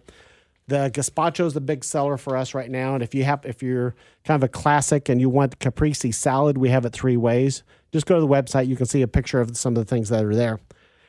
The 0.69 0.91
gazpacho 0.93 1.47
is 1.47 1.55
the 1.55 1.63
big 1.63 1.83
seller 1.83 2.19
for 2.19 2.37
us 2.37 2.53
right 2.53 2.71
now, 2.71 2.95
and 2.95 3.03
if 3.03 3.15
you 3.15 3.25
have 3.25 3.45
if 3.45 3.63
you're 3.63 3.95
kind 4.25 4.43
of 4.43 4.47
a 4.47 4.53
classic 4.53 5.09
and 5.09 5.21
you 5.21 5.31
want 5.31 5.53
the 5.53 5.57
caprese 5.57 6.13
salad, 6.13 6.59
we 6.59 6.69
have 6.69 6.85
it 6.85 6.93
three 6.93 7.17
ways. 7.17 7.63
Just 7.91 8.07
go 8.07 8.17
to 8.17 8.21
the 8.21 8.29
website; 8.29 8.69
you 8.69 8.77
can 8.77 8.87
see 8.87 9.03
a 9.03 9.09
picture 9.09 9.41
of 9.41 9.57
some 9.57 9.77
of 9.77 9.85
the 9.85 9.89
things 9.89 10.11
that 10.11 10.25
are 10.25 10.35
there. 10.35 10.61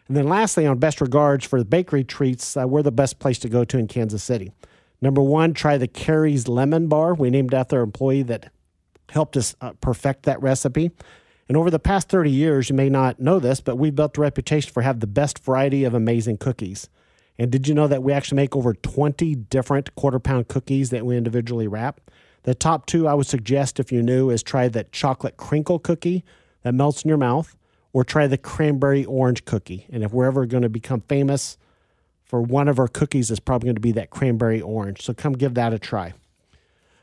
And 0.07 0.17
then 0.17 0.27
lastly, 0.27 0.65
on 0.65 0.79
best 0.79 1.01
regards 1.01 1.45
for 1.45 1.59
the 1.59 1.65
bakery 1.65 2.03
treats, 2.03 2.57
uh, 2.57 2.67
we're 2.67 2.81
the 2.81 2.91
best 2.91 3.19
place 3.19 3.37
to 3.39 3.49
go 3.49 3.63
to 3.65 3.77
in 3.77 3.87
Kansas 3.87 4.23
City. 4.23 4.51
Number 5.01 5.21
one, 5.21 5.53
try 5.53 5.77
the 5.77 5.87
Carrie's 5.87 6.47
Lemon 6.47 6.87
Bar. 6.87 7.13
We 7.13 7.29
named 7.29 7.53
after 7.53 7.77
an 7.77 7.83
employee 7.83 8.23
that 8.23 8.51
helped 9.09 9.37
us 9.37 9.55
uh, 9.61 9.73
perfect 9.81 10.23
that 10.23 10.41
recipe. 10.41 10.91
And 11.49 11.57
over 11.57 11.71
the 11.71 11.79
past 11.79 12.07
30 12.09 12.31
years, 12.31 12.69
you 12.69 12.75
may 12.75 12.89
not 12.89 13.19
know 13.19 13.39
this, 13.39 13.59
but 13.59 13.75
we've 13.75 13.95
built 13.95 14.17
a 14.17 14.21
reputation 14.21 14.71
for 14.71 14.83
having 14.83 14.99
the 14.99 15.07
best 15.07 15.39
variety 15.39 15.83
of 15.83 15.95
amazing 15.95 16.37
cookies. 16.37 16.87
And 17.39 17.51
did 17.51 17.67
you 17.67 17.73
know 17.73 17.87
that 17.87 18.03
we 18.03 18.13
actually 18.13 18.35
make 18.35 18.55
over 18.55 18.73
20 18.73 19.33
different 19.33 19.95
quarter 19.95 20.19
pound 20.19 20.47
cookies 20.47 20.91
that 20.91 21.05
we 21.05 21.17
individually 21.17 21.67
wrap? 21.67 21.99
The 22.43 22.53
top 22.53 22.85
two 22.85 23.07
I 23.07 23.15
would 23.15 23.25
suggest 23.25 23.79
if 23.79 23.91
you 23.91 24.03
knew 24.03 24.29
is 24.29 24.43
try 24.43 24.67
the 24.67 24.83
chocolate 24.85 25.37
crinkle 25.37 25.79
cookie 25.79 26.23
that 26.61 26.73
melts 26.73 27.03
in 27.03 27.09
your 27.09 27.17
mouth, 27.17 27.55
or 27.93 28.03
try 28.03 28.27
the 28.27 28.37
cranberry 28.37 29.03
orange 29.05 29.45
cookie. 29.45 29.87
And 29.89 30.03
if 30.03 30.13
we're 30.13 30.25
ever 30.25 30.45
going 30.45 30.63
to 30.63 30.69
become 30.69 31.01
famous 31.01 31.57
for 32.23 32.41
one 32.41 32.67
of 32.67 32.77
our 32.77 32.87
cookies 32.87 33.31
it's 33.31 33.39
probably 33.39 33.67
going 33.67 33.75
to 33.75 33.81
be 33.81 33.93
that 33.93 34.11
cranberry 34.11 34.61
orange. 34.61 35.01
So 35.01 35.13
come 35.13 35.33
give 35.33 35.55
that 35.55 35.73
a 35.73 35.79
try. 35.79 36.13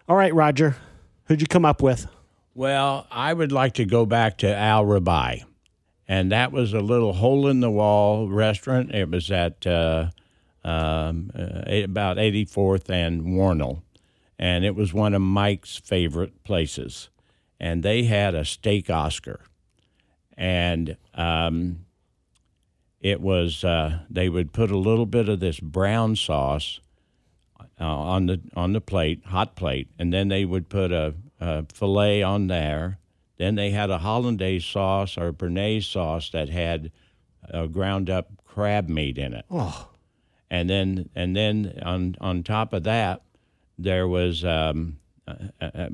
All 0.09 0.17
right, 0.17 0.33
Roger, 0.33 0.77
who'd 1.25 1.41
you 1.41 1.49
come 1.49 1.65
up 1.65 1.83
with? 1.83 2.07
Well, 2.57 3.07
I 3.11 3.35
would 3.35 3.53
like 3.53 3.75
to 3.75 3.85
go 3.85 4.07
back 4.07 4.39
to 4.39 4.57
Al 4.57 4.87
Rabai. 4.87 5.45
And 6.09 6.33
that 6.33 6.53
was 6.53 6.73
a 6.73 6.81
little 6.81 7.13
hole 7.13 7.49
in 7.49 7.61
the 7.61 7.71
wall 7.71 8.31
restaurant. 8.31 8.95
It 8.95 9.11
was 9.11 9.31
at 9.31 9.67
uh, 9.67 10.09
um, 10.65 11.31
uh, 11.39 11.71
about 11.85 12.17
84th 12.17 12.89
and 12.89 13.37
Wornall. 13.37 13.83
And 14.39 14.65
it 14.65 14.75
was 14.75 14.95
one 14.95 15.13
of 15.13 15.21
Mike's 15.21 15.77
favorite 15.77 16.45
places. 16.45 17.11
And 17.61 17.83
they 17.83 18.05
had 18.05 18.35
a 18.35 18.47
steak 18.47 18.89
Oscar. 18.89 19.41
And 20.35 20.97
um, 21.13 21.85
it 23.03 23.21
was 23.21 23.65
uh, 23.65 23.99
they 24.09 24.31
would 24.31 24.55
put 24.55 24.71
a 24.71 24.79
little 24.79 25.05
bit 25.05 25.29
of 25.29 25.41
this 25.41 25.61
brown 25.61 26.17
sauce 26.17 26.81
uh, 27.79 27.85
on 27.85 28.25
the 28.25 28.41
on 28.55 28.73
the 28.73 28.81
plate, 28.81 29.23
hot 29.27 29.57
plate, 29.57 29.89
and 29.99 30.11
then 30.13 30.29
they 30.29 30.45
would 30.47 30.69
put 30.71 30.93
a, 30.93 31.15
a 31.41 31.65
fillet 31.73 32.23
on 32.23 32.47
there. 32.47 32.99
Then 33.39 33.55
they 33.55 33.71
had 33.71 33.91
a 33.91 33.99
hollandaise 33.99 34.65
sauce 34.65 35.19
or 35.19 35.33
béarnaise 35.33 35.85
sauce 35.85 36.31
that 36.31 36.49
had 36.49 36.91
uh, 37.53 37.67
ground 37.67 38.09
up 38.09 38.29
crab 38.45 38.89
meat 38.89 39.19
in 39.19 39.35
it. 39.35 39.45
Oh, 39.51 39.89
And 40.51 40.71
then 40.71 41.11
and 41.15 41.37
then 41.37 41.79
on 41.83 42.17
on 42.21 42.43
top 42.43 42.73
of 42.73 42.85
that, 42.85 43.23
there 43.79 44.09
was 44.09 44.45
um, 44.45 44.99
uh, 45.29 45.35
uh, 45.61 45.71
uh, 45.77 45.89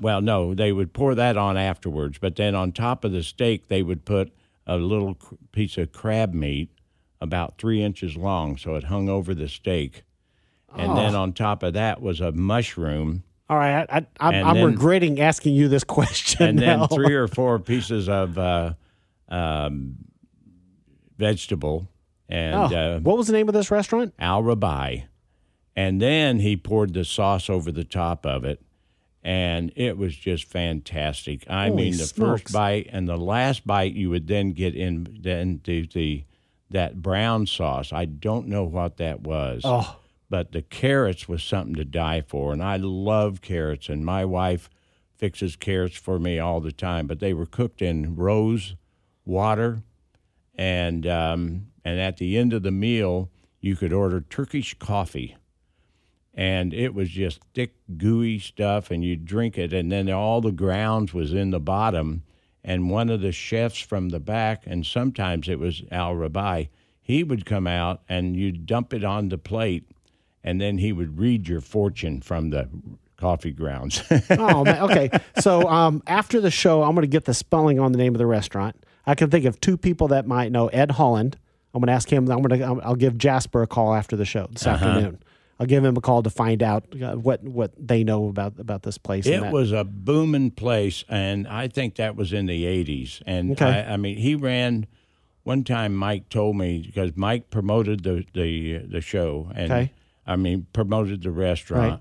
well, 0.00 0.20
no, 0.20 0.54
they 0.54 0.72
would 0.72 0.92
pour 0.92 1.14
that 1.14 1.36
on 1.36 1.56
afterwards. 1.56 2.18
But 2.18 2.36
then 2.36 2.54
on 2.54 2.72
top 2.72 3.04
of 3.04 3.12
the 3.12 3.22
steak, 3.22 3.68
they 3.68 3.82
would 3.82 4.04
put 4.04 4.32
a 4.66 4.76
little 4.76 5.14
cr- 5.14 5.34
piece 5.52 5.78
of 5.78 5.92
crab 5.92 6.34
meat 6.34 6.70
about 7.20 7.58
three 7.58 7.82
inches 7.82 8.16
long, 8.16 8.56
so 8.56 8.74
it 8.74 8.84
hung 8.84 9.08
over 9.08 9.34
the 9.34 9.48
steak. 9.48 10.02
And 10.76 10.96
then 10.96 11.14
on 11.14 11.32
top 11.32 11.62
of 11.62 11.72
that 11.74 12.02
was 12.02 12.20
a 12.20 12.32
mushroom, 12.32 13.22
all 13.50 13.56
right. 13.58 13.86
I, 13.88 13.98
I, 13.98 14.06
I'm, 14.20 14.46
I'm 14.46 14.54
then- 14.56 14.64
regretting 14.66 15.20
asking 15.20 15.54
you 15.54 15.68
this 15.68 15.84
question. 15.98 16.46
and 16.46 16.58
then 16.58 16.86
three 16.88 17.14
or 17.14 17.28
four 17.38 17.58
pieces 17.58 18.08
of 18.08 18.38
uh, 18.38 18.74
um, 19.28 19.96
vegetable 21.18 21.88
and 22.28 22.54
Oh, 22.54 22.64
uh, 22.76 22.98
what 23.00 23.16
was 23.18 23.26
the 23.26 23.32
name 23.34 23.48
of 23.48 23.54
this 23.54 23.70
restaurant? 23.70 24.14
al 24.18 24.42
rabai. 24.42 25.04
And 25.76 26.00
then 26.00 26.38
he 26.40 26.56
poured 26.56 26.94
the 26.94 27.04
sauce 27.04 27.50
over 27.50 27.70
the 27.72 27.84
top 27.84 28.24
of 28.24 28.44
it. 28.44 28.62
And 29.22 29.72
it 29.76 29.96
was 29.96 30.14
just 30.14 30.44
fantastic. 30.44 31.44
I 31.48 31.68
Holy 31.68 31.76
mean, 31.84 31.92
the 31.96 32.04
smokes. 32.04 32.42
first 32.42 32.52
bite 32.54 32.88
and 32.92 33.08
the 33.08 33.16
last 33.16 33.66
bite, 33.66 33.94
you 33.94 34.10
would 34.10 34.26
then 34.26 34.52
get 34.52 34.74
in 34.74 35.06
then 35.20 35.60
the, 35.64 35.86
the 35.92 36.24
that 36.70 37.00
brown 37.02 37.46
sauce. 37.46 37.92
I 37.92 38.04
don't 38.04 38.48
know 38.48 38.64
what 38.64 38.98
that 38.98 39.22
was, 39.22 39.62
Oh, 39.64 39.96
but 40.34 40.50
the 40.50 40.62
carrots 40.62 41.28
was 41.28 41.44
something 41.44 41.76
to 41.76 41.84
die 41.84 42.20
for. 42.20 42.52
And 42.52 42.60
I 42.60 42.76
love 42.76 43.40
carrots, 43.40 43.88
and 43.88 44.04
my 44.04 44.24
wife 44.24 44.68
fixes 45.16 45.54
carrots 45.54 45.94
for 45.94 46.18
me 46.18 46.40
all 46.40 46.60
the 46.60 46.72
time. 46.72 47.06
But 47.06 47.20
they 47.20 47.32
were 47.32 47.46
cooked 47.46 47.80
in 47.80 48.16
rose 48.16 48.74
water, 49.24 49.84
and 50.56 51.06
um, 51.06 51.68
and 51.84 52.00
at 52.00 52.16
the 52.16 52.36
end 52.36 52.52
of 52.52 52.64
the 52.64 52.72
meal, 52.72 53.30
you 53.60 53.76
could 53.76 53.92
order 53.92 54.22
Turkish 54.22 54.76
coffee, 54.76 55.36
and 56.34 56.74
it 56.74 56.94
was 56.94 57.10
just 57.10 57.38
thick, 57.54 57.76
gooey 57.96 58.40
stuff, 58.40 58.90
and 58.90 59.04
you 59.04 59.14
drink 59.14 59.56
it, 59.56 59.72
and 59.72 59.92
then 59.92 60.10
all 60.10 60.40
the 60.40 60.50
grounds 60.50 61.14
was 61.14 61.32
in 61.32 61.50
the 61.50 61.60
bottom, 61.60 62.24
and 62.64 62.90
one 62.90 63.08
of 63.08 63.20
the 63.20 63.30
chefs 63.30 63.78
from 63.78 64.08
the 64.08 64.18
back, 64.18 64.64
and 64.66 64.84
sometimes 64.84 65.48
it 65.48 65.60
was 65.60 65.84
Al 65.92 66.16
Rabai, 66.16 66.70
he 67.00 67.22
would 67.22 67.46
come 67.46 67.68
out 67.68 68.00
and 68.08 68.34
you'd 68.34 68.66
dump 68.66 68.92
it 68.92 69.04
on 69.04 69.28
the 69.28 69.38
plate, 69.38 69.86
and 70.44 70.60
then 70.60 70.78
he 70.78 70.92
would 70.92 71.18
read 71.18 71.48
your 71.48 71.60
fortune 71.60 72.20
from 72.20 72.50
the 72.50 72.68
coffee 73.16 73.52
grounds. 73.52 74.02
oh 74.30 74.64
man. 74.64 74.82
Okay. 74.82 75.10
So 75.40 75.68
um, 75.68 76.02
after 76.06 76.40
the 76.40 76.50
show, 76.50 76.82
I'm 76.82 76.94
going 76.94 77.02
to 77.02 77.08
get 77.08 77.24
the 77.24 77.34
spelling 77.34 77.80
on 77.80 77.92
the 77.92 77.98
name 77.98 78.14
of 78.14 78.18
the 78.18 78.26
restaurant. 78.26 78.76
I 79.06 79.14
can 79.14 79.30
think 79.30 79.44
of 79.44 79.60
two 79.60 79.76
people 79.76 80.08
that 80.08 80.26
might 80.26 80.52
know. 80.52 80.68
Ed 80.68 80.92
Holland. 80.92 81.36
I'm 81.72 81.80
going 81.80 81.88
to 81.88 81.92
ask 81.92 82.08
him. 82.12 82.30
I'm 82.30 82.40
going 82.42 82.60
to. 82.60 82.80
I'll 82.86 82.94
give 82.94 83.18
Jasper 83.18 83.62
a 83.62 83.66
call 83.66 83.94
after 83.94 84.14
the 84.16 84.24
show 84.24 84.46
this 84.52 84.64
Uh-huh. 84.66 84.74
afternoon. 84.86 85.18
I'll 85.58 85.66
give 85.66 85.84
him 85.84 85.96
a 85.96 86.00
call 86.00 86.22
to 86.24 86.30
find 86.30 86.62
out 86.64 86.84
uh, 87.00 87.14
what 87.14 87.42
what 87.44 87.72
they 87.78 88.02
know 88.04 88.28
about 88.28 88.58
about 88.58 88.82
this 88.82 88.98
place. 88.98 89.24
It 89.26 89.40
was 89.52 89.70
a 89.72 89.84
booming 89.84 90.50
place, 90.50 91.04
and 91.08 91.46
I 91.46 91.68
think 91.68 91.94
that 91.96 92.16
was 92.16 92.32
in 92.32 92.46
the 92.46 92.64
'80s. 92.64 93.22
And 93.24 93.52
Okay. 93.52 93.64
I, 93.64 93.94
I 93.94 93.96
mean, 93.96 94.16
he 94.18 94.34
ran. 94.34 94.86
One 95.44 95.62
time, 95.62 95.94
Mike 95.94 96.28
told 96.28 96.56
me 96.56 96.82
because 96.84 97.12
Mike 97.16 97.50
promoted 97.50 98.02
the 98.02 98.24
the 98.34 98.78
the 98.78 99.00
show, 99.00 99.50
and 99.54 99.70
Okay. 99.72 99.92
I 100.26 100.36
mean 100.36 100.66
promoted 100.72 101.22
the 101.22 101.30
restaurant. 101.30 101.90
Right. 101.92 102.00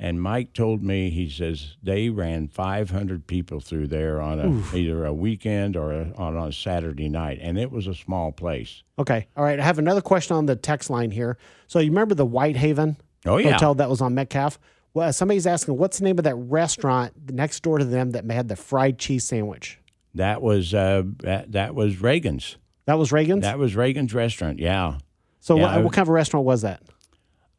And 0.00 0.22
Mike 0.22 0.52
told 0.52 0.80
me 0.84 1.10
he 1.10 1.28
says 1.28 1.76
they 1.82 2.08
ran 2.08 2.46
500 2.46 3.26
people 3.26 3.58
through 3.58 3.88
there 3.88 4.20
on 4.22 4.38
a 4.38 4.76
either 4.76 5.04
a 5.04 5.12
weekend 5.12 5.76
or 5.76 5.92
a, 5.92 6.12
on 6.16 6.36
a 6.36 6.52
Saturday 6.52 7.08
night, 7.08 7.40
and 7.42 7.58
it 7.58 7.72
was 7.72 7.88
a 7.88 7.94
small 7.94 8.30
place. 8.30 8.84
Okay. 8.98 9.26
All 9.36 9.42
right. 9.42 9.58
I 9.58 9.64
have 9.64 9.80
another 9.80 10.00
question 10.00 10.36
on 10.36 10.46
the 10.46 10.54
text 10.54 10.88
line 10.88 11.10
here. 11.10 11.36
So 11.66 11.80
you 11.80 11.90
remember 11.90 12.14
the 12.14 12.24
Whitehaven 12.26 12.96
Oh 13.26 13.38
yeah, 13.38 13.52
hotel 13.54 13.74
that 13.74 13.90
was 13.90 14.00
on 14.00 14.14
Metcalf? 14.14 14.60
Well, 14.94 15.12
somebody's 15.12 15.46
asking, 15.48 15.76
what's 15.76 15.98
the 15.98 16.04
name 16.04 16.18
of 16.18 16.24
that 16.24 16.36
restaurant 16.36 17.12
next 17.32 17.62
door 17.64 17.78
to 17.78 17.84
them 17.84 18.12
that 18.12 18.24
had 18.30 18.46
the 18.48 18.56
fried 18.56 18.98
cheese 18.98 19.24
sandwich? 19.24 19.78
that 20.14 20.40
was 20.42 20.74
uh, 20.74 21.02
that, 21.24 21.52
that 21.52 21.74
was 21.74 22.00
Reagan's. 22.00 22.56
That 22.86 22.98
was 22.98 23.10
Reagan's. 23.12 23.42
That 23.42 23.58
was 23.58 23.74
Reagan's 23.76 24.14
restaurant. 24.14 24.60
Yeah. 24.60 24.98
so 25.40 25.56
yeah, 25.56 25.62
what, 25.62 25.70
I- 25.72 25.78
what 25.78 25.92
kind 25.92 26.04
of 26.04 26.08
a 26.10 26.12
restaurant 26.12 26.46
was 26.46 26.62
that? 26.62 26.82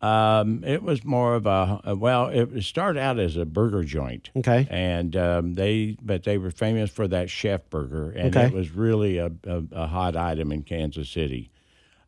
Um, 0.02 0.64
it 0.64 0.82
was 0.82 1.04
more 1.04 1.36
of 1.36 1.46
a, 1.46 1.82
a 1.84 1.96
well. 1.96 2.28
It 2.28 2.64
started 2.64 3.00
out 3.02 3.20
as 3.20 3.36
a 3.36 3.46
burger 3.46 3.84
joint, 3.84 4.30
Okay. 4.36 4.66
and 4.70 5.14
um, 5.18 5.56
they 5.56 5.98
but 6.02 6.24
they 6.24 6.38
were 6.38 6.52
famous 6.52 6.90
for 6.90 7.06
that 7.10 7.30
chef 7.30 7.70
burger, 7.70 8.12
and 8.12 8.34
Okay. 8.36 8.46
it 8.46 8.54
was 8.54 8.72
really 8.72 9.18
a, 9.18 9.30
a, 9.46 9.64
a 9.74 9.88
hot 9.88 10.16
item 10.16 10.54
in 10.54 10.64
Kansas 10.64 11.10
City. 11.10 11.52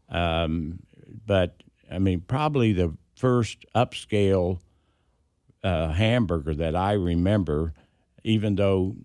Um, 0.07 0.79
but 1.25 1.63
I 1.91 1.99
mean, 1.99 2.21
probably 2.21 2.71
the 2.71 2.95
first 3.17 3.65
upscale 3.75 4.59
uh, 5.61 5.89
hamburger 5.89 6.55
that 6.55 6.75
I 6.77 6.93
remember, 6.93 7.73
even 8.23 8.55
though 8.55 8.95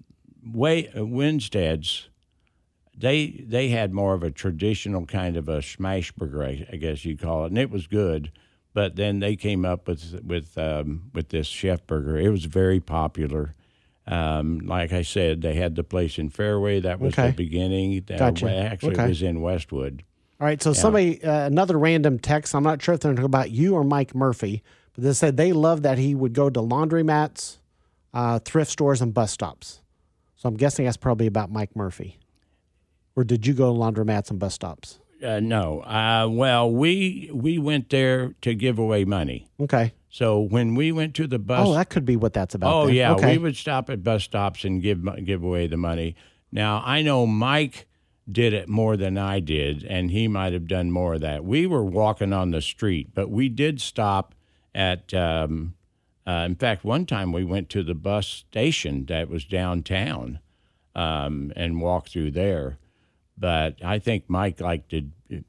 way 0.45 0.89
Winstead's 0.95 2.09
they 2.97 3.45
they 3.47 3.68
had 3.68 3.93
more 3.93 4.14
of 4.14 4.22
a 4.22 4.30
traditional 4.30 5.07
kind 5.07 5.37
of 5.37 5.49
a 5.49 5.61
smash 5.61 6.12
burger, 6.12 6.45
I, 6.45 6.66
I 6.72 6.76
guess 6.76 7.05
you 7.05 7.16
call 7.16 7.45
it, 7.45 7.49
and 7.49 7.59
it 7.59 7.70
was 7.70 7.89
good. 7.89 8.30
But 8.77 8.95
then 8.97 9.20
they 9.20 9.37
came 9.37 9.64
up 9.64 9.89
with 9.89 10.20
with 10.22 10.59
um, 10.59 11.05
with 11.14 11.31
this 11.31 11.47
chef 11.47 11.87
burger. 11.87 12.18
It 12.18 12.29
was 12.29 12.45
very 12.45 12.79
popular. 12.79 13.55
Um, 14.07 14.59
like 14.59 14.93
I 14.93 15.01
said, 15.01 15.41
they 15.41 15.55
had 15.55 15.77
the 15.77 15.83
place 15.83 16.18
in 16.18 16.29
Fairway. 16.29 16.81
That 16.81 17.01
was 17.01 17.14
Okay. 17.14 17.29
the 17.29 17.33
beginning. 17.33 18.05
That 18.07 18.18
Gotcha. 18.18 18.51
Actually, 18.55 18.93
Okay. 18.97 19.05
it 19.05 19.09
was 19.09 19.22
in 19.22 19.41
Westwood. 19.41 20.03
All 20.39 20.47
right. 20.47 20.62
So 20.62 20.74
somebody, 20.74 21.24
uh, 21.24 21.47
another 21.47 21.79
random 21.79 22.18
text. 22.18 22.55
I'm 22.55 22.64
not 22.64 22.83
sure 22.83 22.95
if 22.97 23.01
they're 23.01 23.14
talking 23.14 23.24
about 23.24 23.51
you 23.51 23.72
or 23.74 23.83
Mike 23.83 24.14
Murphy, 24.14 24.62
but 24.95 25.05
they 25.05 25.14
said 25.14 25.39
they 25.39 25.55
love 25.55 25.81
that 25.81 25.97
he 25.97 26.14
would 26.14 26.35
go 26.35 26.51
to 26.51 26.61
laundromats, 26.61 27.57
uh, 28.12 28.41
thrift 28.41 28.70
stores, 28.70 29.01
and 29.01 29.14
bus 29.14 29.33
stops. 29.33 29.81
So 30.37 30.51
I'm 30.51 30.55
guessing 30.59 30.85
that's 30.85 30.99
probably 30.99 31.27
about 31.27 31.51
Mike 31.51 31.74
Murphy. 31.74 32.18
Or 33.16 33.24
did 33.24 33.47
you 33.47 33.55
go 33.55 33.72
to 33.72 33.79
laundromats 33.79 34.29
and 34.29 34.39
bus 34.39 34.53
stops? 34.53 34.99
Uh, 35.22 35.40
no, 35.40 35.80
uh, 35.80 36.28
well, 36.30 36.70
we 36.70 37.30
we 37.32 37.58
went 37.58 37.88
there 37.90 38.34
to 38.42 38.54
give 38.54 38.78
away 38.78 39.04
money. 39.04 39.48
Okay. 39.60 39.92
So 40.10 40.40
when 40.40 40.74
we 40.74 40.92
went 40.92 41.14
to 41.16 41.26
the 41.26 41.38
bus 41.38 41.66
Oh, 41.66 41.74
that 41.74 41.90
could 41.90 42.04
be 42.04 42.16
what 42.16 42.32
that's 42.32 42.54
about. 42.54 42.74
Oh 42.74 42.86
then. 42.86 42.94
yeah, 42.94 43.12
Okay. 43.12 43.32
we 43.32 43.38
would 43.38 43.56
stop 43.56 43.88
at 43.90 44.02
bus 44.02 44.24
stops 44.24 44.64
and 44.64 44.82
give 44.82 45.04
give 45.24 45.42
away 45.42 45.66
the 45.66 45.76
money. 45.76 46.16
Now 46.52 46.82
I 46.84 47.02
know 47.02 47.26
Mike 47.26 47.86
did 48.30 48.52
it 48.52 48.68
more 48.68 48.96
than 48.96 49.16
I 49.16 49.40
did, 49.40 49.84
and 49.84 50.10
he 50.10 50.26
might 50.28 50.52
have 50.52 50.66
done 50.66 50.90
more 50.90 51.14
of 51.14 51.20
that. 51.22 51.44
We 51.44 51.66
were 51.66 51.84
walking 51.84 52.32
on 52.32 52.50
the 52.50 52.60
street, 52.60 53.10
but 53.14 53.30
we 53.30 53.48
did 53.48 53.80
stop 53.80 54.34
at. 54.74 55.12
Um, 55.14 55.74
uh, 56.26 56.42
in 56.44 56.56
fact, 56.56 56.84
one 56.84 57.06
time 57.06 57.30
we 57.30 57.44
went 57.44 57.68
to 57.70 57.84
the 57.84 57.94
bus 57.94 58.26
station 58.26 59.06
that 59.06 59.28
was 59.28 59.44
downtown 59.44 60.40
um, 60.94 61.52
and 61.54 61.80
walked 61.80 62.10
through 62.10 62.32
there. 62.32 62.78
But 63.39 63.84
I 63.84 63.99
think 63.99 64.24
Mike 64.28 64.61
liked 64.61 64.91
to 64.91 65.03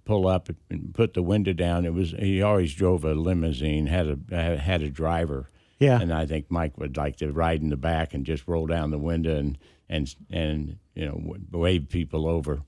pull 0.05 0.27
up 0.27 0.49
and 0.69 0.93
put 0.93 1.13
the 1.13 1.21
window 1.23 1.53
down. 1.53 1.85
It 1.85 1.93
was 1.93 2.11
he 2.11 2.41
always 2.41 2.73
drove 2.73 3.05
a 3.05 3.13
limousine, 3.13 3.87
had 3.87 4.19
a 4.31 4.57
had 4.57 4.81
a 4.81 4.89
driver. 4.89 5.49
Yeah. 5.79 6.01
And 6.01 6.11
I 6.11 6.25
think 6.25 6.49
Mike 6.49 6.77
would 6.77 6.97
like 6.97 7.17
to 7.17 7.31
ride 7.31 7.61
in 7.61 7.69
the 7.69 7.77
back 7.77 8.13
and 8.13 8.25
just 8.25 8.47
roll 8.47 8.65
down 8.67 8.91
the 8.91 8.97
window 8.97 9.37
and 9.37 9.57
and 9.87 10.13
and 10.31 10.77
you 10.95 11.05
know 11.05 11.35
wave 11.51 11.87
people 11.89 12.27
over. 12.27 12.61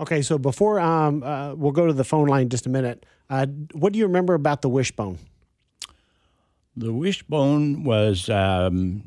Okay, 0.00 0.22
so 0.22 0.38
before 0.38 0.80
um, 0.80 1.22
uh, 1.22 1.54
we'll 1.54 1.70
go 1.70 1.86
to 1.86 1.92
the 1.92 2.02
phone 2.02 2.26
line 2.26 2.42
in 2.42 2.48
just 2.48 2.66
a 2.66 2.70
minute. 2.70 3.06
Uh, 3.30 3.46
what 3.72 3.92
do 3.92 3.98
you 3.98 4.06
remember 4.06 4.34
about 4.34 4.62
the 4.62 4.68
wishbone? 4.68 5.18
The 6.76 6.92
Wishbone 6.92 7.84
was, 7.84 8.28
um, 8.28 9.04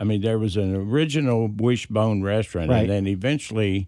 I 0.00 0.02
mean, 0.02 0.20
there 0.20 0.36
was 0.38 0.56
an 0.56 0.74
original 0.74 1.46
Wishbone 1.46 2.22
restaurant, 2.22 2.70
Right. 2.70 2.80
and 2.80 2.90
then 2.90 3.06
eventually 3.06 3.86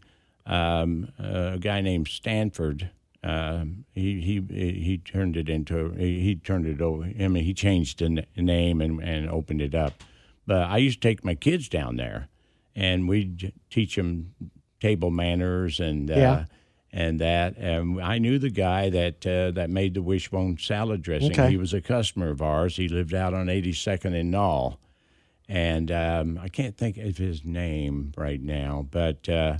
um, 0.48 1.12
a 1.18 1.58
guy 1.60 1.80
named 1.80 2.08
Stanford. 2.08 2.90
Um, 3.22 3.84
he 3.94 4.20
he 4.20 4.40
he 4.82 4.98
turned 4.98 5.36
it 5.36 5.48
into 5.48 5.90
he, 5.92 6.20
he 6.20 6.34
turned 6.36 6.66
it 6.66 6.80
over. 6.80 7.04
I 7.04 7.28
mean, 7.28 7.44
he 7.44 7.54
changed 7.54 7.98
the 8.00 8.04
n- 8.06 8.26
name 8.36 8.80
and, 8.80 9.00
and 9.02 9.28
opened 9.28 9.60
it 9.60 9.74
up. 9.74 10.02
But 10.46 10.62
I 10.70 10.78
used 10.78 11.02
to 11.02 11.08
take 11.08 11.24
my 11.24 11.34
kids 11.34 11.68
down 11.68 11.96
there, 11.96 12.28
and 12.74 13.08
we'd 13.08 13.52
teach 13.70 13.96
them 13.96 14.34
table 14.80 15.10
manners 15.10 15.78
and 15.80 16.10
uh, 16.10 16.14
Yeah. 16.14 16.44
and 16.92 17.20
that. 17.20 17.56
And 17.58 18.00
I 18.00 18.18
knew 18.18 18.38
the 18.38 18.50
guy 18.50 18.88
that 18.88 19.26
uh, 19.26 19.50
that 19.50 19.68
made 19.68 19.94
the 19.94 20.02
wishbone 20.02 20.56
salad 20.56 21.02
dressing. 21.02 21.32
Okay. 21.32 21.50
He 21.50 21.56
was 21.56 21.74
a 21.74 21.80
customer 21.82 22.30
of 22.30 22.40
ours. 22.40 22.76
He 22.76 22.88
lived 22.88 23.12
out 23.14 23.34
on 23.34 23.46
82nd 23.48 24.18
and 24.18 24.32
Nall, 24.32 24.78
and 25.48 25.90
um, 25.90 26.38
I 26.40 26.48
can't 26.48 26.76
think 26.76 26.96
of 26.98 27.18
his 27.18 27.44
name 27.44 28.12
right 28.16 28.40
now. 28.40 28.86
But 28.90 29.28
uh, 29.28 29.58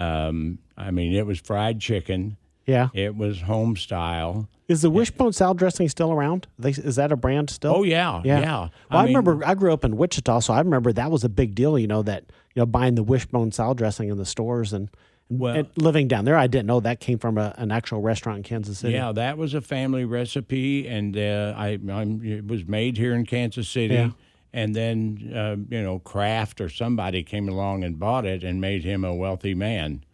um, 0.00 0.58
I 0.76 0.90
mean, 0.90 1.12
it 1.14 1.26
was 1.26 1.38
fried 1.38 1.80
chicken. 1.80 2.36
Yeah. 2.66 2.88
It 2.94 3.16
was 3.16 3.42
home 3.42 3.76
style. 3.76 4.48
Is 4.68 4.82
the 4.82 4.90
wishbone 4.90 5.32
salad 5.32 5.58
dressing 5.58 5.88
still 5.88 6.12
around? 6.12 6.46
They, 6.56 6.70
is 6.70 6.94
that 6.94 7.10
a 7.10 7.16
brand 7.16 7.50
still? 7.50 7.74
Oh 7.74 7.82
yeah, 7.82 8.22
yeah. 8.24 8.38
Yeah. 8.40 8.58
Well, 8.58 8.70
I, 8.90 9.06
mean, 9.06 9.16
remember 9.16 9.44
I 9.44 9.54
grew 9.54 9.72
up 9.72 9.84
in 9.84 9.96
Wichita, 9.96 10.40
so 10.40 10.54
I 10.54 10.60
remember 10.60 10.92
that 10.92 11.10
was 11.10 11.24
a 11.24 11.28
big 11.28 11.56
deal. 11.56 11.76
You 11.76 11.88
know 11.88 12.02
that 12.02 12.24
you 12.54 12.60
know 12.60 12.66
buying 12.66 12.94
the 12.94 13.02
wishbone 13.02 13.50
salad 13.50 13.78
dressing 13.78 14.08
in 14.10 14.16
the 14.16 14.24
stores 14.24 14.72
and, 14.72 14.88
Well- 15.28 15.56
and 15.56 15.68
living 15.74 16.06
down 16.06 16.24
there. 16.24 16.36
I 16.36 16.46
didn't 16.46 16.66
know 16.66 16.78
that 16.80 17.00
came 17.00 17.18
from 17.18 17.36
a, 17.36 17.52
an 17.58 17.72
actual 17.72 18.00
restaurant 18.00 18.38
in 18.38 18.42
Kansas 18.44 18.78
City. 18.78 18.94
Yeah, 18.94 19.10
that 19.10 19.36
was 19.36 19.54
a 19.54 19.60
family 19.60 20.04
recipe, 20.04 20.86
and 20.86 21.16
uh, 21.18 21.54
I 21.56 21.70
I'm, 21.90 22.24
it 22.24 22.46
was 22.46 22.64
made 22.68 22.96
here 22.96 23.14
in 23.14 23.26
Kansas 23.26 23.68
City. 23.68 23.94
Yeah. 23.94 24.10
And 24.52 24.74
then 24.74 25.32
uh, 25.34 25.56
you 25.74 25.82
know 25.82 25.98
Kraft 26.00 26.60
or 26.60 26.68
somebody 26.68 27.22
came 27.22 27.48
along 27.48 27.84
and 27.84 27.98
bought 27.98 28.26
it 28.26 28.42
and 28.42 28.60
made 28.60 28.82
him 28.84 29.04
a 29.04 29.14
wealthy 29.14 29.54
man. 29.54 30.04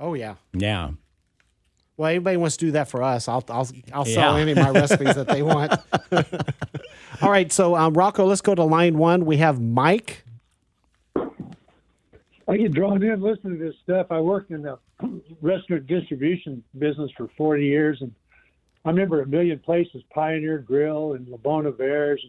Oh 0.00 0.14
yeah. 0.14 0.36
Yeah. 0.54 0.92
Well, 1.98 2.08
anybody 2.08 2.38
wants 2.38 2.56
to 2.56 2.66
do 2.66 2.72
that 2.72 2.88
for 2.88 3.02
us, 3.02 3.28
I'll 3.28 3.44
I'll 3.50 3.68
I'll 3.92 4.04
sell 4.06 4.36
Yeah. 4.36 4.42
any 4.42 4.52
of 4.52 4.58
my 4.58 4.70
recipes 4.80 5.14
that 5.14 5.28
they 5.28 5.42
want. 5.42 5.72
All 7.22 7.30
right, 7.30 7.52
so 7.52 7.76
um, 7.76 7.94
Rocco, 7.94 8.24
let's 8.24 8.40
go 8.40 8.54
to 8.54 8.64
line 8.64 8.96
one. 8.98 9.26
We 9.26 9.36
have 9.36 9.60
Mike. 9.60 10.24
I 12.48 12.56
get 12.56 12.72
drawn 12.72 13.02
in 13.02 13.20
listening 13.20 13.58
to 13.58 13.64
this 13.66 13.74
stuff. 13.82 14.08
I 14.10 14.20
worked 14.20 14.50
in 14.50 14.62
the 14.62 14.78
restaurant 15.40 15.86
distribution 15.86 16.62
business 16.78 17.10
for 17.16 17.28
40 17.36 17.64
years, 17.64 17.98
and 18.00 18.12
I 18.84 18.90
remember 18.90 19.22
a 19.22 19.26
million 19.26 19.58
places: 19.58 20.02
Pioneer 20.12 20.58
Grill 20.58 21.12
and 21.12 21.26
Labona 21.26 21.76
Bears. 21.76 22.24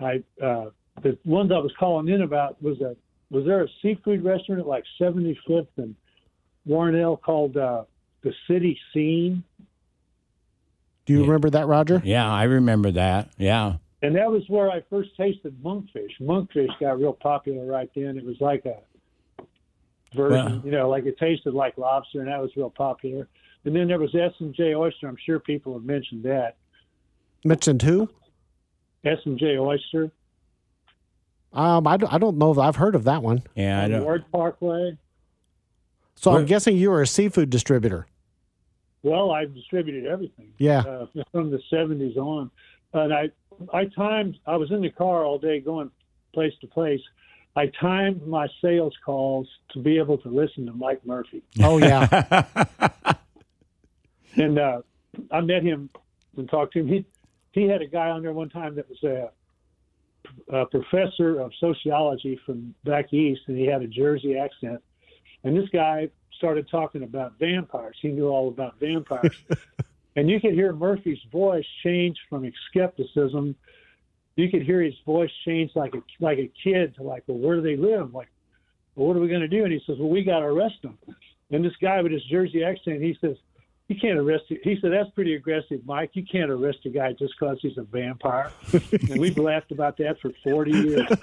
And 0.00 0.24
I, 0.40 0.44
uh, 0.44 0.70
the 1.02 1.18
ones 1.24 1.50
I 1.52 1.58
was 1.58 1.72
calling 1.78 2.08
in 2.08 2.22
about 2.22 2.60
was 2.62 2.80
a 2.80 2.96
was 3.30 3.44
there 3.44 3.62
a 3.62 3.68
seafood 3.82 4.24
restaurant 4.24 4.60
at 4.60 4.66
like 4.66 4.84
75th 5.00 5.66
and 5.76 5.94
Wornall 6.66 7.20
called 7.20 7.56
uh, 7.56 7.84
the 8.22 8.32
City 8.48 8.78
Scene, 8.92 9.42
Do 11.06 11.12
you 11.12 11.22
remember 11.22 11.50
that, 11.50 11.66
Roger? 11.66 12.00
Yeah, 12.04 12.30
I 12.30 12.44
remember 12.44 12.90
that. 12.92 13.30
Yeah. 13.36 13.74
and 14.02 14.14
that 14.16 14.30
was 14.30 14.42
where 14.48 14.70
I 14.70 14.82
first 14.88 15.10
tasted 15.16 15.62
monkfish. 15.62 16.12
Monkfish 16.20 16.68
got 16.80 16.98
real 16.98 17.12
popular 17.12 17.66
right 17.66 17.90
then. 17.94 18.16
It 18.16 18.24
was 18.24 18.36
like 18.40 18.64
a 18.66 18.76
version, 20.16 20.44
Well- 20.54 20.62
you 20.64 20.70
know, 20.70 20.88
like 20.88 21.04
it 21.04 21.18
tasted 21.18 21.52
like 21.54 21.76
lobster, 21.78 22.20
and 22.20 22.28
that 22.28 22.40
was 22.40 22.50
real 22.56 22.70
popular. 22.70 23.28
And 23.64 23.74
then 23.76 23.88
there 23.88 23.98
was 23.98 24.14
S 24.14 24.32
and 24.40 24.54
J 24.54 24.74
Oyster. 24.74 25.06
I'm 25.08 25.16
sure 25.26 25.38
people 25.38 25.74
have 25.74 25.84
mentioned 25.84 26.22
that. 26.24 26.56
Mentioned 27.44 27.82
who? 27.82 28.08
S 29.04 29.18
and 29.26 29.38
J 29.38 29.58
Oyster 29.58 30.10
Um, 31.58 31.86
I, 31.86 31.96
don't- 31.96 32.12
I 32.12 32.18
don't 32.18 32.38
know 32.38 32.52
if 32.52 32.58
I've 32.58 32.76
heard 32.76 32.94
of 32.94 33.04
that 33.04 33.22
one. 33.22 33.42
Yeah, 33.54 33.80
I 33.80 33.84
on 33.84 33.90
don't. 33.90 34.04
Ward 34.04 34.24
Parkway. 34.32 34.96
So 36.14 36.36
I'm 36.36 36.46
guessing 36.46 36.76
you 36.76 36.90
were 36.90 37.02
a 37.02 37.06
seafood 37.06 37.48
distributor. 37.50 38.06
Well, 39.02 39.30
I've 39.30 39.54
distributed 39.54 40.06
everything. 40.06 40.52
Yeah. 40.58 40.80
uh, 40.80 41.06
from 41.32 41.50
the 41.50 41.60
70s 41.72 42.16
on. 42.16 42.50
And 42.92 43.14
I, 43.14 43.30
I 43.72 43.84
timed, 43.86 44.38
I 44.46 44.56
was 44.56 44.70
in 44.72 44.82
the 44.82 44.90
car 44.90 45.24
all 45.24 45.38
day 45.38 45.60
going 45.60 45.90
place 46.34 46.52
to 46.60 46.66
place. 46.66 47.00
I 47.54 47.66
timed 47.80 48.26
my 48.26 48.48
sales 48.62 48.94
calls 49.04 49.48
to 49.72 49.80
be 49.80 49.98
able 49.98 50.18
to 50.18 50.28
listen 50.28 50.66
to 50.66 50.72
Mike 50.72 51.04
Murphy. 51.06 51.42
Oh 51.62 51.78
yeah. 51.78 52.44
And 54.36 54.58
uh, 54.58 54.82
I 55.32 55.40
met 55.40 55.62
him 55.62 55.90
and 56.36 56.48
talked 56.48 56.74
to 56.74 56.80
him. 56.80 56.86
He, 56.88 57.04
he 57.52 57.66
had 57.66 57.82
a 57.82 57.86
guy 57.86 58.10
on 58.10 58.22
there 58.22 58.32
one 58.32 58.50
time 58.50 58.76
that 58.76 58.88
was 58.88 59.02
a, 59.02 59.30
a 60.48 60.66
professor 60.66 61.40
of 61.40 61.52
sociology 61.60 62.38
from 62.44 62.74
back 62.84 63.12
east, 63.12 63.42
and 63.46 63.56
he 63.56 63.66
had 63.66 63.82
a 63.82 63.86
Jersey 63.86 64.36
accent. 64.36 64.82
And 65.44 65.56
this 65.56 65.68
guy 65.70 66.08
started 66.36 66.68
talking 66.70 67.02
about 67.02 67.38
vampires. 67.38 67.96
He 68.00 68.08
knew 68.08 68.28
all 68.28 68.48
about 68.48 68.78
vampires. 68.80 69.36
and 70.16 70.30
you 70.30 70.40
could 70.40 70.54
hear 70.54 70.72
Murphy's 70.72 71.18
voice 71.30 71.66
change 71.82 72.16
from 72.28 72.50
skepticism. 72.70 73.54
You 74.36 74.48
could 74.50 74.62
hear 74.62 74.80
his 74.80 74.94
voice 75.04 75.30
change 75.44 75.72
like 75.74 75.94
a 75.94 76.02
like 76.20 76.38
a 76.38 76.50
kid 76.62 76.94
to 76.96 77.02
like, 77.02 77.24
well, 77.26 77.38
where 77.38 77.56
do 77.56 77.62
they 77.62 77.76
live? 77.76 78.14
Like, 78.14 78.28
well, 78.94 79.08
what 79.08 79.16
are 79.16 79.20
we 79.20 79.28
going 79.28 79.40
to 79.40 79.48
do? 79.48 79.64
And 79.64 79.72
he 79.72 79.80
says, 79.86 79.96
well, 79.98 80.08
we 80.08 80.22
got 80.22 80.40
to 80.40 80.46
arrest 80.46 80.76
them. 80.82 80.98
And 81.50 81.64
this 81.64 81.72
guy 81.80 82.00
with 82.02 82.12
his 82.12 82.24
Jersey 82.24 82.62
accent, 82.62 83.02
he 83.02 83.16
says, 83.20 83.36
you 83.88 83.96
can't 83.98 84.18
arrest. 84.18 84.44
He 84.48 84.78
said, 84.80 84.92
that's 84.92 85.10
pretty 85.10 85.34
aggressive, 85.34 85.80
Mike. 85.86 86.10
You 86.12 86.24
can't 86.30 86.50
arrest 86.50 86.78
a 86.84 86.90
guy 86.90 87.12
just 87.12 87.34
because 87.38 87.58
he's 87.62 87.78
a 87.78 87.82
vampire. 87.82 88.52
and 88.72 89.18
we've 89.18 89.38
laughed 89.38 89.72
about 89.72 89.96
that 89.96 90.20
for 90.20 90.30
40 90.44 90.70
years. 90.70 91.08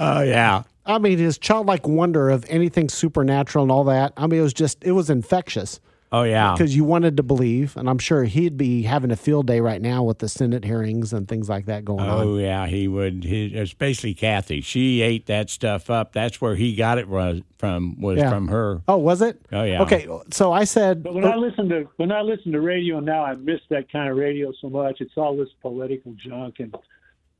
Oh 0.00 0.20
yeah. 0.22 0.62
I 0.86 0.98
mean, 0.98 1.18
his 1.18 1.38
childlike 1.38 1.86
wonder 1.86 2.30
of 2.30 2.44
anything 2.48 2.88
supernatural 2.88 3.64
and 3.64 3.72
all 3.72 3.82
that. 3.84 4.12
I 4.16 4.28
mean, 4.28 4.38
it 4.38 4.42
was 4.44 4.54
just, 4.54 4.84
it 4.84 4.92
was 4.92 5.10
infectious 5.10 5.80
Oh 6.10 6.22
yeah. 6.22 6.52
because 6.52 6.74
you 6.74 6.84
wanted 6.84 7.16
to 7.18 7.22
believe. 7.22 7.76
And 7.76 7.88
I'm 7.88 7.98
sure 7.98 8.24
he'd 8.24 8.56
be 8.56 8.82
having 8.82 9.10
a 9.10 9.16
field 9.16 9.46
day 9.46 9.60
right 9.60 9.80
now 9.82 10.02
with 10.02 10.20
the 10.20 10.28
Senate 10.28 10.64
hearings 10.64 11.12
and 11.12 11.28
things 11.28 11.48
like 11.48 11.66
that 11.66 11.84
going 11.84 12.00
on. 12.00 12.26
Oh 12.26 12.36
yeah, 12.38 12.66
he 12.66 12.88
would. 12.88 13.24
He, 13.24 13.54
especially 13.58 14.14
Kathy. 14.14 14.60
She 14.62 15.02
ate 15.02 15.26
that 15.26 15.50
stuff 15.50 15.90
up. 15.90 16.12
That's 16.12 16.40
where 16.40 16.54
he 16.56 16.74
got 16.74 16.96
it 16.98 17.08
was 17.08 17.42
from. 17.58 18.00
Was 18.00 18.18
Yeah. 18.18 18.30
from 18.30 18.48
her. 18.48 18.80
Oh, 18.88 18.96
was 18.96 19.20
it? 19.20 19.40
Oh, 19.52 19.64
yeah. 19.64 19.82
Okay, 19.82 20.08
so 20.30 20.52
I 20.52 20.64
said, 20.64 21.02
But 21.02 21.14
when 21.14 21.24
I 21.26 21.36
listen 21.36 21.68
to 21.68 21.88
when 21.96 22.10
I 22.12 22.22
listen 22.22 22.52
to 22.52 22.60
radio 22.60 23.00
now, 23.00 23.24
I 23.24 23.34
miss 23.34 23.60
that 23.68 23.90
kind 23.92 24.08
of 24.10 24.16
radio 24.16 24.52
so 24.60 24.70
much. 24.70 25.00
It's 25.00 25.12
all 25.16 25.36
this 25.36 25.50
political 25.60 26.12
junk 26.14 26.56
and 26.60 26.74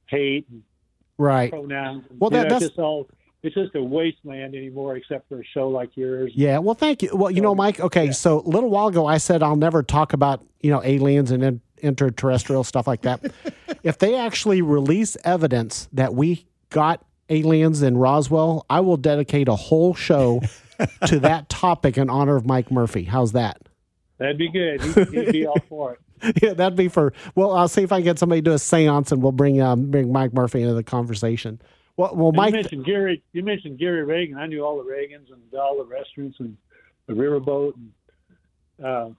hate 0.07 0.47
and 0.51 0.63
right. 1.17 1.51
pronouns. 1.51 2.05
And, 2.11 2.21
Well, 2.21 2.31
that- 2.31 2.37
know, 2.37 2.43
that's- 2.45 2.63
it's 2.63 2.71
just 2.71 2.79
all 2.79 3.09
it's 3.43 3.55
just 3.55 3.75
a 3.75 3.83
wasteland 3.83 4.55
anymore, 4.55 4.97
except 4.97 5.29
for 5.29 5.41
a 5.41 5.45
show 5.45 5.69
like 5.69 5.97
yours. 5.97 6.33
Yeah, 6.35 6.59
well, 6.59 6.75
thank 6.75 7.03
you. 7.03 7.15
Well, 7.15 7.31
you 7.31 7.41
know, 7.41 7.55
Mike. 7.55 7.79
Okay, 7.79 8.11
so 8.11 8.41
a 8.41 8.49
little 8.49 8.71
while 8.71 8.89
ago, 8.89 9.07
I 9.07 9.19
said 9.19 9.43
I'll 9.43 9.57
never 9.57 9.83
talk 9.83 10.13
about 10.13 10.45
you 10.61 10.71
know 10.71 10.83
aliens 10.83 11.31
and 11.31 11.45
in, 11.45 11.61
interterrestrial 11.81 12.65
stuff 12.65 12.87
like 12.87 13.03
that. 13.03 13.33
if 13.85 13.99
they 13.99 14.17
actually 14.17 14.61
release 14.63 15.17
evidence 15.25 15.89
that 15.93 16.15
we 16.15 16.47
got 16.71 17.05
aliens 17.29 17.83
in 17.83 17.97
Roswell, 17.97 18.67
I 18.69 18.81
will 18.81 18.97
dedicate 18.97 19.49
a 19.49 19.55
whole 19.55 19.95
show 19.95 20.43
to 21.07 21.21
that 21.21 21.49
topic 21.49 21.97
in 21.97 22.11
honor 22.11 22.37
of 22.37 22.45
Mike 22.45 22.73
Murphy. 22.73 23.05
How's 23.05 23.33
that? 23.33 23.61
That'd 24.19 24.39
be 24.39 24.51
good. 24.51 24.83
He'd, 24.83 25.09
he'd 25.11 25.33
be 25.33 25.47
all 25.47 25.61
for 25.69 25.95
it. 25.95 26.43
yeah, 26.43 26.55
that'd 26.55 26.77
be 26.77 26.89
for. 26.89 27.13
Well, 27.37 27.53
I'll 27.53 27.69
see 27.69 27.83
if 27.83 27.93
I 27.93 27.99
can 27.99 28.05
get 28.05 28.19
somebody 28.19 28.41
to 28.41 28.51
do 28.51 28.53
a 28.53 28.57
séance, 28.57 29.13
and 29.13 29.23
we'll 29.23 29.31
bring 29.31 29.63
um, 29.63 29.93
bring 29.93 30.11
Mike 30.11 30.33
Murphy 30.33 30.63
into 30.63 30.75
the 30.75 30.83
conversation. 30.83 31.61
Well, 31.99 32.15
well, 32.15 32.33
Mike. 32.33 32.55
you 32.55 32.61
mentioned 32.61 32.85
Gary. 32.85 33.23
You 33.33 33.43
mentioned 33.43 33.77
Gary 33.79 34.05
Reagan. 34.05 34.39
I 34.39 34.47
knew 34.47 34.65
all 34.65 34.79
the 34.79 34.85
Reagans 34.89 35.33
and 35.33 35.43
all 35.59 35.77
the 35.77 35.85
restaurants 35.85 36.39
and 36.39 36.57
the 37.09 37.13
riverboat. 37.13 37.73
And 37.75 37.91
uh, 38.87 39.11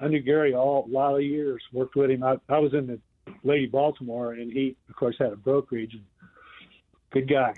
I 0.00 0.06
knew 0.06 0.20
Gary 0.20 0.54
all 0.54 0.86
a 0.88 0.92
lot 0.92 1.16
of 1.16 1.22
years. 1.22 1.60
Worked 1.72 1.96
with 1.96 2.12
him. 2.12 2.22
I, 2.22 2.36
I 2.48 2.60
was 2.60 2.74
in 2.74 2.86
the 2.86 3.00
Lady 3.42 3.66
Baltimore, 3.66 4.34
and 4.34 4.52
he, 4.52 4.76
of 4.88 4.94
course, 4.94 5.16
had 5.18 5.32
a 5.32 5.36
brokerage. 5.36 5.94
And 5.94 6.04
good 7.10 7.28
guy. 7.28 7.54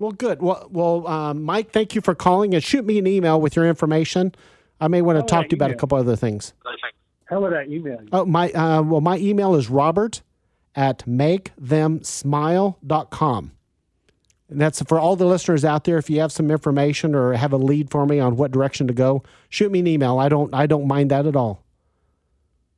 Well, 0.00 0.10
good. 0.10 0.42
Well, 0.42 0.66
well, 0.68 1.06
um, 1.06 1.44
Mike, 1.44 1.70
thank 1.70 1.94
you 1.94 2.00
for 2.00 2.16
calling 2.16 2.54
and 2.54 2.64
shoot 2.64 2.84
me 2.84 2.98
an 2.98 3.06
email 3.06 3.40
with 3.40 3.54
your 3.54 3.68
information. 3.68 4.34
I 4.80 4.88
may 4.88 5.00
want 5.00 5.18
to 5.18 5.22
Oh, 5.22 5.26
talk 5.28 5.44
to 5.48 5.52
you 5.52 5.56
about 5.58 5.70
a 5.70 5.76
couple 5.76 5.96
other 5.96 6.16
things. 6.16 6.54
How 7.26 7.40
would 7.40 7.52
I 7.52 7.62
email 7.64 8.02
you? 8.02 8.08
Oh, 8.12 8.24
my 8.24 8.50
uh, 8.50 8.82
well, 8.82 9.00
my 9.00 9.16
email 9.18 9.54
is 9.54 9.70
robert 9.70 10.22
at 10.74 11.06
makethemsmile.com. 11.06 13.52
And 14.50 14.60
that's 14.60 14.80
for 14.82 14.98
all 14.98 15.14
the 15.14 15.26
listeners 15.26 15.64
out 15.64 15.84
there. 15.84 15.98
If 15.98 16.08
you 16.08 16.20
have 16.20 16.32
some 16.32 16.50
information 16.50 17.14
or 17.14 17.34
have 17.34 17.52
a 17.52 17.58
lead 17.58 17.90
for 17.90 18.06
me 18.06 18.18
on 18.18 18.36
what 18.36 18.50
direction 18.50 18.86
to 18.86 18.94
go, 18.94 19.22
shoot 19.50 19.70
me 19.70 19.80
an 19.80 19.86
email. 19.86 20.18
I 20.18 20.28
don't 20.30 20.52
I 20.54 20.66
don't 20.66 20.86
mind 20.86 21.10
that 21.10 21.26
at 21.26 21.36
all. 21.36 21.62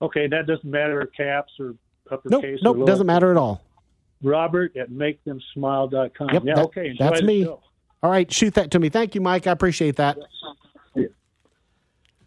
Okay, 0.03 0.27
that 0.27 0.47
doesn't 0.47 0.65
matter 0.69 1.05
caps 1.17 1.53
or 1.61 1.75
Nope, 2.11 2.25
uppercase. 2.27 2.59
or 2.59 2.65
nope, 2.65 2.77
lower. 2.79 2.87
doesn't 2.87 3.07
matter 3.07 3.31
at 3.31 3.37
all. 3.37 3.63
Robert 4.23 4.77
at 4.77 4.91
makethemsmile.com. 4.91 6.29
Yep, 6.33 6.43
yeah, 6.45 6.55
that- 6.57 6.65
okay. 6.65 6.89
enjoy 6.91 7.05
that's 7.05 7.23
me. 7.23 7.45
show. 7.45 7.61
All 8.03 8.11
right, 8.11 8.33
shoot 8.33 8.55
that 8.55 8.71
to 8.73 8.79
me. 8.79 8.89
Thank 8.89 9.15
you, 9.15 9.21
Mike. 9.21 9.47
I 9.47 9.53
appreciate 9.53 9.97
that. 9.97 10.19
Yeah. 10.97 11.07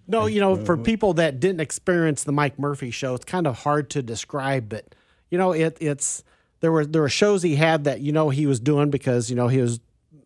No, 0.07 0.25
you 0.27 0.39
know, 0.39 0.55
for 0.55 0.77
people 0.77 1.13
that 1.15 1.39
didn't 1.39 1.61
experience 1.61 2.23
the 2.23 2.31
Mike 2.31 2.59
Murphy 2.59 2.91
show, 2.91 3.15
it's 3.15 3.25
kind 3.25 3.47
of 3.47 3.59
hard 3.59 3.89
to 3.91 4.01
describe, 4.03 4.69
but 4.69 4.93
you 5.31 5.37
know, 5.37 5.51
it 5.51 5.77
it's 5.81 6.23
there 6.63 6.71
were 6.71 6.85
there 6.85 7.01
were 7.01 7.09
shows 7.09 7.43
he 7.43 7.55
had 7.57 7.83
that 7.83 7.99
you 7.99 8.13
know 8.13 8.29
he 8.29 8.45
was 8.47 8.59
doing 8.61 8.89
because 8.89 9.29
you 9.29 9.35
know 9.35 9.49
he 9.49 9.59
was 9.59 9.81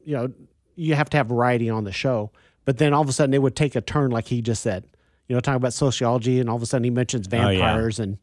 you 0.06 0.16
know 0.16 0.32
you 0.76 0.94
have 0.94 1.10
to 1.10 1.18
have 1.18 1.26
variety 1.28 1.68
on 1.68 1.84
the 1.84 1.92
show, 1.92 2.30
but 2.64 2.78
then 2.78 2.94
all 2.94 3.02
of 3.02 3.10
a 3.10 3.12
sudden 3.12 3.34
it 3.34 3.42
would 3.42 3.56
take 3.56 3.76
a 3.76 3.82
turn 3.82 4.12
like 4.12 4.28
he 4.28 4.44
just 4.44 4.62
said, 4.62 4.86
you 5.28 5.36
know, 5.36 5.40
talking 5.40 5.56
about 5.58 5.74
sociology, 5.74 6.40
and 6.40 6.48
all 6.48 6.56
of 6.56 6.62
a 6.62 6.68
sudden 6.68 6.84
he 6.84 6.92
mentions 6.92 7.28
Oh, 7.32 7.36
yeah. 7.36 7.48
vampires 7.58 8.00
and. 8.00 8.18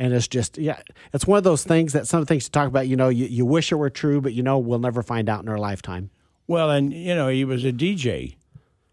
And 0.00 0.14
it's 0.14 0.28
just, 0.28 0.58
yeah, 0.58 0.80
it's 1.12 1.26
one 1.26 1.38
of 1.38 1.42
those 1.42 1.64
things 1.64 1.92
that 1.92 2.06
some 2.06 2.24
things 2.24 2.44
to 2.44 2.52
talk 2.52 2.68
about, 2.68 2.86
you 2.86 2.94
know, 2.94 3.08
you, 3.08 3.26
you 3.26 3.44
wish 3.44 3.72
it 3.72 3.74
were 3.74 3.90
true, 3.90 4.20
but 4.20 4.32
you 4.32 4.44
know, 4.44 4.56
we'll 4.56 4.78
never 4.78 5.02
find 5.02 5.28
out 5.28 5.42
in 5.42 5.48
our 5.48 5.58
lifetime. 5.58 6.10
Well, 6.46 6.70
and 6.70 6.92
you 6.92 7.16
know, 7.16 7.26
he 7.26 7.44
was 7.44 7.64
a 7.64 7.72
DJ. 7.72 8.36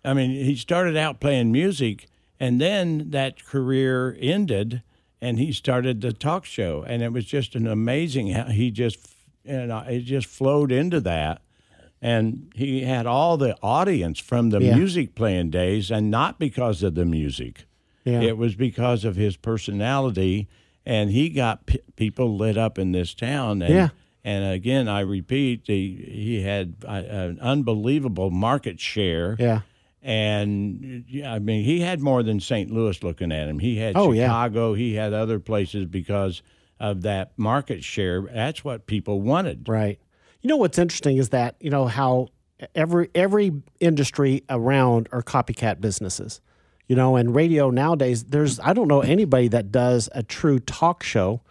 I 0.03 0.15
mean, 0.15 0.31
he 0.31 0.55
started 0.55 0.97
out 0.97 1.19
playing 1.19 1.51
music, 1.51 2.07
and 2.39 2.59
then 2.59 3.11
that 3.11 3.45
career 3.45 4.17
ended, 4.19 4.81
and 5.25 5.39
he 5.39 5.51
started 5.51 6.01
the 6.01 6.13
talk 6.13 6.45
show, 6.45 6.83
and 6.87 7.01
it 7.01 7.11
was 7.11 7.25
just 7.25 7.55
an 7.55 7.65
amazing 7.67 8.27
how 8.31 8.45
he 8.45 8.69
just, 8.71 8.97
you 9.43 9.65
know, 9.67 9.79
it 9.87 10.01
just 10.01 10.27
flowed 10.27 10.71
into 10.71 10.99
that, 11.01 11.41
and 12.01 12.51
he 12.55 12.81
had 12.83 13.05
all 13.07 13.37
the 13.37 13.55
audience 13.63 14.19
from 14.19 14.49
the 14.51 14.61
Yeah. 14.61 14.75
music 14.75 15.15
playing 15.15 15.49
days, 15.49 15.89
and 15.91 16.11
not 16.11 16.37
because 16.39 16.83
of 16.83 16.93
the 16.95 17.05
music. 17.05 17.65
Yeah. 18.03 18.21
It 18.21 18.37
was 18.37 18.55
because 18.55 19.03
of 19.03 19.15
his 19.15 19.35
personality, 19.37 20.47
and 20.85 21.09
he 21.09 21.29
got 21.29 21.65
p- 21.65 21.79
people 21.95 22.37
lit 22.37 22.57
up 22.57 22.77
in 22.77 22.91
this 22.91 23.13
town. 23.15 23.61
And, 23.63 23.73
Yeah. 23.73 23.89
And 24.27 24.43
again, 24.53 24.87
I 24.87 25.01
repeat, 25.01 25.61
he, 25.67 26.03
he 26.11 26.41
had 26.41 26.73
uh, 26.87 27.03
an 27.07 27.39
unbelievable 27.41 28.31
market 28.31 28.79
share. 28.79 29.35
Yeah. 29.39 29.61
And 30.05 31.03
I 31.25 31.39
mean, 31.39 31.65
he 31.65 31.79
had 31.79 31.99
more 31.99 32.21
than 32.21 32.39
St. 32.39 32.69
Louis 32.69 33.01
looking 33.01 33.31
at 33.31 33.47
him. 33.47 33.57
He 33.57 33.77
had 33.77 33.97
Oh, 33.97 34.11
yeah. 34.11 34.25
Chicago. 34.27 34.75
He 34.75 34.93
had 34.93 35.13
other 35.13 35.39
places 35.39 35.85
because 35.85 36.43
of 36.79 37.01
that 37.01 37.31
market 37.37 37.83
share. 37.83 38.21
That's 38.21 38.63
what 38.63 38.85
people 38.85 39.21
wanted. 39.21 39.67
Right. 39.67 39.99
You 40.41 40.49
know 40.49 40.57
what's 40.57 40.77
interesting 40.77 41.17
is 41.17 41.29
that 41.29 41.55
you 41.59 41.71
know 41.71 41.87
how 41.87 42.27
every 42.75 43.09
every 43.15 43.51
industry 43.79 44.43
around 44.47 45.09
are 45.11 45.23
copycat 45.23 45.81
businesses. 45.81 46.39
You 46.87 46.95
know, 46.95 47.15
and 47.15 47.33
radio 47.33 47.71
nowadays, 47.71 48.25
there's 48.25 48.59
I 48.59 48.73
don't 48.73 48.87
know 48.87 49.01
anybody 49.01 49.47
that 49.47 49.71
does 49.71 50.07
a 50.13 50.21
true 50.21 50.59
talk 50.59 51.01
show. 51.01 51.41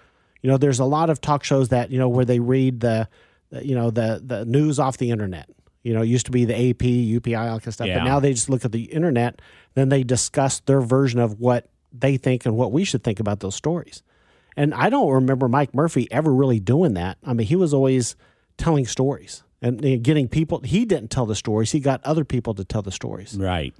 You 0.43 0.51
know, 0.51 0.59
there's 0.59 0.79
a 0.79 0.85
lot 0.85 1.11
of 1.11 1.21
talk 1.21 1.43
shows 1.43 1.71
that 1.71 1.91
you 1.91 1.99
know 1.99 2.09
where 2.09 2.25
they 2.25 2.39
read 2.39 2.79
the, 2.79 3.09
the 3.51 3.67
you 3.67 3.75
know 3.75 3.91
the 3.91 4.23
the 4.25 4.45
news 4.45 4.79
off 4.79 4.99
the 4.99 5.11
internet. 5.11 5.51
You 5.85 5.95
know, 5.95 6.03
it 6.03 6.07
used 6.07 6.26
to 6.26 6.32
be 6.32 6.45
the 6.45 6.55
AP, 6.55 6.82
UPI, 6.82 7.37
all 7.39 7.45
that 7.45 7.61
kind 7.61 7.66
of 7.68 7.74
stuff, 7.74 7.87
Yeah. 7.87 7.99
but 7.99 8.05
now 8.05 8.18
they 8.18 8.32
just 8.32 8.49
look 8.51 8.64
at 8.64 8.72
the 8.72 8.85
internet. 8.85 9.41
Then 9.74 9.91
they 9.91 10.03
discuss 10.03 10.59
their 10.61 10.80
version 10.80 11.20
of 11.20 11.39
what 11.39 11.68
they 11.93 12.16
think 12.16 12.45
and 12.47 12.57
what 12.57 12.72
we 12.72 12.82
should 12.85 13.05
think 13.05 13.20
about 13.20 13.41
those 13.41 13.55
stories. 13.55 14.03
And 14.57 14.74
I 14.74 14.89
don't 14.89 15.11
remember 15.11 15.47
Mike 15.49 15.74
Murphy 15.74 16.09
ever 16.11 16.32
really 16.35 16.59
doing 16.59 16.95
that. 16.95 17.18
I 17.24 17.32
mean, 17.35 17.47
he 17.47 17.55
was 17.57 17.72
always 17.74 18.16
telling 18.57 18.87
stories 18.87 19.43
and 19.61 19.80
getting 20.03 20.26
people. 20.28 20.61
He 20.61 20.85
didn't 20.85 21.11
tell 21.11 21.26
the 21.26 21.35
stories. 21.35 21.72
He 21.72 21.80
got 21.80 22.03
other 22.05 22.24
people 22.24 22.55
to 22.55 22.64
tell 22.64 22.82
the 22.82 22.93
stories. 22.93 23.37
Right. 23.39 23.74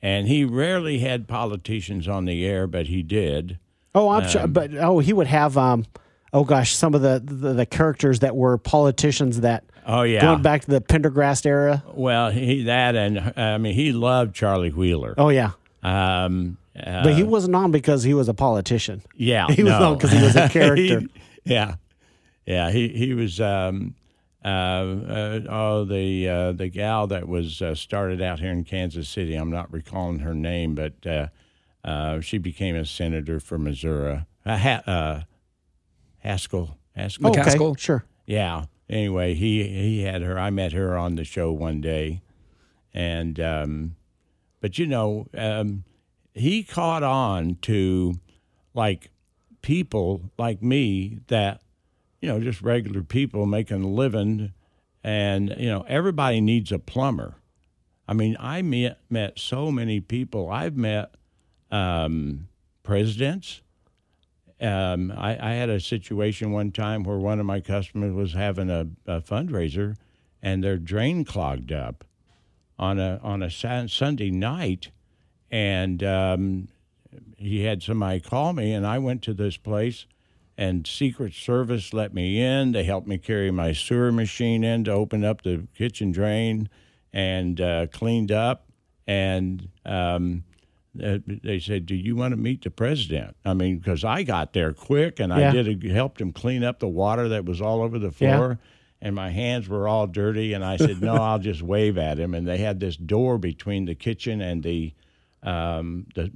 And 0.00 0.28
he 0.28 0.44
rarely 0.44 1.00
had 1.00 1.26
politicians 1.28 2.06
on 2.08 2.24
the 2.24 2.46
air, 2.46 2.66
but 2.66 2.86
he 2.86 3.02
did. 3.02 3.58
Oh, 3.94 4.08
I'm 4.10 4.28
sure. 4.28 4.46
But 4.46 4.70
oh, 4.76 5.00
he 5.00 5.12
would 5.12 5.26
have. 5.26 5.58
Um, 5.58 5.84
oh 6.32 6.44
gosh, 6.44 6.74
some 6.74 6.94
of 6.94 7.02
the, 7.02 7.20
the 7.24 7.52
the 7.54 7.66
characters 7.66 8.20
that 8.20 8.36
were 8.36 8.56
politicians 8.58 9.40
that. 9.40 9.64
Oh, 9.88 10.02
yeah. 10.02 10.20
Going 10.20 10.42
back 10.42 10.60
to 10.62 10.70
the 10.70 10.80
Pendergast 10.82 11.46
era. 11.46 11.82
Well, 11.94 12.30
he 12.30 12.64
that 12.64 12.94
and 12.94 13.18
uh, 13.18 13.32
I 13.36 13.58
mean, 13.58 13.74
he 13.74 13.92
loved 13.92 14.34
Charlie 14.34 14.70
Wheeler. 14.70 15.14
Oh 15.16 15.30
yeah, 15.30 15.52
Um, 15.82 16.58
uh, 16.78 17.02
but 17.02 17.14
he 17.14 17.22
wasn't 17.22 17.56
on 17.56 17.70
because 17.72 18.02
he 18.04 18.12
was 18.14 18.28
a 18.28 18.34
politician. 18.34 19.02
Yeah, 19.16 19.46
He 19.50 19.62
was 19.64 19.72
no. 19.72 19.92
on 19.92 19.98
'cause 19.98 20.12
he 20.12 20.22
was 20.22 20.36
a 20.36 20.48
character. 20.50 21.00
He- 21.00 21.08
yeah, 21.44 21.74
yeah. 22.46 22.70
He 22.70 22.88
he 22.88 23.14
was. 23.14 23.40
Um, 23.40 23.94
uh, 24.44 24.48
uh, 24.48 25.40
oh, 25.48 25.84
the 25.84 26.28
uh, 26.28 26.52
the 26.52 26.68
gal 26.68 27.06
that 27.08 27.26
was 27.26 27.60
uh, 27.60 27.74
started 27.74 28.22
out 28.22 28.38
here 28.38 28.52
in 28.52 28.62
Kansas 28.64 29.08
City. 29.08 29.34
I'm 29.34 29.50
not 29.50 29.72
recalling 29.72 30.20
her 30.20 30.34
name, 30.34 30.74
but 30.76 30.92
uh, 31.06 31.26
uh, 31.84 32.20
she 32.20 32.38
became 32.38 32.76
a 32.76 32.84
senator 32.84 33.40
for 33.40 33.58
Missouri. 33.58 34.24
Uh, 34.46 34.56
ha- 34.56 34.82
uh, 34.86 35.20
Haskell. 36.18 36.76
Haskell. 36.94 37.30
Okay, 37.30 37.40
McCaskill? 37.40 37.78
sure. 37.78 38.04
Yeah. 38.26 38.66
Anyway, 38.88 39.34
he 39.34 39.62
he 39.64 40.02
had 40.02 40.22
her. 40.22 40.38
I 40.38 40.50
met 40.50 40.72
her 40.72 40.96
on 40.96 41.16
the 41.16 41.24
show 41.24 41.52
one 41.52 41.80
day, 41.80 42.22
and 42.94 43.38
um, 43.38 43.96
but 44.60 44.78
you 44.78 44.86
know, 44.86 45.26
um, 45.36 45.84
he 46.32 46.62
caught 46.62 47.02
on 47.02 47.58
to 47.62 48.14
like 48.72 49.10
people 49.60 50.30
like 50.38 50.62
me 50.62 51.18
that, 51.26 51.60
you 52.20 52.28
know, 52.28 52.40
just 52.40 52.62
regular 52.62 53.02
people 53.02 53.44
making 53.44 53.82
a 53.82 53.88
living, 53.88 54.52
and 55.04 55.54
you 55.58 55.68
know, 55.68 55.84
everybody 55.86 56.40
needs 56.40 56.72
a 56.72 56.78
plumber. 56.78 57.34
I 58.06 58.14
mean, 58.14 58.36
I 58.40 58.62
met 58.62 59.00
met 59.10 59.38
so 59.38 59.70
many 59.70 60.00
people. 60.00 60.48
I've 60.50 60.76
met 60.76 61.14
um, 61.70 62.48
presidents. 62.82 63.60
Um, 64.60 65.12
I, 65.12 65.38
I, 65.38 65.52
had 65.52 65.70
a 65.70 65.78
situation 65.78 66.50
one 66.50 66.72
time 66.72 67.04
where 67.04 67.18
one 67.18 67.38
of 67.38 67.46
my 67.46 67.60
customers 67.60 68.12
was 68.12 68.32
having 68.32 68.70
a, 68.70 68.88
a 69.06 69.20
fundraiser, 69.20 69.96
and 70.42 70.64
their 70.64 70.78
drain 70.78 71.24
clogged 71.24 71.70
up 71.70 72.04
on 72.76 72.98
a 72.98 73.20
on 73.22 73.40
a 73.42 73.50
Sunday 73.50 74.30
night, 74.30 74.90
and 75.48 76.02
um, 76.02 76.68
he 77.36 77.62
had 77.62 77.84
somebody 77.84 78.18
call 78.18 78.52
me, 78.52 78.72
and 78.72 78.84
I 78.84 78.98
went 78.98 79.22
to 79.22 79.34
this 79.34 79.56
place, 79.56 80.06
and 80.56 80.86
Secret 80.88 81.34
Service 81.34 81.92
let 81.92 82.12
me 82.12 82.42
in. 82.42 82.72
They 82.72 82.82
helped 82.82 83.06
me 83.06 83.18
carry 83.18 83.52
my 83.52 83.72
sewer 83.72 84.10
machine 84.10 84.64
in 84.64 84.82
to 84.84 84.90
open 84.90 85.24
up 85.24 85.42
the 85.42 85.68
kitchen 85.76 86.10
drain, 86.10 86.68
and 87.12 87.60
uh, 87.60 87.86
cleaned 87.86 88.32
up, 88.32 88.66
and 89.06 89.68
um, 89.86 90.42
they 90.98 91.60
said, 91.60 91.86
"Do 91.86 91.94
you 91.94 92.16
want 92.16 92.32
to 92.32 92.36
meet 92.36 92.62
the 92.62 92.70
president?" 92.70 93.36
I 93.44 93.54
mean, 93.54 93.78
because 93.78 94.04
I 94.04 94.22
got 94.22 94.52
there 94.52 94.72
quick, 94.72 95.20
and 95.20 95.32
yeah. 95.32 95.48
I 95.48 95.52
did 95.52 95.84
a, 95.84 95.92
helped 95.92 96.20
him 96.20 96.32
clean 96.32 96.64
up 96.64 96.80
the 96.80 96.88
water 96.88 97.28
that 97.28 97.44
was 97.44 97.60
all 97.60 97.82
over 97.82 97.98
the 97.98 98.12
floor. 98.12 98.58
Yeah 98.60 98.68
and 99.00 99.14
my 99.14 99.30
hands 99.30 99.68
were 99.68 99.86
all 99.86 100.06
dirty. 100.06 100.52
And 100.52 100.64
I 100.64 100.76
said, 100.76 101.00
no, 101.00 101.14
I'll 101.22 101.38
just 101.38 101.62
wave 101.62 101.98
at 101.98 102.18
him. 102.18 102.34
And 102.34 102.46
they 102.46 102.58
had 102.58 102.80
this 102.80 102.96
door 102.96 103.38
between 103.38 103.84
the 103.84 103.94
kitchen 103.94 104.40
and 104.40 104.62
the, 104.62 104.92
um, 105.42 106.06
the 106.14 106.32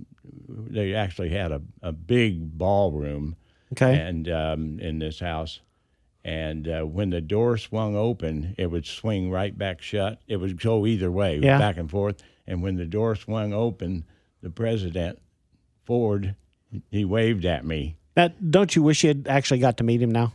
they 0.48 0.94
actually 0.94 1.30
had 1.30 1.50
a, 1.52 1.60
a 1.82 1.92
big 1.92 2.56
ballroom. 2.56 3.36
Okay. 3.72 3.98
And 3.98 4.28
um, 4.28 4.78
in 4.80 4.98
this 4.98 5.18
house. 5.18 5.60
And 6.24 6.68
uh, 6.68 6.82
when 6.82 7.10
the 7.10 7.20
door 7.20 7.56
swung 7.56 7.96
open, 7.96 8.54
it 8.56 8.70
would 8.70 8.86
swing 8.86 9.30
right 9.30 9.56
back 9.56 9.82
shut. 9.82 10.20
It 10.28 10.36
would 10.36 10.60
go 10.60 10.86
either 10.86 11.10
way, 11.10 11.40
yeah. 11.42 11.58
back 11.58 11.78
and 11.78 11.90
forth. 11.90 12.22
And 12.46 12.62
when 12.62 12.76
the 12.76 12.86
door 12.86 13.16
swung 13.16 13.52
open, 13.52 14.04
the 14.42 14.50
president, 14.50 15.18
Ford, 15.84 16.34
he 16.90 17.04
waved 17.04 17.44
at 17.44 17.64
me. 17.64 17.96
That, 18.14 18.50
don't 18.50 18.74
you 18.76 18.82
wish 18.82 19.04
you 19.04 19.08
had 19.08 19.26
actually 19.28 19.60
got 19.60 19.78
to 19.78 19.84
meet 19.84 20.02
him 20.02 20.10
now? 20.10 20.32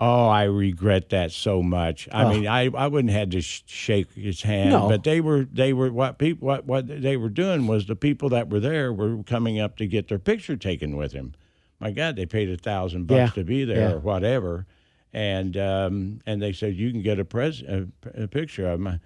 Oh, 0.00 0.28
I 0.28 0.44
regret 0.44 1.08
that 1.08 1.32
so 1.32 1.60
much. 1.60 2.08
I 2.12 2.24
oh. 2.24 2.30
mean, 2.30 2.46
I, 2.46 2.68
I 2.68 2.86
wouldn't 2.86 3.10
have 3.10 3.18
had 3.18 3.30
to 3.32 3.40
sh- 3.40 3.64
shake 3.66 4.12
his 4.12 4.42
hand, 4.42 4.70
no. 4.70 4.88
but 4.88 5.02
they 5.02 5.20
were 5.20 5.44
they 5.52 5.72
were 5.72 5.90
what 5.90 6.18
people 6.18 6.46
what 6.46 6.66
what 6.66 6.86
they 6.86 7.16
were 7.16 7.28
doing 7.28 7.66
was 7.66 7.86
the 7.86 7.96
people 7.96 8.28
that 8.28 8.48
were 8.48 8.60
there 8.60 8.92
were 8.92 9.24
coming 9.24 9.58
up 9.58 9.76
to 9.78 9.86
get 9.86 10.06
their 10.06 10.20
picture 10.20 10.56
taken 10.56 10.96
with 10.96 11.12
him. 11.12 11.34
My 11.80 11.90
God, 11.90 12.14
they 12.14 12.26
paid 12.26 12.48
a 12.48 12.56
thousand 12.56 13.06
bucks 13.06 13.34
to 13.34 13.44
be 13.44 13.64
there 13.64 13.88
yeah. 13.88 13.94
or 13.94 13.98
whatever, 13.98 14.66
and 15.12 15.56
um, 15.56 16.20
and 16.26 16.40
they 16.40 16.52
said 16.52 16.76
you 16.76 16.92
can 16.92 17.02
get 17.02 17.18
a 17.18 17.24
pres 17.24 17.62
a, 17.62 17.88
a 18.14 18.28
picture 18.28 18.68
of 18.68 18.80
him, 18.80 19.00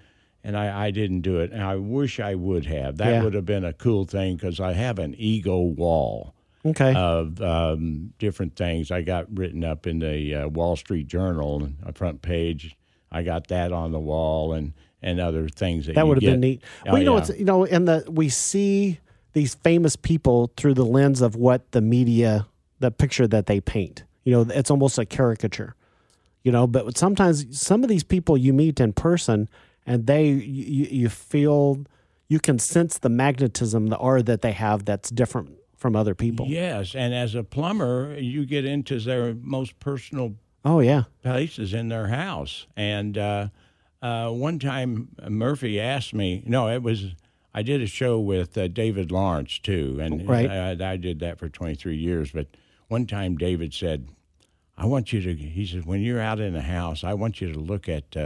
and 0.44 0.56
I 0.56 0.86
I 0.86 0.90
didn't 0.90 1.20
do 1.20 1.40
it, 1.40 1.52
and 1.52 1.62
I 1.62 1.76
wish 1.76 2.20
I 2.20 2.34
would 2.34 2.66
have. 2.66 2.96
That 2.98 3.08
yeah. 3.08 3.22
would 3.22 3.34
have 3.34 3.46
been 3.46 3.64
a 3.64 3.72
cool 3.72 4.04
thing 4.04 4.36
because 4.36 4.60
I 4.60 4.72
have 4.72 4.98
an 4.98 5.14
ego 5.16 5.58
wall 5.58 6.34
okay. 6.64 6.94
of 6.94 7.40
um, 7.40 8.12
different 8.18 8.56
things. 8.56 8.90
I 8.90 9.02
got 9.02 9.26
written 9.36 9.64
up 9.64 9.86
in 9.86 9.98
the 9.98 10.34
uh, 10.34 10.48
Wall 10.48 10.76
Street 10.76 11.06
Journal, 11.06 11.68
a 11.84 11.92
front 11.92 12.22
page. 12.22 12.76
I 13.10 13.22
got 13.22 13.48
that 13.48 13.72
on 13.72 13.92
the 13.92 14.00
wall 14.00 14.54
and 14.54 14.72
and 15.02 15.20
other 15.20 15.48
things 15.48 15.86
that, 15.86 15.96
that 15.96 16.06
would 16.06 16.22
have 16.22 16.30
been 16.30 16.40
neat. 16.40 16.62
Oh, 16.86 16.92
well, 16.92 16.98
you 16.98 17.04
know, 17.04 17.16
it's 17.16 17.30
you 17.30 17.44
know, 17.44 17.64
in 17.64 17.84
the 17.84 18.04
we 18.08 18.28
see 18.28 19.00
these 19.32 19.54
famous 19.54 19.96
people 19.96 20.52
through 20.56 20.74
the 20.74 20.84
lens 20.84 21.20
of 21.20 21.34
what 21.36 21.72
the 21.72 21.80
media, 21.80 22.46
the 22.80 22.90
picture 22.90 23.26
that 23.26 23.46
they 23.46 23.60
paint. 23.60 24.04
You 24.24 24.32
know, 24.32 24.52
it's 24.54 24.70
almost 24.70 24.98
a 24.98 25.04
caricature. 25.04 25.74
You 26.44 26.52
know, 26.52 26.66
but 26.66 26.98
sometimes 26.98 27.60
some 27.60 27.84
of 27.84 27.88
these 27.88 28.02
people 28.02 28.36
you 28.36 28.52
meet 28.52 28.80
in 28.80 28.92
person, 28.92 29.48
and 29.86 30.06
they 30.06 30.28
you, 30.28 30.86
you 30.90 31.08
feel 31.08 31.84
you 32.28 32.40
can 32.40 32.58
sense 32.58 32.98
the 32.98 33.08
magnetism, 33.08 33.88
the 33.88 33.96
aura 33.96 34.22
that 34.22 34.42
they 34.42 34.52
have 34.52 34.84
that's 34.84 35.10
different 35.10 35.58
from 35.76 35.96
other 35.96 36.14
people. 36.14 36.46
Yes, 36.46 36.94
and 36.94 37.12
as 37.12 37.34
a 37.34 37.42
plumber, 37.42 38.16
you 38.18 38.46
get 38.46 38.64
into 38.64 38.98
their 39.00 39.34
most 39.34 39.78
personal 39.80 40.34
oh 40.64 40.80
yeah 40.80 41.04
places 41.22 41.74
in 41.74 41.88
their 41.88 42.06
house. 42.06 42.66
And 42.76 43.18
uh, 43.18 43.48
uh, 44.00 44.30
one 44.30 44.58
time 44.58 45.08
Murphy 45.28 45.80
asked 45.80 46.14
me, 46.14 46.42
no, 46.46 46.68
it 46.68 46.82
was 46.82 47.14
I 47.54 47.62
did 47.62 47.82
a 47.82 47.86
show 47.86 48.18
with 48.18 48.56
uh, 48.56 48.68
David 48.68 49.12
Lawrence 49.12 49.58
too, 49.58 49.98
and 50.00 50.26
right. 50.26 50.48
I, 50.50 50.92
I, 50.92 50.96
did 50.96 51.20
that 51.20 51.38
for 51.38 51.48
23 51.48 51.96
years. 51.96 52.30
But 52.32 52.46
one 52.88 53.06
time 53.06 53.36
David 53.36 53.74
said, 53.74 54.08
"I 54.78 54.86
want 54.86 55.12
you 55.12 55.20
to," 55.20 55.34
he 55.34 55.66
said, 55.66 55.84
"when 55.84 56.00
you're 56.00 56.20
out 56.20 56.40
in 56.40 56.54
the 56.54 56.62
house, 56.62 57.04
I 57.04 57.14
want 57.14 57.40
you 57.40 57.52
to 57.52 57.58
look 57.58 57.88
at." 57.88 58.16